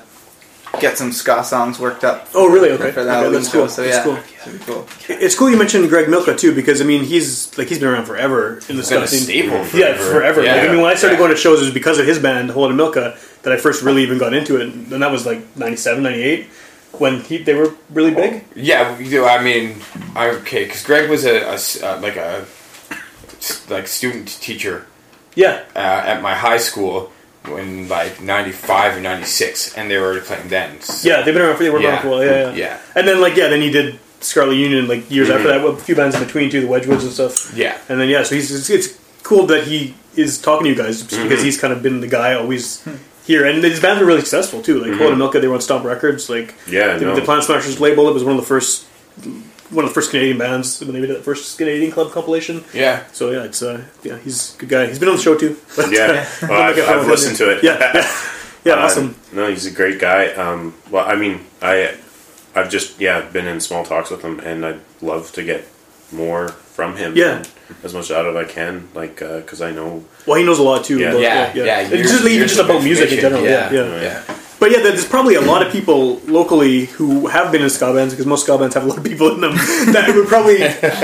get 0.82 0.98
some 0.98 1.14
ska 1.14 1.44
songs 1.46 1.80
worked 1.80 2.04
up. 2.04 2.28
Oh, 2.34 2.50
really? 2.52 2.72
Okay. 2.72 2.92
For 2.92 3.04
the 3.06 3.18
Okay, 3.20 3.32
that's 3.32 3.50
cool. 3.50 3.70
So 3.70 3.82
That's 3.84 3.96
yeah, 3.98 4.04
cool. 4.04 4.18
super 4.44 4.66
cool. 4.66 4.88
It's 5.08 5.34
cool 5.34 5.50
you 5.50 5.58
mentioned 5.58 5.88
Greg 5.88 6.10
Milka 6.10 6.36
too, 6.36 6.54
because 6.54 6.82
I 6.82 6.84
mean 6.86 7.06
he's 7.06 7.58
like 7.58 7.70
he's 7.70 7.80
been 7.80 7.88
around 7.88 8.06
forever 8.06 8.60
in 8.68 8.76
the 8.76 8.82
It's 8.82 8.90
been 8.90 9.08
ska 9.08 9.08
scene. 9.08 9.22
staple 9.22 9.58
Yeah, 9.80 9.96
forever. 9.96 10.12
forever. 10.12 10.44
Yeah. 10.44 10.56
Like, 10.56 10.70
I 10.70 10.74
mean, 10.74 10.82
when 10.82 10.92
I 10.92 10.96
started 10.96 11.16
Yeah. 11.16 11.20
going 11.20 11.32
to 11.32 11.38
shows, 11.38 11.62
it 11.62 11.66
was 11.66 11.74
because 11.74 12.00
of 12.00 12.06
his 12.06 12.20
band, 12.20 12.52
Hole 12.52 12.68
and 12.68 12.76
Milka, 12.76 13.18
that 13.44 13.54
I 13.54 13.58
first 13.58 13.82
really 13.82 14.04
even 14.04 14.18
got 14.18 14.34
into 14.34 14.58
it, 14.60 14.64
and 14.74 14.88
that 15.02 15.12
was 15.12 15.26
like 15.26 15.40
97, 15.56 16.04
98, 16.04 16.48
when 17.00 17.22
he 17.22 17.38
they 17.38 17.54
were 17.54 17.72
really 17.94 18.14
big. 18.14 18.44
Yeah, 18.56 18.98
we 18.98 19.10
do. 19.10 19.26
I 19.26 19.42
mean, 19.42 19.82
I- 20.16 20.30
okay, 20.42 20.66
because 20.66 20.84
Greg 20.84 21.10
was 21.10 21.26
a, 21.26 21.48
uh, 21.48 22.00
like 22.02 22.16
a 22.18 22.46
s- 23.40 23.66
like 23.70 23.88
student 23.88 24.28
teacher 24.42 24.86
Yeah, 25.36 25.64
uh, 25.76 25.80
at 26.12 26.22
my 26.22 26.34
high 26.36 26.58
school 26.60 27.12
when 27.46 27.88
like 27.90 28.22
'95 28.22 28.98
or 28.98 29.02
'96, 29.02 29.76
and 29.78 29.90
they 29.92 29.98
were 29.98 30.06
already 30.08 30.22
playing 30.26 30.48
then. 30.50 30.82
So- 30.82 31.08
yeah, 31.10 31.22
they've 31.22 31.34
been 31.34 31.44
around 31.44 31.58
for 31.58 31.64
they 31.64 31.70
were 31.70 31.82
Yeah. 31.82 31.90
around 31.90 32.02
for 32.02 32.08
a 32.08 32.12
while. 32.12 32.24
Yeah, 32.26 32.50
yeah, 32.52 32.54
Yeah. 32.64 32.78
And 32.96 33.08
then 33.08 33.20
like 33.22 33.36
yeah, 33.36 33.48
then 33.50 33.62
he 33.62 33.70
did 33.70 34.00
Scarlet 34.22 34.56
Union 34.56 34.88
like 34.88 35.10
years 35.12 35.28
Mm-hmm. 35.28 35.38
after 35.38 35.48
that, 35.50 35.64
with 35.64 35.82
a 35.82 35.84
few 35.84 35.96
bands 35.96 36.16
in 36.16 36.24
between 36.24 36.50
too, 36.50 36.62
the 36.62 36.68
Wedgwoods 36.68 37.04
and 37.04 37.12
stuff. 37.12 37.54
Yeah. 37.56 37.78
And 37.90 38.00
then 38.00 38.08
yeah, 38.10 38.24
so 38.24 38.36
he's 38.36 38.50
it's, 38.52 38.70
it's 38.70 38.88
cool 39.24 39.46
that 39.48 39.66
he 39.66 39.94
is 40.16 40.40
talking 40.42 40.64
to 40.64 40.70
you 40.70 40.76
guys 40.76 41.02
just 41.02 41.12
Mm-hmm. 41.12 41.28
because 41.30 41.44
he's 41.44 41.60
kind 41.60 41.74
of 41.74 41.84
been 41.84 42.00
the 42.00 42.08
guy 42.08 42.34
always 42.34 42.82
here, 43.26 43.46
and 43.46 43.64
these 43.64 43.80
bands 43.80 44.02
are 44.02 44.06
really 44.06 44.22
successful 44.22 44.62
too. 44.62 44.80
Like 44.84 44.98
Hole 45.00 45.10
and 45.10 45.18
Milka, 45.18 45.40
they 45.40 45.48
were 45.48 45.56
on 45.56 45.62
Stomp 45.62 45.84
Records. 45.86 46.30
Like 46.30 46.56
Mm-hmm. 46.56 46.74
Yeah, 46.74 46.98
the, 46.98 47.06
no. 47.06 47.16
the 47.16 47.22
Planet 47.22 47.44
Smashers 47.46 47.80
label. 47.80 48.08
It 48.10 48.14
was 48.14 48.24
one 48.24 48.36
of 48.36 48.42
the 48.42 48.48
first. 48.48 48.86
One 49.72 49.84
of 49.84 49.90
the 49.90 49.96
first 49.96 50.12
Canadian 50.12 50.38
bands 50.38 50.80
when 50.80 50.94
they 50.94 51.02
did 51.02 51.10
that 51.10 51.24
first 51.24 51.58
Canadian 51.58 51.92
club 51.92 52.12
compilation. 52.12 52.64
Yeah. 52.72 53.04
So 53.14 53.32
yeah, 53.32 53.44
it's 53.46 53.64
uh, 53.64 53.84
yeah, 54.04 54.20
he's 54.20 54.54
a 54.56 54.60
good 54.60 54.70
guy. 54.70 54.86
He's 54.86 55.00
been 55.00 55.10
on 55.10 55.16
the 55.16 55.22
show 55.22 55.36
too. 55.36 55.58
But, 55.76 55.92
Yeah, 55.92 56.30
well, 56.44 56.62
I've, 56.62 56.78
I've 56.78 57.08
listened 57.08 57.36
to 57.38 57.50
it. 57.52 57.64
Yeah, 57.64 57.80
yeah, 57.96 58.12
yeah 58.64 58.74
Uh, 58.74 58.86
awesome. 58.86 59.16
No, 59.34 59.50
he's 59.50 59.66
a 59.66 59.72
great 59.72 60.00
guy. 60.00 60.28
Um, 60.34 60.76
well, 60.92 61.06
I 61.08 61.16
mean, 61.16 61.42
I, 61.64 61.98
I've 62.54 62.70
just 62.70 63.02
yeah 63.02 63.22
been 63.22 63.48
in 63.48 63.60
small 63.60 63.84
talks 63.84 64.12
with 64.12 64.22
him, 64.22 64.40
and 64.40 64.64
I'd 64.64 64.82
love 65.02 65.32
to 65.34 65.44
get 65.44 65.68
more 66.12 66.50
from 66.50 66.96
him. 66.98 67.16
Yeah. 67.18 67.38
and 67.38 67.50
as 67.84 67.94
much 67.94 68.12
out 68.12 68.26
of 68.26 68.36
I 68.36 68.46
can, 68.46 68.88
like 68.94 69.22
uh, 69.22 69.40
because 69.40 69.62
I 69.62 69.72
know. 69.72 70.04
Well, 70.28 70.38
he 70.38 70.44
knows 70.44 70.60
a 70.60 70.64
lot 70.64 70.84
too. 70.86 71.00
Yeah. 71.00 71.10
about- 71.12 71.22
Yeah, 71.22 71.54
yeah, 71.56 71.80
It's 71.82 71.92
years- 71.92 72.12
just 72.12 72.26
even 72.26 72.48
just 72.48 72.60
about 72.60 72.84
music 72.84 73.12
in 73.12 73.20
general. 73.20 73.44
information. 73.46 73.74
Yeah, 73.76 74.02
yeah. 74.02 74.02
Yeah. 74.28 74.36
But 74.58 74.72
yeah, 74.72 74.80
there's 74.84 75.06
probably 75.06 75.36
a 75.36 75.42
lot 75.42 75.66
of 75.66 75.72
people 75.72 76.20
locally 76.28 76.86
who 76.86 77.28
have 77.28 77.52
been 77.52 77.62
in 77.62 77.70
ska 77.70 77.94
bands 77.94 78.14
because 78.14 78.26
most 78.26 78.44
ska 78.46 78.58
bands 78.58 78.74
have 78.76 78.86
a 78.86 78.88
lot 78.88 78.98
of 78.98 79.04
people 79.04 79.30
in 79.36 79.42
them 79.42 79.52
that 79.94 80.14
would 80.16 80.28
probably, 80.28 80.60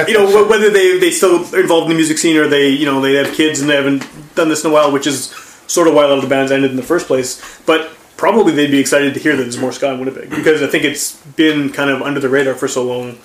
you 0.10 0.18
know, 0.18 0.48
whether 0.48 0.70
they 0.70 0.98
they 1.00 1.12
still 1.12 1.44
are 1.54 1.60
involved 1.60 1.86
in 1.86 1.90
the 1.90 1.96
music 1.96 2.18
scene 2.18 2.38
or 2.38 2.48
they, 2.48 2.70
you 2.70 2.86
know, 2.86 3.02
they 3.02 3.14
have 3.16 3.34
kids 3.36 3.60
and 3.60 3.70
they 3.70 3.76
haven't 3.76 4.08
done 4.36 4.48
this 4.50 4.64
in 4.64 4.72
a 4.72 4.74
while, 4.74 4.92
which 4.92 5.06
is 5.06 5.26
sort 5.68 5.88
of 5.90 5.94
why 5.94 6.06
a 6.06 6.08
lot 6.08 6.18
of 6.18 6.24
the 6.24 6.30
bands 6.30 6.52
ended 6.52 6.72
in 6.72 6.78
the 6.78 6.84
first 6.94 7.08
place. 7.08 7.42
But 7.66 7.92
probably 8.16 8.54
they'd 8.54 8.72
be 8.72 8.80
excited 8.80 9.14
to 9.16 9.20
hear 9.20 9.36
that 9.36 9.44
there's 9.44 9.58
more 9.58 9.74
ska 9.74 9.92
in 9.94 10.00
Winnipeg 10.00 10.30
because 10.30 10.64
I 10.64 10.68
think 10.68 10.86
it's 10.86 11.18
been 11.36 11.72
kind 11.74 11.90
of 11.90 12.02
under 12.02 12.22
the 12.22 12.30
radar 12.30 12.56
for 12.56 12.68
so 12.70 12.84
long 12.84 13.18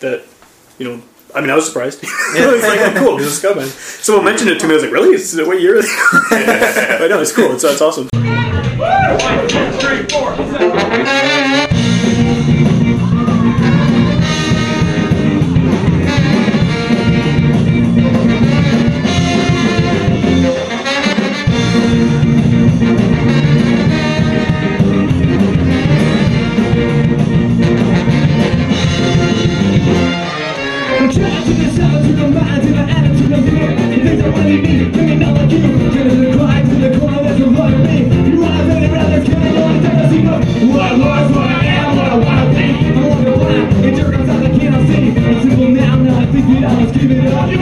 that, 0.00 0.22
you 0.78 0.86
know. 0.88 1.02
I 1.34 1.40
mean, 1.40 1.50
I 1.50 1.54
was 1.54 1.66
surprised. 1.66 2.00
it's 2.02 2.62
like, 2.66 2.80
oh, 2.80 2.94
cool, 2.98 3.16
there's 3.16 3.32
a 3.32 3.34
ska 3.34 3.54
band. 3.54 3.70
Someone 3.70 4.24
mentioned 4.24 4.50
it 4.50 4.60
to 4.60 4.66
me. 4.66 4.72
I 4.72 4.74
was 4.74 4.82
like, 4.82 4.92
really? 4.92 5.14
Is 5.14 5.34
it 5.34 5.46
what 5.46 5.60
year? 5.60 5.76
is?" 5.76 5.88
I 6.30 7.06
know 7.08 7.20
it's 7.22 7.32
cool. 7.32 7.52
It's, 7.52 7.64
it's 7.64 7.80
awesome. 7.80 8.08
One, 8.12 9.48
two, 9.48 9.70
three, 9.78 10.02
four. 10.08 10.32
I'm 10.32 11.71
to 31.52 31.60
get 31.60 31.80
out 31.80 32.02
to 32.02 32.12
the 32.12 32.28
mind, 32.28 32.62
to 32.62 32.72
the 32.72 32.80
attitude, 32.80 33.18
to 33.18 33.40
the 33.40 33.50
fear. 33.50 33.70
The 33.76 33.98
things 34.02 34.22
I 34.22 34.28
really 34.28 34.90
bring 34.90 35.08
it 35.08 35.22
all 35.22 35.34
like 35.34 35.50
you. 35.50 35.60
Get 35.92 36.04
to 36.08 36.16
the 36.16 36.36
cry, 36.36 36.62
to 36.62 36.74
the 36.80 36.98
corner, 36.98 37.22
that's 37.22 37.38
me. 37.38 37.96
You 38.30 38.40
wanna 38.40 38.62
around 38.88 39.10
this 39.12 39.24
kid, 39.26 39.38
you 39.42 39.60
wanna 39.60 39.78
take 39.82 40.02
what 40.72 40.82
I 40.82 40.96
was, 40.96 41.30
what 41.36 41.48
I 41.48 41.64
am, 41.66 41.96
what 41.96 42.06
I 42.06 42.16
wanna 42.16 42.46
be. 42.54 42.66
I'm 42.88 43.08
walking 43.08 43.34
blind, 43.34 43.84
and 43.84 43.96
jerk 43.96 44.14
outside, 44.14 44.42
I 44.42 44.58
cannot 44.58 44.86
see. 44.88 45.10
I'm 45.12 45.40
simple 45.42 45.68
now, 45.68 45.96
now 45.96 46.20
I 46.20 46.26
think 46.26 46.48
it 46.56 46.64
out. 46.64 46.92
Give 46.94 47.10
it 47.10 47.32
up, 47.32 47.61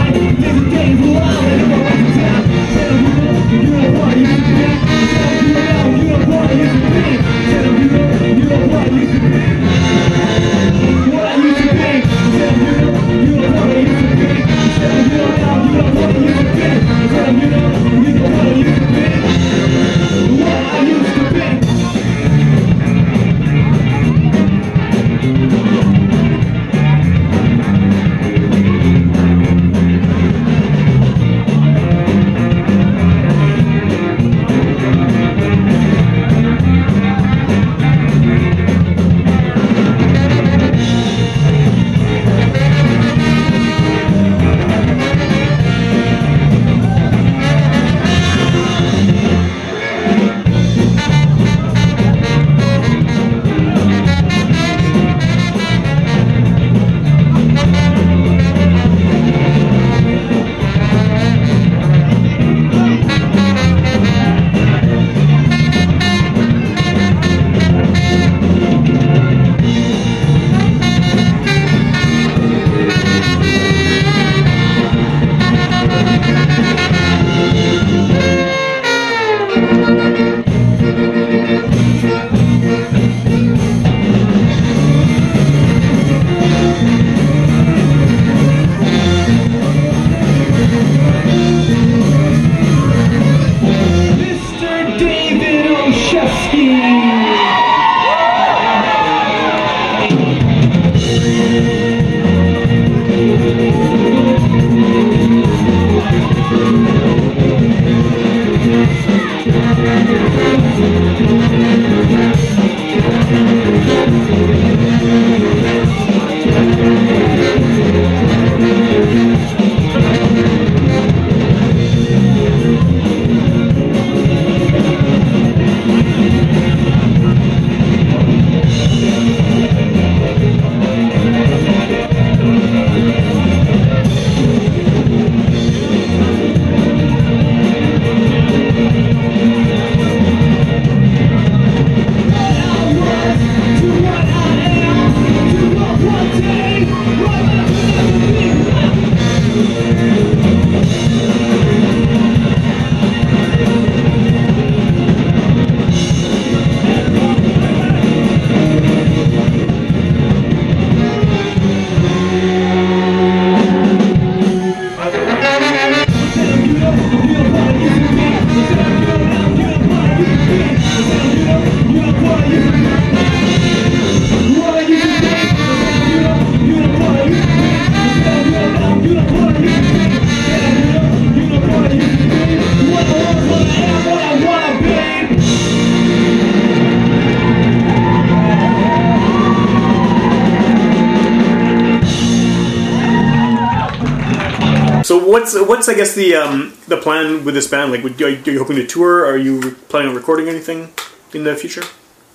what's 195.41 195.59
what's 195.67 195.89
I 195.89 195.95
guess 195.95 196.13
the 196.15 196.35
um, 196.35 196.73
the 196.87 196.97
plan 196.97 197.43
with 197.43 197.55
this 197.55 197.67
band? 197.67 197.91
Like, 197.91 198.03
would, 198.03 198.21
are, 198.21 198.29
you, 198.29 198.41
are 198.45 198.51
you 198.51 198.59
hoping 198.59 198.75
to 198.77 198.85
tour? 198.85 199.25
Are 199.25 199.37
you 199.37 199.71
planning 199.89 200.09
on 200.09 200.15
recording 200.15 200.47
anything 200.47 200.93
in 201.33 201.43
the 201.43 201.55
future? 201.55 201.83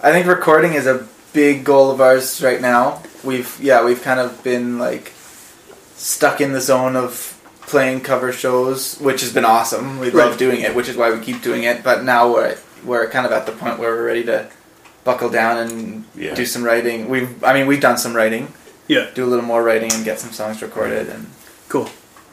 I 0.02 0.12
think 0.12 0.26
recording 0.26 0.74
is 0.74 0.86
a 0.86 1.06
big 1.32 1.64
goal 1.64 1.90
of 1.90 2.00
ours 2.00 2.42
right 2.42 2.60
now. 2.60 3.02
We've 3.24 3.58
yeah, 3.60 3.84
we've 3.84 4.02
kind 4.02 4.20
of 4.20 4.42
been 4.42 4.78
like 4.78 5.12
stuck 5.96 6.40
in 6.40 6.52
the 6.52 6.60
zone 6.60 6.96
of 6.96 7.32
playing 7.62 8.00
cover 8.00 8.32
shows, 8.32 8.98
which 9.00 9.20
has 9.22 9.32
been 9.32 9.44
awesome. 9.44 9.98
We 9.98 10.10
love 10.10 10.30
Right. 10.30 10.38
doing 10.38 10.60
it, 10.60 10.74
which 10.74 10.88
is 10.88 10.96
why 10.96 11.10
we 11.12 11.20
keep 11.20 11.42
doing 11.42 11.62
it. 11.64 11.82
But 11.82 12.04
now 12.04 12.32
we're 12.32 12.58
we're 12.84 13.08
kind 13.08 13.26
of 13.26 13.32
at 13.32 13.46
the 13.46 13.52
point 13.52 13.78
where 13.78 13.90
we're 13.94 14.06
ready 14.06 14.24
to 14.24 14.48
buckle 15.04 15.30
down 15.30 15.58
and 15.58 16.04
Yeah. 16.16 16.34
do 16.34 16.44
some 16.44 16.64
writing. 16.64 17.08
We've 17.08 17.42
I 17.44 17.52
mean 17.54 17.66
we've 17.66 17.80
done 17.80 17.98
some 17.98 18.14
writing 18.14 18.52
Yeah. 18.88 19.06
do 19.14 19.24
a 19.24 19.30
little 19.30 19.44
more 19.44 19.62
writing 19.62 19.92
and 19.92 20.04
get 20.04 20.18
some 20.20 20.32
songs 20.32 20.60
recorded 20.60 21.08
and 21.08 21.26
Cool. 21.68 21.88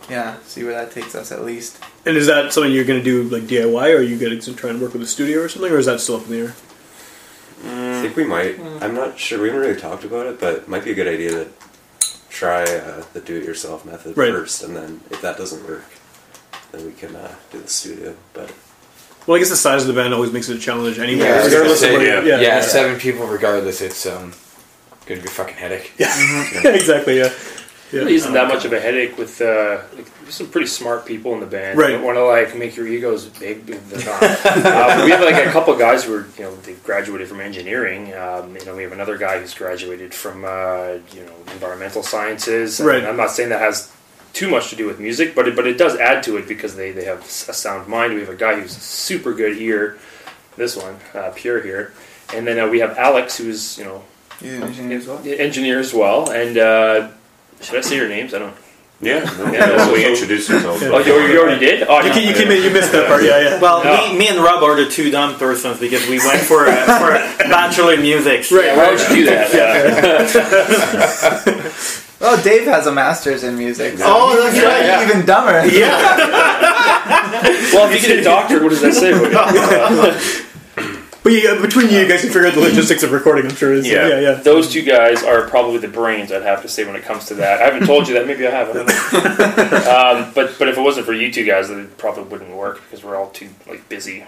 Yeah, 0.10 0.38
see 0.46 0.64
where 0.64 0.74
that 0.74 0.92
takes 0.92 1.16
us 1.16 1.32
at 1.32 1.44
least. 1.44 1.80
And 2.06 2.18
is 2.18 2.28
that 2.28 2.52
something 2.54 2.72
you're 2.72 2.84
going 2.86 3.00
to 3.00 3.06
do 3.06 3.24
like 3.24 3.44
DIY, 3.44 3.94
or 3.94 3.98
are 3.98 4.02
you 4.02 4.18
going 4.18 4.40
to 4.40 4.54
try 4.56 4.70
and 4.70 4.82
work 4.82 4.94
with 4.94 5.02
a 5.02 5.08
studio 5.08 5.40
or 5.42 5.50
something, 5.50 5.72
or 5.72 5.78
is 5.78 5.86
that 5.86 6.00
still 6.02 6.18
up 6.18 6.26
in 6.26 6.32
the 6.32 6.40
air? 6.40 6.56
I 7.66 8.02
think 8.02 8.16
we 8.18 8.26
might. 8.26 8.60
I'm 8.82 8.94
not 8.94 9.18
sure. 9.18 9.42
We 9.42 9.48
haven't 9.48 9.62
really 9.66 9.80
talked 9.80 10.04
about 10.04 10.26
it, 10.28 10.40
but 10.40 10.56
it 10.56 10.68
might 10.68 10.84
be 10.84 10.92
a 10.92 10.96
good 10.96 11.08
idea 11.08 11.30
to 11.46 11.48
try 12.30 12.64
uh, 12.64 13.04
the 13.14 13.22
do-it-yourself 13.22 13.86
method 13.86 14.18
Right. 14.18 14.32
first, 14.32 14.64
and 14.64 14.76
then 14.76 15.00
if 15.10 15.22
that 15.22 15.38
doesn't 15.38 15.66
work, 15.68 15.86
then 16.74 16.86
we 16.86 16.92
can 16.92 17.16
uh, 17.16 17.34
do 17.52 17.62
the 17.62 17.68
studio. 17.70 18.16
But 18.34 18.52
Well, 19.26 19.38
I 19.38 19.40
guess 19.40 19.50
the 19.50 19.56
size 19.56 19.84
of 19.84 19.88
the 19.88 19.94
band 19.94 20.14
always 20.14 20.34
makes 20.34 20.50
it 20.50 20.58
a 20.58 20.60
challenge 20.60 21.00
anyway, 21.00 21.22
Yeah, 21.24 21.36
I 21.42 21.46
regardless 21.46 21.54
gonna 21.54 21.72
of 21.72 21.78
say, 21.78 21.94
what. 22.18 22.26
yeah. 22.26 22.36
Yeah, 22.36 22.42
yeah, 22.42 22.62
seven 22.62 23.00
people 23.00 23.26
regardless. 23.28 23.80
It's 23.80 24.06
um, 24.06 24.34
gonna 25.06 25.22
be 25.22 25.28
a 25.28 25.32
fucking 25.32 25.56
headache. 25.56 25.94
yeah, 25.98 26.12
exactly. 26.66 27.20
Yeah, 27.20 27.32
It 27.94 27.98
really 27.98 28.16
isn't 28.16 28.34
that 28.34 28.48
much 28.48 28.66
of 28.66 28.74
a 28.74 28.80
headache 28.80 29.18
with 29.18 29.40
uh, 29.40 29.82
like, 29.96 30.20
there's 30.22 30.34
some 30.36 30.48
pretty 30.48 30.66
smart 30.68 31.06
people 31.06 31.34
in 31.36 31.40
the 31.42 31.46
band. 31.46 31.78
Right. 31.78 31.92
You 31.92 31.98
don't 31.98 32.06
want 32.06 32.18
to 32.18 32.26
like 32.26 32.56
make 32.58 32.76
your 32.76 32.88
egos 32.88 33.26
big. 33.26 33.66
They're 33.68 34.06
not. 34.06 34.24
uh, 34.24 35.02
we 35.06 35.12
have 35.12 35.22
like 35.22 35.46
a 35.46 35.52
couple 35.52 35.76
guys 35.78 36.04
who 36.04 36.16
are 36.16 36.28
you 36.38 36.44
know 36.46 36.56
they 36.58 36.74
graduated 36.74 37.28
from 37.28 37.40
engineering. 37.40 38.14
Um, 38.16 38.56
you 38.58 38.66
know 38.66 38.76
we 38.76 38.84
have 38.84 38.92
another 38.94 39.18
guy 39.18 39.40
who's 39.40 39.54
graduated 39.54 40.14
from 40.14 40.44
uh, 40.44 40.98
you 41.14 41.24
know 41.24 41.34
environmental 41.52 42.02
sciences. 42.04 42.80
And 42.80 42.88
Right. 42.90 43.04
I'm 43.04 43.18
not 43.18 43.30
saying 43.32 43.50
that 43.50 43.60
has 43.62 43.92
too 44.34 44.50
much 44.50 44.72
to 44.72 44.76
do 44.76 44.88
with 44.88 45.00
music, 45.00 45.36
but 45.36 45.48
it, 45.48 45.56
but 45.56 45.68
it 45.68 45.78
does 45.78 45.96
add 45.98 46.24
to 46.24 46.38
it 46.38 46.48
because 46.48 46.76
they, 46.76 46.92
they 46.92 47.06
have 47.06 47.20
a 47.22 47.54
sound 47.54 47.88
mind. 47.88 48.16
We 48.16 48.22
have 48.22 48.30
a 48.30 48.36
guy 48.36 48.60
who's 48.60 48.72
super 48.76 49.32
good 49.34 49.56
here. 49.56 50.00
This 50.58 50.76
one, 50.76 50.98
uh, 51.14 51.32
pure 51.36 51.62
here. 51.62 51.94
And 52.34 52.48
then 52.48 52.58
uh, 52.60 52.68
we 52.68 52.80
have 52.80 52.98
Alex, 52.98 53.38
who's 53.38 53.78
you 53.78 53.84
know 53.86 54.04
You 54.42 54.56
an 54.56 54.64
engineer 54.64 54.98
as 54.98 55.08
well? 55.08 55.22
engineer 55.28 55.80
as 55.80 55.94
well. 55.94 56.32
And 56.32 56.58
uh, 56.58 57.10
should 57.62 57.78
I 57.78 57.82
say 57.82 57.96
your 57.98 58.08
names? 58.10 58.34
I 58.34 58.40
don't. 58.40 58.56
Yeah, 59.02 59.20
no, 59.38 59.52
Yeah, 59.52 59.76
well, 59.76 59.92
we 59.94 60.04
so- 60.04 60.10
introduced 60.12 60.50
ourselves. 60.50 60.82
Oh, 60.84 61.00
you, 61.00 61.14
you 61.28 61.40
already 61.42 61.60
did? 61.60 61.84
Oh, 61.90 62.00
you, 62.00 62.08
no. 62.10 62.14
ca- 62.16 62.22
you 62.22 62.34
came 62.34 62.50
in, 62.52 62.64
you 62.64 62.70
missed 62.70 62.92
that 62.94 63.08
part. 63.08 63.22
Yeah, 63.24 63.40
yeah. 63.42 63.60
Well, 63.60 63.84
Yeah. 63.84 64.12
me, 64.14 64.18
me 64.20 64.28
and 64.30 64.40
Rob 64.40 64.64
are 64.64 64.76
the 64.78 64.86
two 64.90 65.10
dumb 65.12 65.36
persons 65.36 65.78
because 65.80 66.08
we 66.08 66.20
went 66.20 66.40
for 66.42 66.68
a, 66.68 66.76
for 66.86 67.12
a 67.16 67.50
bachelor 67.50 67.94
in 67.96 68.02
music. 68.02 68.50
Right. 68.50 68.76
Why 68.78 68.92
would 68.92 69.00
you 69.02 69.08
do 69.16 69.26
that? 69.26 69.52
Uh, 71.44 71.70
Oh, 72.26 72.42
Dave 72.42 72.64
has 72.68 72.88
a 72.88 72.92
master's 72.94 73.44
in 73.44 73.58
music. 73.58 73.98
so 73.98 74.06
Oh, 74.08 74.42
that's 74.42 74.56
he's 74.56 74.64
right, 74.64 74.86
yeah. 74.86 75.04
Even 75.04 75.26
dumber. 75.26 75.66
Yeah. 75.68 75.90
well, 77.74 77.92
if 77.92 78.02
you 78.02 78.08
get 78.08 78.20
a 78.20 78.24
doctor, 78.24 78.64
what 78.64 78.70
does 78.70 78.80
that 78.80 78.94
say? 78.94 79.12
About 81.24 81.34
you? 81.34 81.42
But 81.42 81.56
yeah, 81.56 81.62
between 81.62 81.90
you, 81.90 82.00
you 82.00 82.08
guys 82.08 82.22
can 82.22 82.30
figure 82.32 82.48
out 82.48 82.54
the 82.54 82.62
logistics 82.62 83.04
of 83.04 83.12
recording. 83.12 83.46
I'm 83.46 83.56
sure. 83.56 83.74
Is, 83.74 83.88
yeah, 83.88 84.08
Yeah. 84.08 84.08
yeah, 84.08 84.20
yeah. 84.20 84.34
Those 84.42 84.72
two 84.72 84.82
guys 84.84 85.24
are 85.24 85.48
probably 85.48 85.78
the 85.80 85.88
brains. 85.88 86.32
I'd 86.32 86.44
have 86.44 86.62
to 86.62 86.68
say 86.70 86.86
when 86.86 86.96
it 86.96 87.04
comes 87.04 87.26
to 87.26 87.36
that. 87.36 87.62
I 87.62 87.66
haven't 87.66 87.88
told 87.88 88.08
you 88.08 88.14
that. 88.16 88.28
Maybe 88.28 88.46
I 88.48 88.52
have. 88.52 88.70
I 88.70 88.74
don't 88.74 89.88
um, 90.28 90.32
but 90.36 90.58
but 90.60 90.68
if 90.68 90.78
it 90.78 90.82
wasn't 90.82 91.06
for 91.06 91.14
you 91.14 91.32
two 91.32 91.46
guys, 91.46 91.70
then 91.70 91.80
it 91.80 91.98
probably 91.98 92.24
wouldn't 92.24 92.52
work 92.52 92.82
because 92.84 93.04
we're 93.04 93.16
all 93.16 93.30
too 93.30 93.50
like 93.68 93.88
busy. 93.90 94.26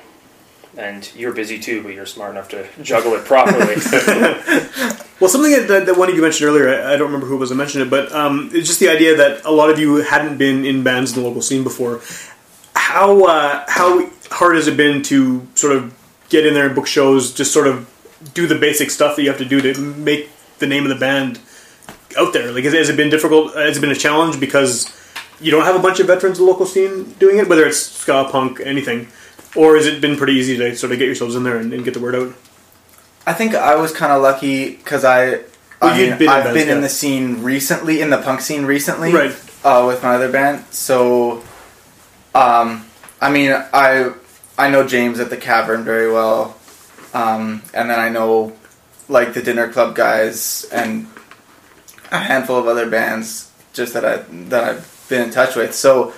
And 0.78 1.10
you're 1.16 1.32
busy 1.32 1.58
too, 1.58 1.82
but 1.84 1.94
you're 1.94 2.06
smart 2.06 2.32
enough 2.32 2.50
to 2.50 2.68
juggle 2.82 3.14
it 3.14 3.26
properly. 3.26 3.76
Well, 5.18 5.30
something 5.30 5.52
that, 5.54 5.70
that, 5.70 5.86
that 5.86 5.98
one 5.98 6.10
of 6.10 6.16
you 6.16 6.22
mentioned 6.22 6.50
earlier, 6.50 6.68
I, 6.68 6.94
I 6.94 6.98
don't 6.98 7.08
remember 7.08 7.26
who 7.26 7.36
it 7.36 7.40
was 7.40 7.50
I 7.50 7.56
mentioned 7.56 7.84
it, 7.84 7.90
but 7.90 8.12
um, 8.12 8.50
it's 8.54 8.68
just 8.68 8.82
the 8.82 8.90
idea 8.90 9.16
that 9.16 9.46
a 9.46 9.50
lot 9.52 9.70
of 9.70 9.80
you 9.80 9.96
hadn't 10.04 10.38
been 10.38 10.66
in 10.66 10.84
bands 10.84 11.16
in 11.16 11.24
the 11.24 11.26
local 11.26 11.42
scene 11.42 11.64
before. 11.64 12.02
How 12.76 13.24
uh, 13.24 13.64
how 13.70 14.10
hard 14.30 14.56
has 14.58 14.68
it 14.68 14.76
been 14.76 15.02
to 15.04 15.48
sort 15.56 15.74
of 15.78 15.94
get 16.30 16.46
in 16.46 16.54
there 16.54 16.66
and 16.66 16.76
book 16.76 16.88
shows, 16.88 17.34
just 17.34 17.52
sort 17.54 17.68
of 17.68 17.90
do 18.34 18.48
the 18.48 18.56
basic 18.56 18.90
stuff 18.90 19.16
that 19.16 19.24
you 19.24 19.30
have 19.30 19.38
to 19.38 19.46
do 19.46 19.62
to 19.62 19.80
make 19.80 20.30
the 20.60 20.68
name 20.68 20.84
of 20.84 20.90
the 20.90 20.96
band 20.96 21.40
out 22.18 22.34
there? 22.34 22.52
Like, 22.52 22.64
has, 22.64 22.74
has 22.74 22.90
it 22.90 22.98
been 22.98 23.10
difficult? 23.10 23.56
Has 23.56 23.78
it 23.78 23.82
been 23.82 23.92
a 23.92 23.96
challenge 23.96 24.40
because 24.40 24.92
you 25.40 25.52
don't 25.52 25.66
have 25.66 25.76
a 25.76 25.80
bunch 25.80 26.00
of 26.00 26.08
veterans 26.08 26.40
in 26.40 26.46
the 26.46 26.52
local 26.52 26.66
scene 26.66 27.12
doing 27.20 27.38
it, 27.38 27.48
whether 27.48 27.66
it's 27.66 27.80
ska, 27.80 28.28
punk, 28.32 28.60
anything? 28.64 29.08
Or 29.56 29.76
has 29.76 29.86
it 29.86 30.02
been 30.02 30.18
pretty 30.18 30.34
easy 30.34 30.58
to 30.58 30.76
sort 30.76 30.92
of 30.92 31.00
get 31.00 31.06
yourselves 31.06 31.36
in 31.36 31.44
there 31.44 31.58
and, 31.58 31.74
and 31.74 31.84
get 31.84 31.94
the 31.94 32.00
word 32.00 32.16
out? 32.16 32.36
I 33.26 33.34
think 33.34 33.56
I 33.56 33.76
was 33.76 33.92
kind 33.92 34.12
of 34.12 34.22
lucky 34.22 34.76
because 34.76 35.04
I, 35.04 35.42
Well, 35.82 35.94
I 35.94 35.98
mean, 35.98 36.18
been 36.18 36.30
I've 36.30 36.54
been 36.54 36.70
in 36.70 36.82
the 36.82 36.90
scene 36.90 37.42
recently, 37.42 38.02
in 38.02 38.10
the 38.10 38.22
punk 38.22 38.42
scene 38.42 38.66
recently, 38.66 39.14
Right. 39.14 39.36
Uh, 39.64 39.86
with 39.88 40.04
my 40.04 40.16
other 40.16 40.32
band. 40.32 40.64
So, 40.70 41.44
um, 42.36 42.86
I 43.20 43.32
mean, 43.32 43.52
I 43.52 44.14
I 44.58 44.70
know 44.70 44.88
James 44.88 45.20
at 45.20 45.30
the 45.30 45.38
Cavern 45.38 45.84
very 45.84 46.12
well, 46.12 46.58
um, 47.14 47.62
and 47.74 47.90
then 47.90 48.00
I 48.00 48.10
know 48.10 48.54
like 49.10 49.34
the 49.34 49.42
Dinner 49.42 49.72
Club 49.72 49.96
guys 49.96 50.66
and 50.72 51.08
a 52.12 52.20
handful 52.20 52.58
of 52.58 52.68
other 52.68 52.90
bands 52.90 53.52
just 53.74 53.94
that 53.94 54.06
I 54.06 54.18
that 54.50 54.64
I've 54.64 55.06
been 55.10 55.22
in 55.24 55.32
touch 55.32 55.56
with. 55.56 55.76
So 55.76 56.14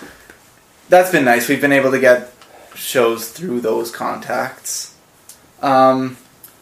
that's 0.89 1.11
been 1.11 1.25
nice. 1.25 1.49
We've 1.49 1.61
been 1.61 1.73
able 1.73 1.91
to 1.91 1.99
get 1.99 2.33
shows 2.75 3.29
through 3.31 3.61
those 3.61 3.91
contacts. 3.91 4.95
Um, 5.61 6.17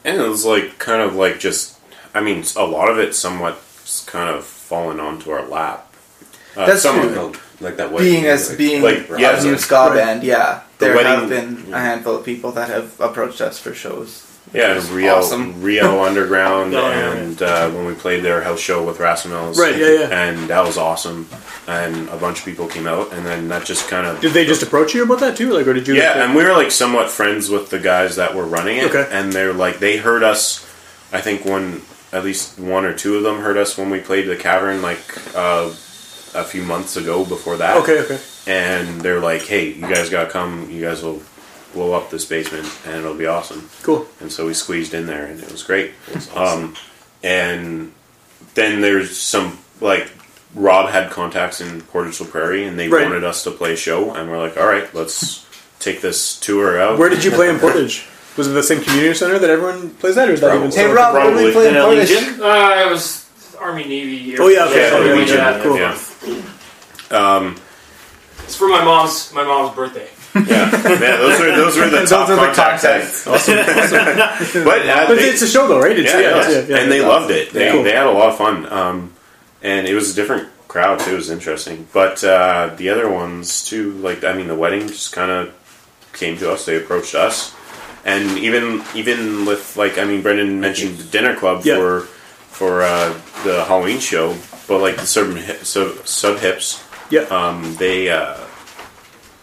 And 0.05 0.21
it 0.21 0.27
was 0.27 0.45
like 0.45 0.77
kind 0.79 1.01
of 1.01 1.15
like 1.15 1.39
just, 1.39 1.77
I 2.13 2.21
mean, 2.21 2.43
a 2.55 2.65
lot 2.65 2.89
of 2.89 2.97
it 2.97 3.13
somewhat 3.15 3.59
kind 4.05 4.29
of 4.29 4.45
fallen 4.45 4.99
onto 4.99 5.29
our 5.31 5.45
lap. 5.45 5.93
Uh, 6.55 6.65
That's 6.65 6.81
some 6.81 6.99
true. 7.01 7.19
of 7.19 7.61
like 7.61 7.77
that 7.77 7.91
wedding 7.91 8.11
being 8.11 8.25
as 8.25 8.49
music, 8.49 8.57
being 8.57 8.81
Like, 8.81 9.09
a 9.09 9.19
yeah, 9.19 9.39
new 9.41 9.51
like- 9.51 9.59
ska 9.59 9.75
right. 9.87 9.93
band, 9.95 10.23
yeah, 10.23 10.61
The 10.77 10.85
there 10.85 11.03
have 11.03 11.29
wedding- 11.29 11.55
been 11.63 11.73
a 11.73 11.79
handful 11.79 12.15
of 12.15 12.25
people 12.25 12.51
that 12.53 12.69
have 12.69 12.99
approached 12.99 13.41
us 13.41 13.59
for 13.59 13.73
shows. 13.73 14.23
Yeah, 14.53 14.75
Which 14.75 14.89
Rio, 14.91 15.15
awesome. 15.15 15.61
Rio 15.61 16.03
Underground, 16.09 16.75
Oh, 16.75 16.79
yeah, 16.89 17.11
and 17.13 17.41
uh, 17.41 17.69
when 17.71 17.85
we 17.85 17.93
played 17.95 18.23
their 18.23 18.41
house 18.43 18.59
show 18.59 18.83
with 18.83 18.99
Rasmels, 18.99 19.57
Right, 19.57 19.75
yeah, 19.75 19.87
yeah. 20.07 20.23
and 20.23 20.47
that 20.49 20.63
was 20.63 20.77
awesome. 20.77 21.27
And 21.67 22.07
a 22.09 22.15
bunch 22.17 22.39
of 22.39 22.45
people 22.45 22.67
came 22.67 22.85
out, 22.87 23.11
and 23.11 23.25
then 23.25 23.47
that 23.49 23.65
just 23.65 23.89
kind 23.89 24.05
of 24.05 24.21
Did 24.21 24.33
they 24.33 24.45
just 24.45 24.61
approach 24.61 24.93
you 24.93 25.03
about 25.03 25.19
that 25.21 25.35
too? 25.35 25.51
Like, 25.51 25.65
or 25.67 25.73
did 25.73 25.87
you? 25.87 25.95
yeah, 25.95 26.23
and 26.23 26.35
we 26.35 26.43
were 26.43 26.53
like 26.53 26.71
somewhat 26.71 27.09
friends 27.09 27.49
with 27.49 27.69
the 27.69 27.79
guys 27.79 28.15
that 28.17 28.35
were 28.35 28.45
running 28.45 28.77
it, 28.77 28.93
Okay. 28.93 29.07
and 29.11 29.33
they're 29.33 29.51
like 29.51 29.79
they 29.79 29.97
heard 29.97 30.21
us. 30.23 30.63
I 31.11 31.21
think 31.21 31.43
one, 31.43 31.81
at 32.13 32.23
least 32.23 32.59
one 32.59 32.85
or 32.85 32.93
two 32.93 33.17
of 33.17 33.23
them 33.23 33.39
heard 33.39 33.57
us 33.57 33.77
when 33.77 33.89
we 33.89 33.99
played 33.99 34.27
the 34.27 34.35
cavern 34.35 34.81
like 34.83 35.01
uh, 35.35 35.71
a 36.35 36.43
few 36.43 36.63
months 36.63 36.97
ago. 36.97 37.25
Before 37.25 37.57
that, 37.57 37.77
Okay, 37.77 37.99
okay. 38.01 38.19
and 38.47 39.01
they're 39.01 39.19
like, 39.19 39.43
"Hey, 39.43 39.69
you 39.69 39.87
guys 39.87 40.09
gotta 40.09 40.29
come. 40.29 40.69
You 40.69 40.81
guys 40.81 41.01
will 41.03 41.21
blow 41.73 41.93
up 41.93 42.09
this 42.09 42.25
basement, 42.25 42.67
and 42.85 42.97
it'll 42.97 43.13
be 43.15 43.25
awesome." 43.27 43.69
Cool. 43.83 44.05
And 44.21 44.31
so 44.31 44.45
we 44.45 44.53
squeezed 44.53 44.93
in 44.93 45.05
there, 45.07 45.25
and 45.25 45.41
it 45.41 45.51
was 45.51 45.63
great. 45.63 45.91
Um, 46.35 46.75
and 47.23 47.91
then 48.53 48.81
there's 48.81 49.17
some 49.17 49.57
like 49.81 50.09
Rob 50.53 50.89
had 50.89 51.11
contacts 51.11 51.59
in 51.59 51.81
Portage 51.81 52.19
Prairie, 52.29 52.65
and 52.65 52.79
they 52.79 52.87
Right. 52.87 53.03
wanted 53.05 53.23
us 53.23 53.43
to 53.43 53.51
play 53.51 53.73
a 53.73 53.77
show, 53.77 54.13
and 54.13 54.29
we're 54.31 54.37
like, 54.37 54.57
"All 54.57 54.67
right, 54.67 54.87
let's 54.93 55.41
take 55.79 56.01
this 56.01 56.35
tour 56.37 56.79
out." 56.79 56.97
Where 56.97 57.09
did 57.09 57.23
you 57.23 57.31
play 57.31 57.49
in 57.49 57.59
Portage? 57.65 58.05
Was 58.37 58.47
it 58.47 58.51
the 58.51 58.63
same 58.63 58.81
community 58.81 59.13
center 59.13 59.39
that 59.39 59.49
everyone 59.49 59.91
plays 59.91 60.17
at, 60.17 60.27
or 60.29 60.33
is 60.33 60.41
that 60.41 60.47
even? 60.55 60.69
Probably. 60.71 60.77
Hey 60.77 60.87
so- 60.87 60.93
Rob, 60.93 61.13
what 61.13 61.25
we 61.27 61.31
probably. 61.33 61.51
play 61.53 61.67
in 61.69 61.75
In 61.75 61.81
Portage? 61.83 62.09
Legion? 62.09 62.41
uh, 62.41 62.83
it 62.85 62.89
was 62.91 63.24
Army 63.59 63.83
Navy. 63.85 64.35
Oh, 64.39 64.47
yeah, 64.47 64.65
okay, 64.65 64.81
Yeah, 64.81 64.89
sorry, 64.89 65.07
yeah, 65.07 65.57
yeah, 65.57 65.63
cool. 65.63 65.77
yeah. 65.77 67.17
Um, 67.17 67.55
It's 68.43 68.55
for 68.55 68.67
my 68.67 68.83
mom's 68.83 69.31
my 69.33 69.43
mom's 69.43 69.75
birthday. 69.75 70.09
Yeah, 70.35 70.69
yeah, 70.69 71.15
those 71.17 71.39
are 71.39 71.55
those 71.55 71.77
were 71.77 71.85
the 71.89 71.99
Those 71.99 72.09
top 72.09 72.27
are 72.29 72.35
the 72.35 72.41
contacts. 72.53 72.83
contacts. 73.23 73.27
Awesome. 73.27 73.55
But, 74.65 74.85
uh, 74.85 75.07
But 75.07 75.15
they- 75.15 75.29
it's 75.29 75.41
a 75.41 75.47
show 75.47 75.67
though, 75.67 75.79
right? 75.79 75.97
It's, 75.97 76.11
yeah, 76.13 76.19
yeah, 76.19 76.49
it's- 76.49 76.69
and 76.69 76.91
they 76.91 76.99
loved 77.01 77.31
it. 77.31 77.53
They, 77.53 77.71
Cool. 77.71 77.83
they 77.83 77.93
had 77.93 78.05
a 78.05 78.11
lot 78.11 78.29
of 78.29 78.37
fun, 78.37 78.71
um, 78.71 79.13
and 79.63 79.87
it 79.87 79.93
was 79.95 80.11
a 80.11 80.15
different 80.15 80.49
crowd 80.67 80.99
too. 80.99 81.13
It 81.13 81.15
was 81.15 81.29
interesting, 81.29 81.87
but 81.93 82.21
uh, 82.23 82.71
the 82.75 82.89
other 82.89 83.07
ones 83.09 83.63
too, 83.63 83.93
like 83.93 84.23
I 84.25 84.33
mean, 84.33 84.47
the 84.47 84.55
wedding 84.55 84.87
just 84.89 85.13
kind 85.13 85.31
of 85.31 85.53
came 86.11 86.37
to 86.39 86.51
us. 86.51 86.65
They 86.65 86.75
approached 86.75 87.15
us, 87.15 87.55
and 88.03 88.37
even 88.37 88.83
even 88.93 89.45
with 89.45 89.77
like 89.77 89.97
I 89.97 90.03
mean, 90.03 90.21
Brendan 90.21 90.59
mentioned 90.59 90.97
the 90.97 91.05
dinner 91.05 91.33
club 91.35 91.63
Yeah. 91.63 91.77
for 91.77 92.07
for 92.55 92.83
uh, 92.83 93.09
the 93.43 93.65
Halloween 93.65 93.99
show, 93.99 94.35
but 94.67 94.79
like 94.81 94.95
the 94.95 95.05
sub 95.05 95.37
sub, 95.65 96.07
sub 96.07 96.39
hips, 96.39 96.83
yeah. 97.09 97.21
um, 97.23 97.75
they. 97.75 98.09
Uh, 98.09 98.37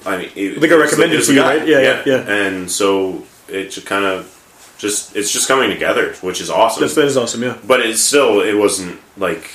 I 0.05 0.17
mean, 0.17 0.31
it, 0.35 0.55
it 0.55 0.59
was- 0.61 0.71
recommended 0.71 1.21
it 1.21 1.25
to 1.27 1.35
you, 1.35 1.41
guy, 1.41 1.59
right? 1.59 1.69
Yeah, 1.69 1.81
yeah, 1.81 2.03
yeah. 2.07 2.31
And 2.33 2.71
so 2.71 3.25
it 3.49 3.71
just 3.71 3.87
kind 3.87 4.05
of 4.05 4.29
just 4.79 5.15
it's 5.15 5.31
just 5.31 5.47
coming 5.47 5.71
together, 5.71 6.15
which 6.23 6.41
is 6.41 6.51
awesome 6.51 6.81
That's, 6.81 6.95
that 6.97 7.05
is 7.05 7.17
awesome. 7.17 7.43
Yeah. 7.43 7.57
but 7.67 7.81
it 7.81 7.97
still 7.99 8.41
it 8.41 8.55
wasn't 8.55 9.01
like 9.17 9.51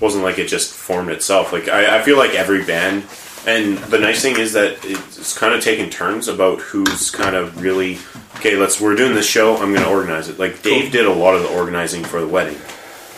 wasn't 0.00 0.24
like 0.24 0.38
it 0.38 0.48
just 0.48 0.74
formed 0.74 1.10
itself 1.10 1.52
like 1.52 1.68
I, 1.68 1.98
I 1.98 2.02
feel 2.02 2.18
like 2.18 2.34
every 2.34 2.64
band 2.64 3.04
and 3.46 3.78
the 3.78 3.98
nice 3.98 4.20
thing 4.20 4.38
is 4.38 4.52
that 4.52 4.78
it's 4.84 5.36
kind 5.36 5.54
of 5.54 5.62
taking 5.62 5.88
turns 5.90 6.28
about 6.28 6.60
who's 6.60 7.10
kind 7.10 7.34
of 7.34 7.62
really 7.62 7.98
okay 8.36 8.56
let's 8.56 8.80
we're 8.80 8.94
doing 8.94 9.14
this 9.14 9.26
show 9.26 9.56
i'm 9.56 9.72
going 9.72 9.84
to 9.84 9.90
organize 9.90 10.28
it 10.28 10.38
like 10.38 10.62
dave 10.62 10.92
did 10.92 11.04
a 11.06 11.12
lot 11.12 11.34
of 11.34 11.42
the 11.42 11.48
organizing 11.48 12.04
for 12.04 12.20
the 12.20 12.28
wedding 12.28 12.58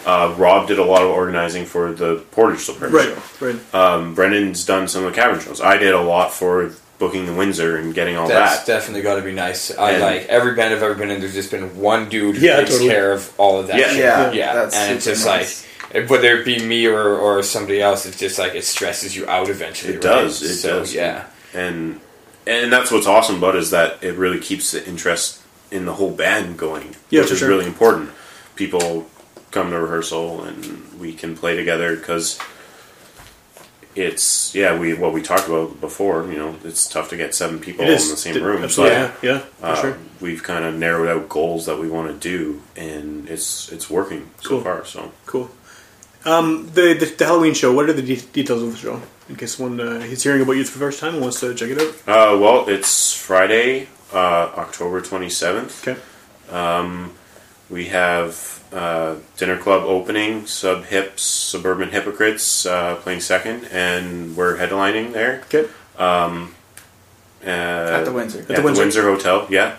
uh, 0.07 0.35
rob 0.39 0.67
did 0.69 0.79
a 0.79 0.85
lot 0.85 1.03
of 1.03 1.09
organizing 1.11 1.65
for 1.67 1.93
the 1.93 2.17
portage 2.31 2.61
Still 2.61 2.77
Prairie 2.77 2.93
Right. 2.93 3.19
show 3.39 3.47
Right. 3.47 3.75
um, 3.75 4.15
brendan's 4.15 4.65
done 4.65 4.89
some 4.89 5.05
of 5.05 5.13
the 5.13 5.21
cavern 5.21 5.41
shows 5.41 5.61
i 5.61 5.77
did 5.77 5.93
a 5.95 6.01
lot 6.01 6.33
for 6.33 6.73
booking 6.99 7.25
the 7.27 7.33
windsor 7.33 7.79
and 7.79 7.95
getting 7.95 8.15
all 8.19 8.29
that. 8.29 8.35
That's 8.35 8.59
that 8.65 8.67
definitely 8.67 9.01
got 9.01 9.15
to 9.15 9.23
be 9.23 9.33
nice. 9.33 9.75
I 9.75 9.93
And- 9.93 10.03
like 10.03 10.27
every 10.27 10.55
band 10.55 10.75
I've 10.75 10.83
ever 10.83 10.95
been 10.95 11.11
in. 11.11 11.19
There's 11.23 11.33
just 11.33 11.51
been 11.51 11.79
one 11.79 12.11
dude 12.11 12.37
who 12.37 12.45
Yeah, 12.45 12.57
takes 12.59 12.73
totally. 12.73 12.91
care 12.91 13.13
of 13.15 13.33
all 13.39 13.59
of 13.59 13.69
that. 13.69 13.79
Yeah. 13.79 13.89
shit. 13.89 13.97
Yeah, 14.01 14.33
yeah. 14.33 14.53
that's 14.55 14.77
and 14.77 14.97
it's 14.97 15.07
just 15.07 15.25
nice. 15.25 15.65
like 15.95 16.11
whether 16.11 16.37
it 16.37 16.45
be 16.45 16.59
me 16.63 16.85
or, 16.85 17.01
or 17.17 17.43
somebody 17.43 17.81
else, 17.81 18.05
it's 18.05 18.19
just 18.19 18.39
like 18.39 18.55
it 18.55 18.67
stresses 18.67 19.17
you 19.17 19.27
out 19.31 19.49
eventually. 19.49 19.95
It 19.95 20.05
right? 20.05 20.13
does. 20.25 20.43
It 20.43 20.57
So, 20.57 20.81
does. 20.81 20.93
Yeah. 20.95 21.25
and 21.55 22.01
and 22.47 22.71
that's 22.71 22.91
what's 22.91 23.07
awesome 23.07 23.37
about 23.37 23.55
it 23.55 23.61
is 23.61 23.71
that 23.71 23.97
it 24.05 24.17
really 24.17 24.39
keeps 24.39 24.73
the 24.73 24.87
interest 24.87 25.41
in 25.71 25.87
the 25.87 25.95
whole 25.95 26.11
band 26.11 26.59
going, 26.59 26.97
Yeah, 27.09 27.23
which 27.23 27.31
is 27.31 27.39
sure. 27.39 27.49
really 27.49 27.65
important. 27.65 28.11
People 28.57 29.09
come 29.51 29.71
to 29.71 29.81
rehearsal 29.81 30.43
and 30.45 30.99
we 31.01 31.13
can 31.13 31.37
play 31.37 31.57
together 31.57 31.97
because 31.97 32.39
it's 33.97 34.55
yeah 34.55 34.79
we 34.79 34.95
what 34.95 35.13
we 35.13 35.23
talked 35.23 35.49
about 35.49 35.81
before. 35.81 36.27
You 36.31 36.39
know, 36.39 36.57
it's 36.65 36.89
tough 36.89 37.11
to 37.11 37.17
get 37.17 37.35
seven 37.35 37.59
people 37.59 37.85
in 37.85 37.91
the 37.91 37.99
same 37.99 38.43
room. 38.43 38.63
Absolutely. 38.63 38.97
Yeah. 38.97 39.13
Yeah. 39.23 39.39
For 39.39 39.67
uh, 39.67 39.81
sure. 39.81 39.99
We've 40.21 40.43
kind 40.43 40.65
of 40.65 40.75
narrowed 40.75 41.09
out 41.09 41.29
goals 41.29 41.67
that 41.67 41.79
we 41.79 41.89
want 41.89 42.09
to 42.09 42.15
do, 42.15 42.63
and 42.77 43.29
it's 43.29 43.71
it's 43.73 43.91
working 43.91 44.31
so 44.41 44.61
far. 44.61 44.85
So 44.85 45.13
Cool. 45.27 45.51
Um, 46.25 46.71
the, 46.75 46.95
the 46.95 47.07
the 47.07 47.25
Halloween 47.25 47.55
show. 47.55 47.73
What 47.73 47.89
are 47.89 47.95
the 47.95 48.03
de- 48.03 48.21
details 48.33 48.63
of 48.63 48.73
the 48.73 48.79
show? 48.79 49.03
In 49.29 49.37
case 49.37 49.59
one 49.59 49.81
uh, 49.81 50.01
he's 50.01 50.23
hearing 50.23 50.43
about 50.43 50.53
you 50.53 50.65
for 50.65 50.79
the 50.79 50.85
first 50.85 51.01
time 51.01 51.15
and 51.15 51.23
wants 51.23 51.41
to 51.41 51.55
check 51.55 51.71
it 51.71 51.81
out. 51.81 52.35
uh, 52.35 52.39
well, 52.39 52.69
it's 52.69 53.13
Friday, 53.15 53.89
uh, 54.13 54.53
October 54.57 55.01
twenty 55.01 55.31
seventh. 55.31 55.87
Okay. 55.89 56.01
We 57.71 57.87
have 57.87 58.63
uh, 58.73 59.17
Dinner 59.37 59.57
Club 59.57 59.85
opening, 59.85 60.47
Sub 60.47 60.85
Hips, 60.87 61.23
Suburban 61.23 61.91
Hypocrites 61.91 62.67
uh, 62.67 62.97
playing 62.97 63.21
second, 63.21 63.67
and 63.71 64.37
we're 64.37 64.57
headlining 64.57 65.13
there. 65.13 65.43
Okay. 65.45 65.69
Uh, 65.99 66.49
At 67.47 68.05
the 68.05 68.13
Windsor. 68.13 68.41
At, 68.41 68.49
the 68.49 68.55
the, 68.55 68.63
Windsor. 68.63 68.83
Windsor. 68.83 69.03
Hotel, 69.03 69.47
yeah. 69.51 69.77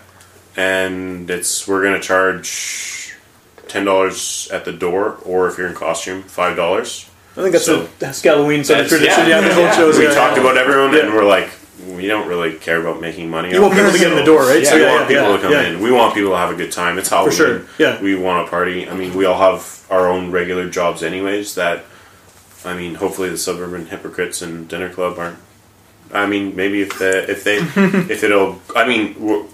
And 0.55 1.29
it's 1.29 1.67
we're 1.67 1.83
gonna 1.83 1.99
charge 1.99 3.13
ten 3.67 3.85
dollars 3.85 4.49
at 4.51 4.65
the 4.65 4.71
door, 4.73 5.17
or 5.25 5.47
if 5.47 5.57
you're 5.57 5.67
in 5.67 5.75
costume, 5.75 6.23
five 6.23 6.55
dollars. 6.55 7.09
I 7.37 7.41
think 7.41 7.53
that's 7.53 7.65
So- 7.65 7.83
a 7.83 7.87
that's 7.99 8.21
Halloween 8.21 8.63
sort 8.63 8.81
of 8.81 8.87
tradition. 8.87 9.27
yeah, 9.27 9.39
Yeah, 9.41 9.47
the 9.47 9.53
whole 9.53 9.63
yeah. 9.91 9.97
We 9.97 10.03
yeah, 10.05 10.13
talked 10.13 10.37
about 10.37 10.57
everyone, 10.57 10.93
Yeah. 10.93 11.05
and 11.05 11.13
we're 11.13 11.23
like, 11.23 11.49
we 11.95 12.07
don't 12.07 12.27
really 12.27 12.53
care 12.57 12.79
about 12.81 12.99
making 13.01 13.29
money. 13.29 13.51
You 13.51 13.61
want 13.61 13.73
people 13.75 13.91
to 13.91 13.97
get 13.97 14.11
in 14.11 14.17
the 14.17 14.23
door, 14.23 14.41
right? 14.41 14.63
Yeah, 14.63 14.69
So 14.69 14.75
we 14.75 14.81
yeah, 14.83 14.91
want 14.95 15.09
yeah, 15.09 15.21
people 15.21 15.35
to 15.37 15.41
come 15.41 15.53
in. 15.53 15.79
We 15.81 15.91
want 15.91 16.13
people 16.13 16.31
to 16.31 16.37
have 16.37 16.51
a 16.51 16.55
good 16.55 16.71
time. 16.71 16.97
It's 16.97 17.09
Halloween. 17.09 17.35
sure, 17.35 17.61
yeah. 17.77 18.01
We 18.01 18.15
want 18.15 18.45
to 18.45 18.49
party. 18.49 18.87
I 18.89 18.95
mean, 18.95 19.13
we 19.15 19.25
all 19.25 19.37
have 19.39 19.85
our 19.89 20.07
own 20.09 20.31
regular 20.31 20.69
jobs, 20.69 21.03
anyways. 21.03 21.55
That, 21.55 21.83
I 22.65 22.75
mean, 22.75 22.95
hopefully 22.95 23.29
the 23.29 23.37
suburban 23.37 23.87
hypocrites 23.87 24.41
and 24.41 24.67
dinner 24.67 24.89
club 24.89 25.17
aren't. 25.19 25.39
I 26.13 26.25
mean, 26.25 26.55
maybe 26.55 26.81
if 26.81 26.99
the 26.99 27.29
if 27.29 27.43
they 27.43 27.57
if 28.13 28.23
it'll. 28.23 28.61
I 28.75 28.87
mean, 28.87 29.15
we'll, 29.19 29.47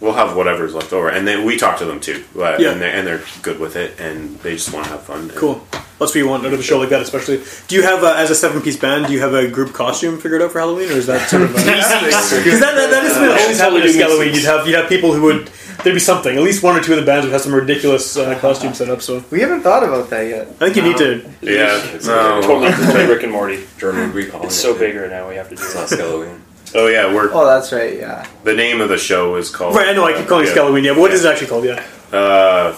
we'll 0.00 0.12
have 0.14 0.36
whatever's 0.36 0.74
left 0.74 0.92
over, 0.92 1.08
and 1.08 1.26
then 1.26 1.44
we 1.46 1.56
talk 1.56 1.78
to 1.78 1.84
them 1.84 2.00
too, 2.00 2.24
uh, 2.36 2.56
Yeah. 2.58 2.72
and 2.72 2.80
they 2.82 2.90
and 2.90 3.06
they're 3.06 3.22
good 3.42 3.58
with 3.58 3.76
it, 3.76 3.98
and 4.00 4.38
they 4.40 4.52
just 4.54 4.72
want 4.72 4.84
to 4.86 4.90
have 4.92 5.02
fun. 5.04 5.30
Cool. 5.30 5.66
What 6.10 6.18
you 6.18 6.28
want 6.28 6.44
out 6.46 6.52
of 6.52 6.60
a 6.60 6.62
show 6.62 6.78
like 6.78 6.88
that, 6.90 7.02
especially. 7.02 7.42
Do 7.68 7.74
you 7.76 7.82
have, 7.82 8.02
uh, 8.02 8.14
as 8.16 8.30
a 8.30 8.34
seven-piece 8.34 8.76
band, 8.78 9.06
do 9.06 9.12
you 9.12 9.20
have 9.20 9.34
a 9.34 9.48
group 9.48 9.72
costume 9.72 10.18
figured 10.18 10.42
out 10.42 10.52
for 10.52 10.58
Halloween, 10.58 10.88
or 10.90 10.92
is 10.92 11.06
that 11.06 11.28
sort 11.28 11.42
of? 11.42 11.48
Because 11.50 11.64
that, 12.60 12.74
that, 12.74 12.90
that 12.90 13.04
is 13.04 13.16
what 13.16 13.40
always 13.40 13.58
happened 13.58 13.84
at 13.84 13.94
Halloween. 13.94 14.34
You'd 14.34 14.44
have 14.44 14.66
you'd 14.66 14.74
have 14.76 14.88
people 14.88 15.12
who 15.12 15.22
would 15.22 15.50
there'd 15.82 15.94
be 15.94 16.00
something. 16.00 16.36
At 16.36 16.42
least 16.42 16.62
one 16.62 16.76
or 16.76 16.82
two 16.82 16.92
of 16.92 17.00
the 17.00 17.06
bands 17.06 17.24
would 17.26 17.32
have 17.32 17.40
some 17.42 17.54
ridiculous 17.54 18.16
uh, 18.16 18.38
costume 18.38 18.74
set 18.74 18.88
up. 18.88 19.02
So 19.02 19.24
We 19.30 19.40
haven't 19.40 19.62
thought 19.62 19.82
about 19.82 20.10
that 20.10 20.22
yet. 20.28 20.48
I 20.60 20.70
think 20.70 20.76
you 20.76 20.82
need 20.82 20.96
to. 20.98 21.30
Yeah. 21.40 21.80
It's 21.94 22.06
no. 22.06 22.40
Totally 22.42 22.70
like 22.70 23.08
Rick 23.08 23.22
and 23.24 23.32
Morty. 23.32 23.64
German 23.78 24.12
would 24.12 24.30
be 24.30 24.30
It's 24.46 24.54
so 24.54 24.78
big 24.78 24.94
right 24.96 25.10
now. 25.10 25.28
We 25.28 25.36
have 25.36 25.48
to 25.48 25.56
do 25.56 25.62
It's 25.62 25.74
that. 25.74 25.90
not 25.98 25.98
Halloween. 25.98 26.42
Oh 26.74 26.86
yeah, 26.86 27.12
we're 27.12 27.30
Oh, 27.32 27.44
that's 27.44 27.72
right. 27.72 27.98
Yeah. 27.98 28.26
the 28.44 28.54
name 28.54 28.80
of 28.80 28.88
the 28.88 28.96
show 28.98 29.36
is 29.36 29.50
called. 29.50 29.74
Right, 29.76 29.88
I 29.88 29.92
know. 29.92 30.04
I 30.04 30.16
keep 30.16 30.26
calling 30.26 30.44
it 30.46 30.48
Yeah. 30.50 30.62
Halloween. 30.62 30.84
Yeah, 30.84 30.92
but 30.94 31.00
what 31.00 31.10
is 31.12 31.24
it 31.24 31.28
actually 31.30 31.48
called? 31.48 31.64
Yeah. 31.64 31.84
Uh, 32.12 32.76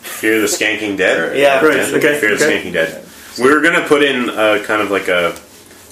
Fear 0.00 0.40
the 0.40 0.46
Skanking 0.46 0.96
Dead. 0.96 1.36
Yeah. 1.36 1.64
Right, 1.64 1.78
okay, 1.94 2.18
Fear 2.20 2.36
the 2.36 2.44
okay. 2.44 2.62
Skanking 2.62 2.72
Dead. 2.72 3.04
We 3.38 3.52
were 3.52 3.60
gonna 3.60 3.86
put 3.86 4.02
in 4.02 4.28
uh, 4.30 4.62
kind 4.66 4.82
of 4.82 4.90
like 4.90 5.08
a 5.08 5.36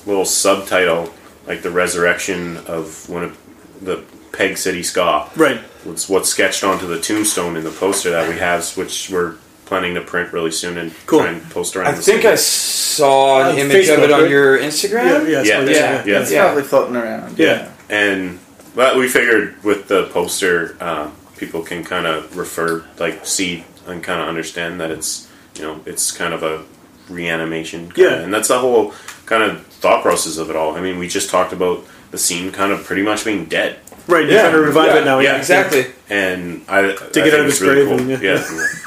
little 0.06 0.24
subtitle, 0.24 1.12
like 1.46 1.62
the 1.62 1.70
resurrection 1.70 2.56
of 2.66 3.08
one 3.08 3.24
of 3.24 3.38
the 3.80 4.02
Peg 4.32 4.56
City 4.58 4.82
Ska. 4.82 5.30
Right. 5.36 5.58
What's 5.84 6.08
what's 6.08 6.28
sketched 6.28 6.64
onto 6.64 6.86
the 6.86 7.00
tombstone 7.00 7.56
in 7.56 7.64
the 7.64 7.70
poster 7.70 8.10
that 8.10 8.28
we 8.28 8.38
have, 8.38 8.66
which 8.76 9.08
we're 9.10 9.36
planning 9.66 9.94
to 9.94 10.00
print 10.00 10.32
really 10.32 10.50
soon 10.50 10.78
and 10.78 10.92
Cool. 11.06 11.20
try 11.20 11.28
and 11.30 11.50
post 11.50 11.76
around. 11.76 11.88
I 11.88 11.92
the 11.92 12.02
think 12.02 12.22
city. 12.22 12.28
I 12.32 12.34
saw 12.36 13.40
an 13.42 13.46
On 13.52 13.58
image 13.58 13.88
of 13.88 13.98
it 14.00 14.10
on 14.10 14.22
right? 14.22 14.30
your 14.30 14.58
Instagram. 14.58 15.28
Yeah. 15.28 15.42
Yeah, 15.42 15.56
something 15.56 15.74
yeah, 15.74 15.92
that, 15.92 16.06
yeah. 16.06 16.20
It's 16.20 16.32
Yeah. 16.32 16.44
probably 16.44 16.62
floating 16.64 16.96
around. 16.96 17.38
Yeah. 17.38 17.70
and 17.90 18.38
but 18.74 18.96
we 18.96 19.08
figured 19.08 19.62
with 19.64 19.88
the 19.88 20.04
poster, 20.08 20.76
uh, 20.80 21.10
people 21.36 21.62
can 21.62 21.82
kind 21.84 22.06
of 22.06 22.36
refer, 22.36 22.84
like, 22.98 23.26
see 23.26 23.64
and 23.88 24.02
kind 24.02 24.20
of 24.20 24.28
understand 24.28 24.80
that 24.80 24.90
it's 24.90 25.28
you 25.54 25.62
know 25.62 25.80
it's 25.86 26.12
kind 26.12 26.32
of 26.34 26.42
a 26.42 26.64
reanimation. 27.12 27.92
Yeah. 27.96 28.14
and 28.20 28.32
that's 28.32 28.48
the 28.48 28.58
whole 28.58 28.92
kind 29.26 29.42
of 29.42 29.66
thought 29.66 30.02
process 30.02 30.36
of 30.38 30.50
it 30.50 30.56
all. 30.56 30.76
I 30.76 30.80
mean, 30.80 30.98
we 30.98 31.08
just 31.08 31.30
talked 31.30 31.52
about 31.52 31.84
the 32.10 32.18
scene 32.18 32.52
kind 32.52 32.72
of 32.72 32.84
pretty 32.84 33.02
much 33.02 33.24
being 33.24 33.44
dead, 33.46 33.78
Right. 34.06 34.26
You're 34.26 34.40
trying 34.40 34.52
to 34.52 34.60
revive 34.60 34.96
it 34.96 35.04
now. 35.04 35.18
Yeah. 35.18 35.36
exactly. 35.36 35.86
and 36.08 36.62
I 36.66 36.80
to 36.94 37.10
get 37.12 37.34
out 37.34 37.40
of 37.40 37.46
its 37.46 37.58
grave 37.58 37.90
and- 37.90 38.08
yeah. 38.08 38.18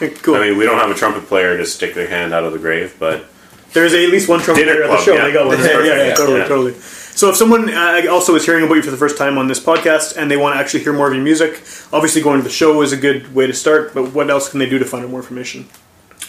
yeah. 0.01 0.09
cool. 0.23 0.35
I 0.35 0.49
mean, 0.49 0.57
we 0.57 0.65
don't 0.65 0.79
have 0.79 0.89
a 0.89 0.95
trumpet 0.95 1.27
player 1.27 1.57
to 1.57 1.65
stick 1.65 1.93
their 1.93 2.07
hand 2.07 2.33
out 2.33 2.43
of 2.43 2.53
the 2.53 2.57
grave, 2.59 2.95
but 2.99 3.25
There's 3.73 3.93
at 3.93 3.99
least 4.09 4.27
one 4.27 4.39
trumpet 4.39 4.63
player 4.63 4.83
at 4.83 4.89
the 4.89 4.97
show. 4.97 5.13
yeah. 5.13 5.25
They 5.25 5.33
got 5.33 5.45
one. 5.45 5.59
Yeah, 5.59 5.65
yeah, 5.65 5.83
yeah, 5.83 6.07
yeah, 6.07 6.13
totally, 6.15 6.39
yeah. 6.39 6.47
totally. 6.47 6.73
So 7.15 7.29
if 7.29 7.35
someone 7.35 7.69
uh, 7.69 8.03
also 8.09 8.35
is 8.35 8.45
hearing 8.45 8.63
about 8.65 8.75
you 8.75 8.81
for 8.81 8.91
the 8.91 8.97
first 8.97 9.17
time 9.17 9.37
on 9.37 9.47
this 9.47 9.59
podcast 9.59 10.17
and 10.17 10.29
they 10.31 10.37
want 10.37 10.55
to 10.55 10.59
actually 10.59 10.83
hear 10.83 10.93
more 10.93 11.07
of 11.07 11.13
your 11.13 11.23
music, 11.23 11.61
obviously 11.93 12.21
going 12.21 12.37
to 12.39 12.43
the 12.43 12.49
show 12.49 12.81
is 12.81 12.91
a 12.91 12.97
good 12.97 13.33
way 13.35 13.47
to 13.47 13.53
start. 13.53 13.93
But 13.93 14.13
what 14.13 14.29
else 14.29 14.49
can 14.49 14.59
they 14.59 14.69
do 14.69 14.79
to 14.79 14.85
find 14.85 15.03
out 15.03 15.11
more 15.11 15.19
information? 15.19 15.67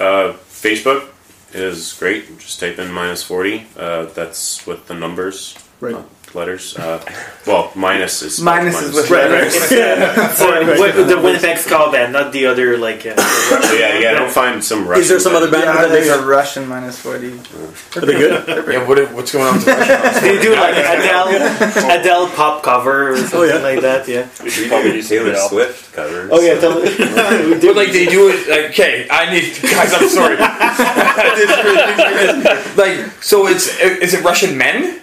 Uh, 0.00 0.34
Facebook 0.48 1.08
is 1.52 1.92
great. 1.94 2.38
Just 2.38 2.60
type 2.60 2.78
in 2.78 2.90
minus 2.92 3.22
40. 3.22 3.66
Uh, 3.76 4.06
that's 4.06 4.66
with 4.66 4.86
the 4.86 4.94
numbers, 4.94 5.56
Right. 5.80 5.96
Not 6.34 6.40
letters. 6.40 6.76
Uh, 6.76 7.04
well, 7.46 7.72
minus 7.74 8.22
is 8.22 8.40
Minus 8.40 8.80
is 8.80 8.94
with 8.94 9.10
Right, 9.10 9.30
right. 9.30 9.44
It's, 9.46 9.72
uh, 9.72 10.34
Right, 10.48 10.78
right. 10.78 11.06
The 11.06 11.20
Winnipeg 11.20 11.58
Ska 11.58 11.90
Band, 11.92 12.12
not 12.12 12.32
the 12.32 12.46
other 12.46 12.78
like. 12.78 13.04
Uh, 13.06 13.16
So 13.16 13.72
yeah, 13.78 13.98
yeah. 13.98 14.12
Don't 14.14 14.30
find 14.30 14.62
some. 14.64 14.86
Russian 14.86 15.02
Is 15.02 15.08
there 15.08 15.20
some 15.20 15.34
other 15.34 15.50
band 15.50 15.64
Yeah, 15.64 15.82
that 15.82 15.88
there's 15.90 16.06
they 16.08 16.12
a 16.12 16.22
Russian 16.24 16.68
minus 16.68 16.98
forty. 16.98 17.32
are 17.96 18.00
they 18.06 18.14
good? 18.18 18.48
Yeah, 18.72 18.86
what, 18.88 18.98
what's 19.12 19.32
going 19.32 19.44
on 19.46 19.54
with 19.56 19.64
the 19.66 19.72
Russian 19.72 20.22
they 20.22 20.40
do 20.42 20.52
like 20.54 20.74
Adele, 20.76 21.28
Adele 22.00 22.28
pop 22.30 22.62
cover 22.62 23.12
or 23.12 23.16
something 23.16 23.38
Oh, 23.40 23.42
yeah. 23.44 23.56
like 23.58 23.80
that. 23.82 24.08
Yeah. 24.08 24.28
We 24.42 24.50
should 24.50 24.68
probably 24.68 24.92
do 24.92 25.02
Taylor 25.02 25.32
Taylor 25.34 25.48
Swift 25.48 25.92
covers. 25.92 26.30
Oh 26.32 26.40
yeah. 26.40 26.58
Tell, 26.60 26.80
But 26.80 27.76
like 27.76 27.92
they 27.92 28.06
do 28.06 28.28
it 28.30 28.48
like 28.48 28.70
okay, 28.72 29.06
I 29.10 29.30
need 29.32 29.52
guys. 29.62 29.92
I'm 29.92 30.08
sorry. 30.08 30.36
like 32.76 33.10
so, 33.22 33.46
it's 33.46 33.68
is 33.78 34.14
it 34.14 34.22
Russian 34.24 34.56
men 34.56 35.00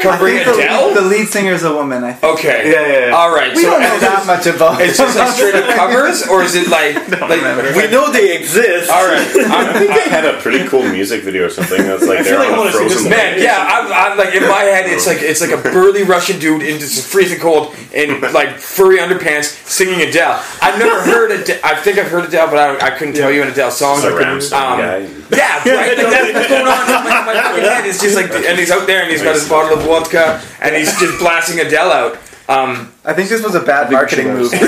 covering 0.00 0.38
I 0.38 0.44
think 0.44 0.56
the 0.56 0.62
Adele? 0.64 0.86
lead, 0.88 0.96
the 0.96 1.00
lead 1.02 1.26
singer 1.28 1.52
is 1.52 1.62
a 1.64 1.72
woman. 1.74 2.04
I 2.04 2.12
think. 2.12 2.34
okay, 2.38 2.72
Yeah, 2.72 2.86
yeah, 2.86 3.06
yeah. 3.08 3.14
all 3.16 3.34
right. 3.34 3.54
We 3.54 3.62
so 3.62 3.70
don't 3.70 3.80
know 3.80 3.94
and 3.94 4.02
that 4.02 4.26
much 4.26 4.46
about. 4.46 4.80
It's 4.80 4.96
just 4.98 5.16
like 5.16 5.28
straight 5.36 5.54
up 5.54 5.74
covers, 5.76 6.26
or 6.28 6.42
is 6.42 6.54
it 6.54 6.68
like 6.68 6.96
like? 7.20 7.74
we 7.76 7.90
know 7.90 8.10
they 8.12 8.36
exist. 8.36 8.90
All 8.90 9.06
right, 9.06 9.20
I 9.50 9.72
think 9.78 9.90
they 9.94 10.08
had 10.10 10.24
a 10.24 10.40
pretty 10.40 10.66
cool 10.68 10.82
music 10.88 11.22
video 11.22 11.46
or 11.46 11.50
something. 11.50 11.82
That's 11.82 12.06
like 12.06 12.24
they're 12.24 12.38
like 12.38 12.48
I 12.48 12.52
on 12.52 12.58
wanna 12.58 12.70
a 12.70 12.72
this 12.84 12.92
frozen. 12.94 13.10
Man, 13.10 13.40
yeah, 13.40 13.56
I'm, 13.60 14.12
I'm 14.12 14.18
like 14.18 14.34
in 14.34 14.42
my 14.48 14.62
head, 14.62 14.86
it's 14.88 15.06
like 15.06 15.18
it's 15.20 15.40
like 15.40 15.50
a 15.52 15.62
burly 15.70 16.02
Russian 16.02 16.38
dude 16.38 16.62
in 16.62 16.78
just 16.80 17.06
freezing 17.06 17.38
cold 17.40 17.74
in 17.92 18.20
like 18.32 18.56
furry 18.58 18.98
underpants 18.98 19.56
singing 19.68 20.00
Adele. 20.02 20.42
I've 20.62 20.78
never 20.78 21.00
heard 21.10 21.30
Adele. 21.30 21.60
I 21.64 21.74
think 21.76 21.98
I've 21.98 22.08
heard 22.08 22.24
Adele, 22.24 22.48
but 22.48 22.82
I, 22.82 22.86
I 22.88 22.90
couldn't 22.90 23.14
tell 23.14 23.30
you 23.30 23.42
an 23.42 23.48
Adele 23.48 23.70
song. 23.70 23.96
It's 23.96 24.04
a 24.04 24.08
I 24.08 24.12
couldn't- 24.12 24.38
Rammstein 24.38 24.70
um, 24.72 24.78
guy. 24.80 25.19
Yeah, 25.32 25.58
right. 25.64 25.96
Like 25.96 26.06
that's 26.10 26.32
what's 26.34 26.48
going 26.48 26.66
on 26.66 26.86
in 26.86 27.04
my, 27.04 27.24
my 27.26 27.34
fucking 27.42 27.62
head. 27.64 27.86
It's 27.86 28.00
just 28.02 28.16
like, 28.16 28.30
and 28.32 28.58
he's 28.58 28.70
out 28.70 28.86
there 28.86 29.02
and 29.02 29.10
he's 29.10 29.22
got 29.22 29.34
his 29.34 29.48
bottle 29.48 29.78
of 29.78 29.84
vodka 29.84 30.40
and 30.60 30.74
he's 30.74 30.92
just 30.98 31.18
blasting 31.18 31.60
Adele 31.60 31.92
out. 31.92 32.18
Um, 32.48 32.92
I 33.04 33.12
think 33.14 33.28
this 33.28 33.42
was 33.44 33.54
a 33.54 33.60
bad 33.60 33.92
marketing 33.92 34.28
move. 34.34 34.52
Yeah, 34.52 34.60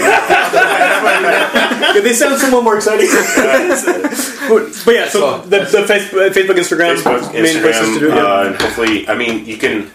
they 2.02 2.12
sound 2.12 2.38
somewhat 2.40 2.62
more 2.64 2.76
exciting. 2.76 3.08
but, 4.48 4.82
but 4.84 4.94
yeah, 4.94 5.08
so 5.08 5.40
the, 5.42 5.60
the 5.60 5.84
Facebook, 5.86 6.30
Facebook, 6.30 6.56
Instagram, 6.56 6.96
Facebook, 6.96 7.32
main 7.32 7.60
places 7.60 7.94
to 7.94 7.98
do 8.00 8.08
it. 8.10 8.12
Instagram, 8.12 8.16
Yeah. 8.16 8.24
uh, 8.24 8.44
and 8.46 8.54
hopefully, 8.56 9.08
I 9.08 9.14
mean, 9.16 9.46
you 9.46 9.56
can 9.56 9.90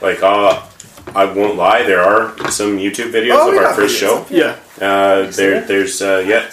like. 0.00 0.22
Uh, 0.22 0.62
I 1.16 1.24
won't 1.24 1.56
lie. 1.56 1.82
There 1.82 2.00
are 2.00 2.28
some 2.50 2.78
YouTube 2.78 3.10
videos 3.12 3.34
Oh, 3.36 3.48
of 3.48 3.54
yeah, 3.56 3.62
our 3.62 3.74
first 3.74 3.96
videos. 3.96 3.98
show. 3.98 4.26
yeah. 4.30 4.56
Uh, 4.80 5.30
there, 5.32 5.60
there's 5.64 6.00
uh, 6.00 6.22
yeah, 6.26 6.48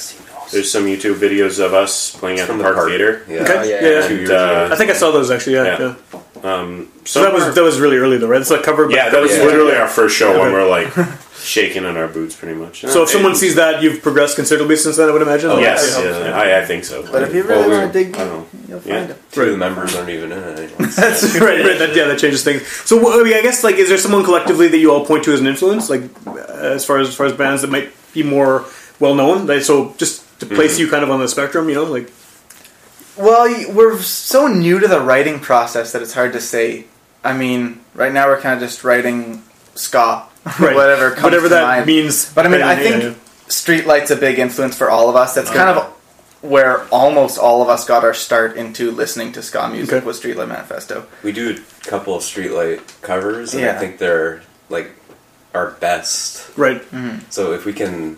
there's 0.52 0.72
some 0.72 0.86
YouTube 0.86 1.16
videos 1.16 1.64
of 1.64 1.74
us 1.74 2.16
playing 2.16 2.39
at 2.39 2.43
the 2.43 2.47
From 2.47 2.58
the 2.60 2.64
Park, 2.64 2.76
park. 2.76 2.89
Theater. 2.89 3.26
Yeah. 3.28 3.41
Okay. 3.43 3.54
Oh, 3.58 3.64
yeah. 3.64 3.82
yeah. 3.82 4.06
And, 4.08 4.30
uh. 4.32 4.70
I 4.72 4.76
think 4.76 4.89
I 4.89 4.93
saw 4.93 5.12
those 5.12 5.30
actually. 5.32 5.56
Yeah. 5.56 5.80
Yeah. 5.80 5.95
yeah. 6.14 6.20
Um, 6.41 6.91
So 7.06 7.22
that 7.24 7.34
was 7.34 7.54
that 7.56 7.64
was 7.64 7.80
really 7.80 7.97
early 7.97 8.18
though, 8.18 8.28
right? 8.28 8.39
It's 8.41 8.50
like 8.50 8.64
cover. 8.64 8.89
yeah, 8.89 9.10
that 9.10 9.22
was 9.22 9.32
cover- 9.32 9.45
literally 9.45 9.76
our 9.76 9.88
first 9.89 10.16
show 10.16 10.39
when 10.39 10.54
we're 10.54 10.68
like 10.70 10.88
shaking 11.39 11.84
in 11.84 11.97
our 11.97 12.08
boots, 12.08 12.36
pretty 12.36 12.56
much. 12.58 12.82
So 12.82 13.04
if 13.04 13.10
someone 13.10 13.36
sees 13.36 13.56
that, 13.56 13.82
you've 13.84 14.02
progressed 14.02 14.36
considerably 14.38 14.76
since 14.78 14.95
then. 14.97 15.10
I 15.10 15.12
would 15.12 15.22
imagine. 15.22 15.50
Oh, 15.50 15.60
yes, 15.60 15.97
Yeah. 16.00 16.28
yeah, 16.28 16.38
I, 16.38 16.62
I 16.62 16.66
think 16.66 16.86
so. 16.86 17.04
But 17.12 17.24
if 17.24 17.34
you 17.34 17.43
Well, 17.43 17.60
really 17.60 17.70
we- 17.72 17.78
want 17.78 17.93
to 17.93 18.04
dig 18.04 18.16
I 18.16 18.20
don't 18.20 18.30
know. 18.30 18.45
you'll 18.70 18.80
find 18.80 19.10
it. 19.10 19.32
Two 19.32 19.41
of 19.43 19.52
the 19.52 19.58
members 19.58 19.95
aren't 19.95 20.10
even 20.10 20.32
in 20.32 20.39
it 20.39 20.60
anymore. 20.60 20.78
right, 20.80 21.66
right. 21.66 21.80
That, 21.80 21.91
yeah, 21.95 22.06
that 22.08 22.20
changes 22.20 22.43
things. 22.43 22.66
So, 22.68 23.20
I 23.20 23.24
mean, 23.24 23.34
I 23.34 23.41
guess 23.41 23.64
like, 23.64 23.76
is 23.76 23.89
there 23.89 23.97
someone 23.97 24.24
collectively 24.24 24.68
that 24.70 24.78
you 24.78 24.91
all 24.93 25.06
point 25.06 25.24
to 25.26 25.34
as 25.34 25.41
an 25.41 25.47
influence, 25.47 25.89
like 25.89 26.04
uh, 26.28 26.38
as 26.78 26.86
far 26.86 27.00
as 27.00 27.10
as 27.10 27.16
far 27.16 27.26
as 27.26 27.34
bands 27.34 27.62
that 27.64 27.70
might 27.72 27.91
be 28.14 28.24
more 28.24 28.64
well 29.00 29.16
known? 29.16 29.45
Like, 29.47 29.64
so, 29.64 29.93
just 29.97 30.24
to 30.40 30.46
place 30.46 30.74
Mm-hmm. 30.74 30.82
you 30.82 30.90
kind 30.90 31.04
of 31.04 31.12
on 31.12 31.20
the 31.20 31.28
spectrum, 31.28 31.70
you 31.70 31.76
know, 31.76 31.84
like 31.86 32.12
Well, 33.18 33.74
we're 33.74 33.98
so 34.00 34.48
new 34.48 34.80
to 34.80 34.88
the 34.88 35.02
writing 35.02 35.40
process 35.40 35.92
that 35.92 36.02
it's 36.02 36.14
hard 36.14 36.34
to 36.34 36.42
say. 36.42 36.86
I 37.24 37.34
mean, 37.34 37.82
right 37.94 38.14
now 38.14 38.28
we're 38.28 38.40
kind 38.40 38.56
of 38.56 38.62
just 38.68 38.84
writing 38.84 39.44
ska, 39.76 40.26
Right. 40.60 40.76
whatever 40.76 41.12
comes 41.12 41.24
Whatever 41.24 41.44
to 41.44 41.56
that 41.56 41.64
mind. 41.64 41.86
means. 41.86 42.32
But 42.34 42.46
I 42.46 42.50
mean, 42.50 42.62
I 42.62 42.76
think 42.76 43.04
yeah. 43.04 43.14
Streetlight's 43.48 44.12
a 44.12 44.16
big 44.16 44.40
influence 44.40 44.78
for 44.78 44.90
all 44.90 45.10
of 45.10 45.16
us. 45.16 45.36
That's 45.36 45.50
kind 45.52 45.70
of 45.78 45.84
where 46.42 46.86
almost 46.88 47.38
all 47.38 47.62
of 47.62 47.68
us 47.68 47.84
got 47.86 48.06
our 48.06 48.14
start 48.14 48.56
into 48.56 48.92
listening 48.92 49.34
to 49.34 49.42
ska 49.42 49.68
music 49.70 49.94
Okay. 49.96 50.06
was 50.06 50.22
Streetlight 50.22 50.48
Manifesto. 50.48 51.06
We 51.24 51.34
do 51.34 51.58
a 51.58 51.86
couple 51.86 52.16
of 52.16 52.22
Streetlight 52.24 53.02
covers, 53.02 53.54
and 53.54 53.64
Yeah. 53.64 53.76
I 53.76 53.80
think 53.80 53.98
they're 53.98 54.42
like 54.70 54.92
our 55.54 55.72
best. 55.72 56.48
right. 56.56 56.82
So 57.30 57.52
if 57.54 57.66
we 57.66 57.74
can 57.74 58.18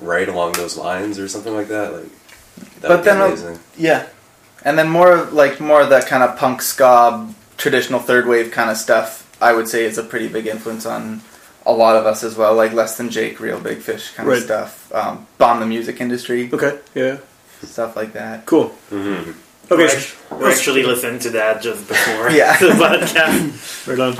write 0.00 0.28
along 0.28 0.52
those 0.52 0.76
lines 0.76 1.18
or 1.18 1.28
something 1.28 1.54
like 1.54 1.68
that, 1.68 1.92
like 1.92 2.04
that 2.80 2.82
But 2.82 2.90
would 2.90 2.98
be 3.00 3.04
then, 3.04 3.20
uh, 3.20 3.26
amazing. 3.26 3.58
Yeah, 3.76 4.06
and 4.64 4.78
then 4.78 4.88
more 4.88 5.24
like 5.24 5.60
more 5.60 5.80
of 5.82 5.90
that 5.90 6.06
kind 6.06 6.22
of 6.22 6.36
punk 6.38 6.62
ska, 6.62 7.28
traditional 7.56 8.00
third 8.00 8.26
wave 8.26 8.50
kind 8.50 8.70
of 8.70 8.76
stuff. 8.76 9.22
I 9.40 9.52
would 9.52 9.68
say 9.68 9.84
is 9.84 9.98
a 9.98 10.02
pretty 10.02 10.28
big 10.28 10.46
influence 10.46 10.86
on 10.86 11.20
a 11.66 11.72
lot 11.72 11.96
of 11.96 12.06
us 12.06 12.22
as 12.24 12.36
well. 12.36 12.54
Like 12.54 12.72
Less 12.72 12.96
Than 12.96 13.10
Jake, 13.10 13.38
Real 13.40 13.60
Big 13.60 13.78
Fish 13.78 14.12
kind 14.12 14.28
Right. 14.28 14.38
of 14.38 14.44
stuff. 14.44 14.92
Um, 14.94 15.26
Bomb 15.38 15.60
the 15.60 15.66
music 15.66 16.00
industry, 16.00 16.48
Okay. 16.52 16.78
Yeah. 16.94 17.18
stuff 17.62 17.96
like 17.96 18.12
that. 18.14 18.46
Cool. 18.46 18.70
Mm-hmm. 18.90 19.30
Okay. 19.72 19.82
We're, 19.84 19.88
so- 19.88 20.16
we're 20.36 20.50
actually 20.50 20.84
listened 20.84 21.20
to 21.22 21.30
that 21.30 21.60
just 21.60 21.86
before 21.88 22.30
Yeah. 22.40 22.56
the 22.58 22.68
podcast. 22.68 23.86
Right 23.88 23.98
on. 24.00 24.14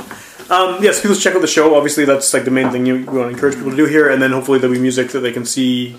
Um, 0.49 0.81
yes, 0.83 1.01
people 1.01 1.15
check 1.15 1.35
out 1.35 1.41
the 1.41 1.47
show. 1.47 1.75
Obviously, 1.75 2.05
that's 2.05 2.33
like 2.33 2.45
the 2.45 2.51
main 2.51 2.69
thing 2.71 2.85
you, 2.85 2.95
you 2.97 3.05
want 3.05 3.23
to 3.23 3.27
encourage 3.29 3.55
people 3.55 3.71
to 3.71 3.77
do 3.77 3.85
here, 3.85 4.09
and 4.09 4.21
then 4.21 4.31
hopefully 4.31 4.59
there'll 4.59 4.73
be 4.75 4.81
music 4.81 5.09
that 5.11 5.19
they 5.19 5.31
can 5.33 5.45
see 5.45 5.97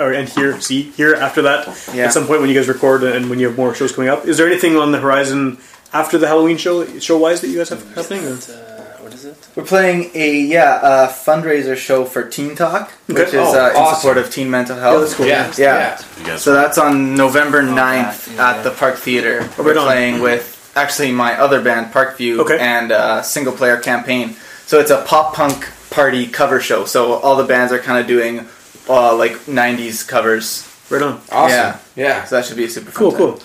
or 0.00 0.12
and 0.12 0.28
hear, 0.28 0.60
see 0.60 0.82
here 0.82 1.14
after 1.14 1.42
that 1.42 1.66
Yeah. 1.94 2.04
at 2.06 2.12
some 2.12 2.26
point 2.26 2.40
when 2.40 2.48
you 2.50 2.54
guys 2.56 2.66
record 2.68 3.02
and 3.04 3.28
when 3.30 3.38
you 3.38 3.46
have 3.48 3.56
more 3.56 3.74
shows 3.74 3.92
coming 3.92 4.08
up. 4.10 4.26
Is 4.26 4.36
there 4.38 4.46
anything 4.46 4.76
on 4.76 4.90
the 4.92 4.98
horizon 5.00 5.58
after 5.92 6.16
the 6.18 6.26
Halloween 6.26 6.56
show, 6.56 6.86
show 6.98 7.18
wise, 7.18 7.40
that 7.42 7.48
you 7.48 7.58
guys 7.58 7.68
have 7.68 7.82
happening? 7.94 8.24
Or? 8.26 8.32
Uh, 8.32 8.96
what 9.00 9.12
is 9.12 9.24
it? 9.26 9.36
We're 9.54 9.64
playing 9.64 10.10
a 10.14 10.34
yeah 10.40 10.80
a 11.04 11.08
fundraiser 11.08 11.76
show 11.76 12.04
for 12.06 12.24
Teen 12.24 12.54
Talk, 12.56 12.90
which 13.06 13.18
Okay. 13.18 13.26
is 13.28 13.34
Oh, 13.54 13.66
uh, 13.66 13.70
in 13.70 13.76
awesome. 13.76 14.00
support 14.00 14.18
of 14.18 14.30
teen 14.30 14.50
mental 14.50 14.76
Yeah, 14.76 14.82
health. 14.82 15.00
that's 15.02 15.14
cool. 15.14 15.26
Yeah, 15.26 15.52
Yeah. 15.58 16.00
You 16.18 16.24
guys 16.26 16.42
So 16.42 16.54
that's 16.54 16.78
on 16.78 17.14
November 17.14 17.62
9th 17.62 18.34
yeah, 18.34 18.50
at 18.50 18.64
the 18.64 18.70
Park 18.70 18.96
Theater. 18.96 19.40
Oh, 19.58 19.62
We're 19.62 19.68
right 19.74 19.76
on. 19.76 19.84
playing 19.86 20.20
with 20.20 20.51
actually 20.74 21.12
my 21.12 21.38
other 21.38 21.60
band, 21.62 21.92
Parkview, 21.92 22.38
Okay. 22.40 22.58
and 22.58 22.92
uh, 22.92 23.22
Single 23.22 23.52
Player 23.52 23.76
Campaign. 23.78 24.36
So 24.66 24.80
it's 24.80 24.90
a 24.90 25.02
pop 25.02 25.34
punk 25.34 25.68
party 25.90 26.26
cover 26.26 26.60
show. 26.60 26.84
So 26.86 27.14
all 27.14 27.36
the 27.36 27.44
bands 27.44 27.72
are 27.72 27.78
kind 27.78 27.98
of 28.00 28.06
doing 28.06 28.46
uh, 28.88 29.14
like 29.14 29.32
90s 29.46 30.06
covers. 30.08 30.68
Right 30.90 31.02
on. 31.02 31.20
Awesome. 31.30 31.48
Yeah. 31.56 31.78
Yeah. 31.96 32.24
So 32.24 32.36
that 32.36 32.44
should 32.46 32.56
be 32.56 32.64
a 32.64 32.68
super 32.70 32.90
fun 32.90 32.98
Cool, 32.98 33.10
time. 33.10 33.18
cool. 33.18 33.40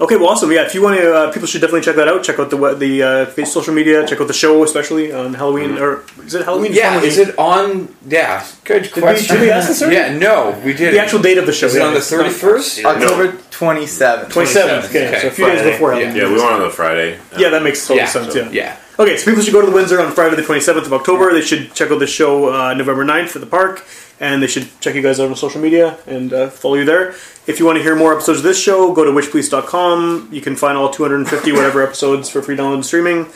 Okay, 0.00 0.16
well, 0.16 0.30
awesome. 0.30 0.50
Yeah, 0.50 0.62
if 0.66 0.74
you 0.74 0.82
want 0.82 0.98
to, 0.98 1.14
uh, 1.14 1.32
people 1.32 1.46
should 1.46 1.60
definitely 1.60 1.82
check 1.82 1.94
that 1.94 2.08
out. 2.08 2.24
Check 2.24 2.40
out 2.40 2.50
the 2.50 2.56
the 2.74 3.02
uh, 3.02 3.44
social 3.44 3.72
media. 3.72 4.04
Check 4.04 4.20
out 4.20 4.26
the 4.26 4.34
show, 4.34 4.64
especially 4.64 5.12
on 5.12 5.34
Halloween. 5.34 5.78
Or 5.78 6.02
is 6.24 6.34
it 6.34 6.44
Halloween? 6.44 6.72
Yeah, 6.72 6.90
Halloween? 6.90 7.08
is 7.10 7.18
it 7.18 7.38
on? 7.38 7.94
Yeah, 8.04 8.44
good 8.64 8.82
we- 8.82 9.02
question. 9.02 9.36
did 9.36 9.42
we 9.42 9.50
ask 9.52 9.68
this 9.68 9.82
already? 9.82 9.96
Yeah, 9.96 10.18
no, 10.18 10.60
we 10.64 10.72
did. 10.72 10.94
the 10.94 10.98
actual 10.98 11.22
date 11.22 11.38
of 11.38 11.46
the 11.46 11.52
show? 11.52 11.66
Is 11.66 11.76
it 11.76 11.78
yeah. 11.78 11.86
on 11.86 11.94
the 11.94 12.00
thirty 12.00 12.30
first? 12.30 12.84
October 12.84 13.28
27th. 13.50 13.50
Twenty 13.50 13.86
seventh. 13.86 14.86
Okay, 14.86 15.08
Okay, 15.08 15.20
so 15.20 15.28
a 15.28 15.30
few 15.30 15.46
days 15.46 15.62
before 15.62 15.92
Yeah. 15.94 16.00
Halloween. 16.10 16.16
Yeah, 16.22 16.28
we 16.28 16.38
went 16.42 16.52
on 16.54 16.60
the 16.62 16.70
Friday. 16.70 17.18
Yeah, 17.38 17.50
that 17.50 17.62
makes 17.62 17.86
total 17.86 17.98
Yeah. 17.98 18.06
sense. 18.06 18.34
Yeah. 18.34 18.48
Yeah. 18.50 18.76
Okay, 18.98 19.16
so 19.16 19.24
people 19.30 19.42
should 19.44 19.52
go 19.52 19.60
to 19.60 19.66
the 19.66 19.72
Windsor 19.72 20.00
on 20.00 20.10
Friday 20.12 20.34
the 20.34 20.42
27th 20.42 20.86
of 20.86 20.92
October. 20.92 21.32
They 21.32 21.40
should 21.40 21.72
check 21.72 21.90
out 21.92 22.00
the 22.00 22.06
show 22.06 22.52
uh, 22.52 22.74
November 22.74 23.04
9th 23.04 23.34
at 23.36 23.40
the 23.42 23.46
park, 23.46 23.84
and 24.20 24.42
they 24.42 24.46
should 24.46 24.68
check 24.80 24.94
you 24.94 25.02
guys 25.02 25.18
out 25.20 25.28
on 25.28 25.36
social 25.36 25.60
media 25.60 25.98
and 26.06 26.32
uh, 26.32 26.48
follow 26.50 26.74
you 26.76 26.84
there. 26.84 27.10
If 27.46 27.58
you 27.58 27.66
want 27.66 27.76
to 27.78 27.82
hear 27.82 27.94
more 27.96 28.12
episodes 28.12 28.38
of 28.38 28.44
this 28.44 28.60
show, 28.60 28.92
go 28.94 29.04
to 29.04 29.10
witchpolice.com. 29.10 30.28
You 30.32 30.40
can 30.40 30.56
find 30.56 30.78
all 30.78 30.90
250 30.90 31.52
whatever 31.52 31.82
episodes 31.82 32.28
for 32.30 32.40
free 32.42 32.56
download 32.56 32.74
and 32.74 32.86
streaming. 32.86 33.26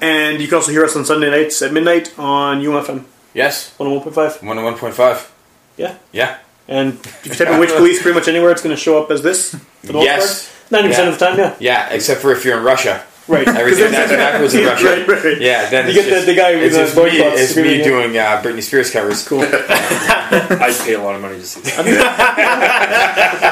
And 0.00 0.40
you 0.40 0.46
can 0.48 0.56
also 0.56 0.72
hear 0.72 0.84
us 0.84 0.94
on 0.94 1.04
Sunday 1.04 1.30
nights 1.30 1.60
at 1.62 1.72
midnight 1.72 2.16
on 2.18 2.60
UMFM 2.62 3.04
Yes. 3.34 3.74
101.5. 3.78 4.42
One 4.42 4.62
one 4.62 4.76
point 4.76 4.94
five. 4.94 5.30
Yeah. 5.76 5.96
Yeah. 6.12 6.38
And 6.68 6.94
if 6.94 7.26
you 7.26 7.34
type 7.34 7.48
in 7.48 7.60
Witch 7.60 7.70
Police 7.70 8.00
pretty 8.02 8.18
much 8.18 8.28
anywhere, 8.28 8.50
it's 8.50 8.62
going 8.62 8.74
to 8.74 8.80
show 8.80 9.02
up 9.02 9.10
as 9.10 9.22
this. 9.22 9.50
For 9.80 9.86
the 9.88 9.92
most 9.94 10.04
Yes. 10.04 10.52
part. 10.70 10.82
90% 10.84 10.90
Yeah. 10.90 11.08
of 11.08 11.18
the 11.18 11.26
time, 11.26 11.38
yeah. 11.38 11.54
Yeah, 11.60 11.88
except 11.90 12.20
for 12.22 12.32
if 12.32 12.44
you're 12.44 12.56
in 12.58 12.64
Russia. 12.64 13.04
Right. 13.28 13.46
Everything 13.62 13.90
that's 13.90 14.12
backwards 14.12 14.54
in 14.54 14.64
Russia. 14.64 14.84
Right, 14.86 15.08
right, 15.08 15.24
right. 15.24 15.40
Yeah, 15.40 15.68
then 15.68 15.88
You 15.88 15.94
get 15.94 16.04
the- 16.04 16.10
just, 16.10 16.26
the 16.26 16.34
guy 16.36 16.54
with 16.54 16.64
it's 16.64 16.76
the 16.76 16.82
just 16.84 16.96
me, 16.96 17.02
boycotts 17.02 17.40
it's 17.40 17.56
me 17.56 17.82
doing 17.82 18.16
uh, 18.16 18.40
Britney 18.42 18.62
Spears 18.62 18.90
covers. 18.90 19.26
Cool. 19.26 19.40
I'd 19.42 20.76
pay 20.84 20.94
a 20.94 21.00
lot 21.02 21.14
of 21.16 21.22
money 21.22 21.38
to 21.38 21.44
see 21.46 21.60
that. 21.62 21.84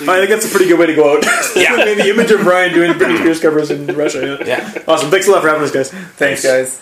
I 0.00 0.18
think 0.18 0.30
that's 0.30 0.46
a 0.46 0.50
pretty 0.50 0.66
good 0.68 0.78
way 0.78 0.86
to 0.86 0.94
go 0.94 1.16
out. 1.16 1.24
Yeah. 1.56 1.76
Maybe 1.76 2.02
the 2.02 2.10
image 2.10 2.30
of 2.30 2.40
Brian 2.42 2.72
doing 2.74 2.92
Britney 2.92 3.18
Spears 3.18 3.40
covers 3.40 3.70
in 3.70 3.86
Russia. 3.86 4.38
Yeah. 4.44 4.70
Yeah. 4.74 4.82
Awesome. 4.86 5.10
Thanks 5.10 5.26
a 5.28 5.30
lot 5.30 5.42
for 5.42 5.48
having 5.48 5.62
us, 5.64 5.70
guys. 5.72 5.90
Thanks, 5.90 6.42
guys. 6.42 6.80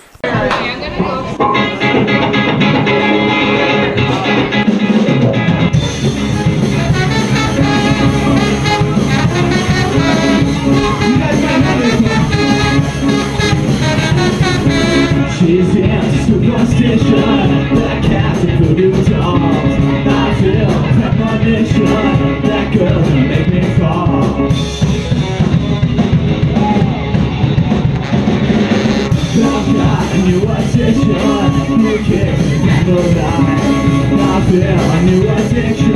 I 32.89 34.47
feel 34.49 34.63
a 34.63 35.03
new 35.03 35.29
addiction 35.29 35.93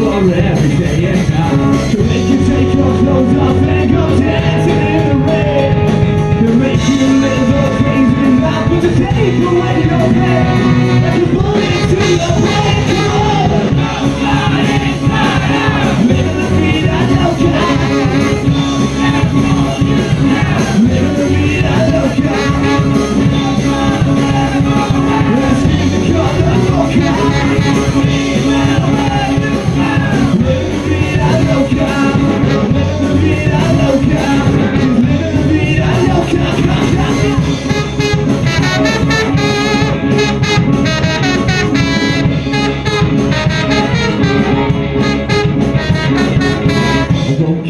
for 0.00 0.34
every 0.34 0.76
day 0.76 1.04
and 1.06 1.30
night. 1.30 1.92
To 1.92 1.98
make 2.02 2.28
you 2.28 2.38
take 2.46 2.74
your 2.74 2.98
clothes 2.98 3.36
off 3.38 3.56
and 3.62 3.90
go 3.92 4.18
dancing 4.18 4.85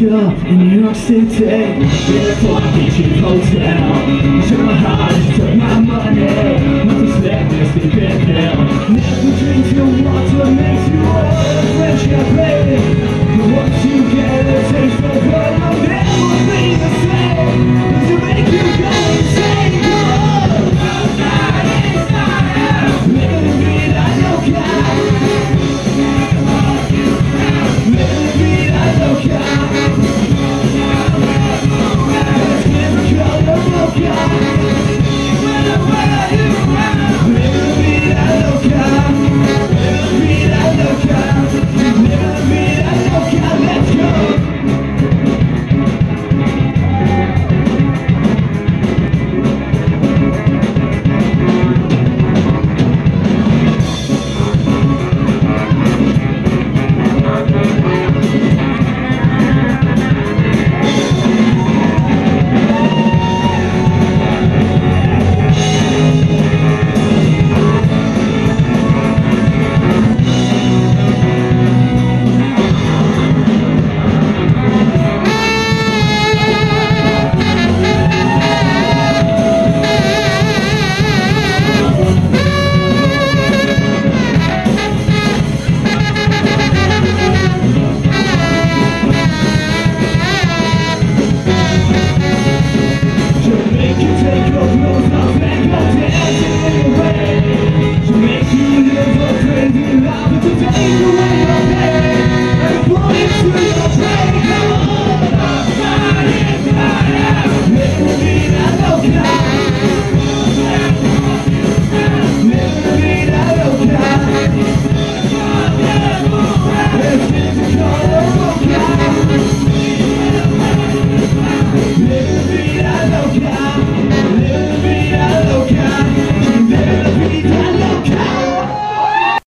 I 0.07 0.09
up 0.09 0.45
in 0.45 0.57
New 0.59 0.83
York 0.83 0.95
City 0.95 1.43
in 1.43 1.83
a 1.83 2.35
fucking 2.37 2.91
cheap 2.91 3.15
hotel. 3.17 4.09
You 4.09 4.41
took 4.47 4.59
my 4.59 4.73
heart, 4.73 5.15
you 5.17 5.35
took 5.35 5.55
my 5.55 5.79
money. 5.79 6.83
Must 6.85 6.99
have 6.99 7.19
slept 7.19 7.51
in 7.51 7.59
a 7.59 7.71
sleeping 7.73 8.19
pill. 8.25 8.55
Never 8.93 9.31
drink 9.37 9.67
your 9.75 9.87
water, 10.05 10.51
makes 10.51 10.87
you 10.87 10.99
order 11.01 11.67
fresh. 11.75 12.03
But 12.07 12.66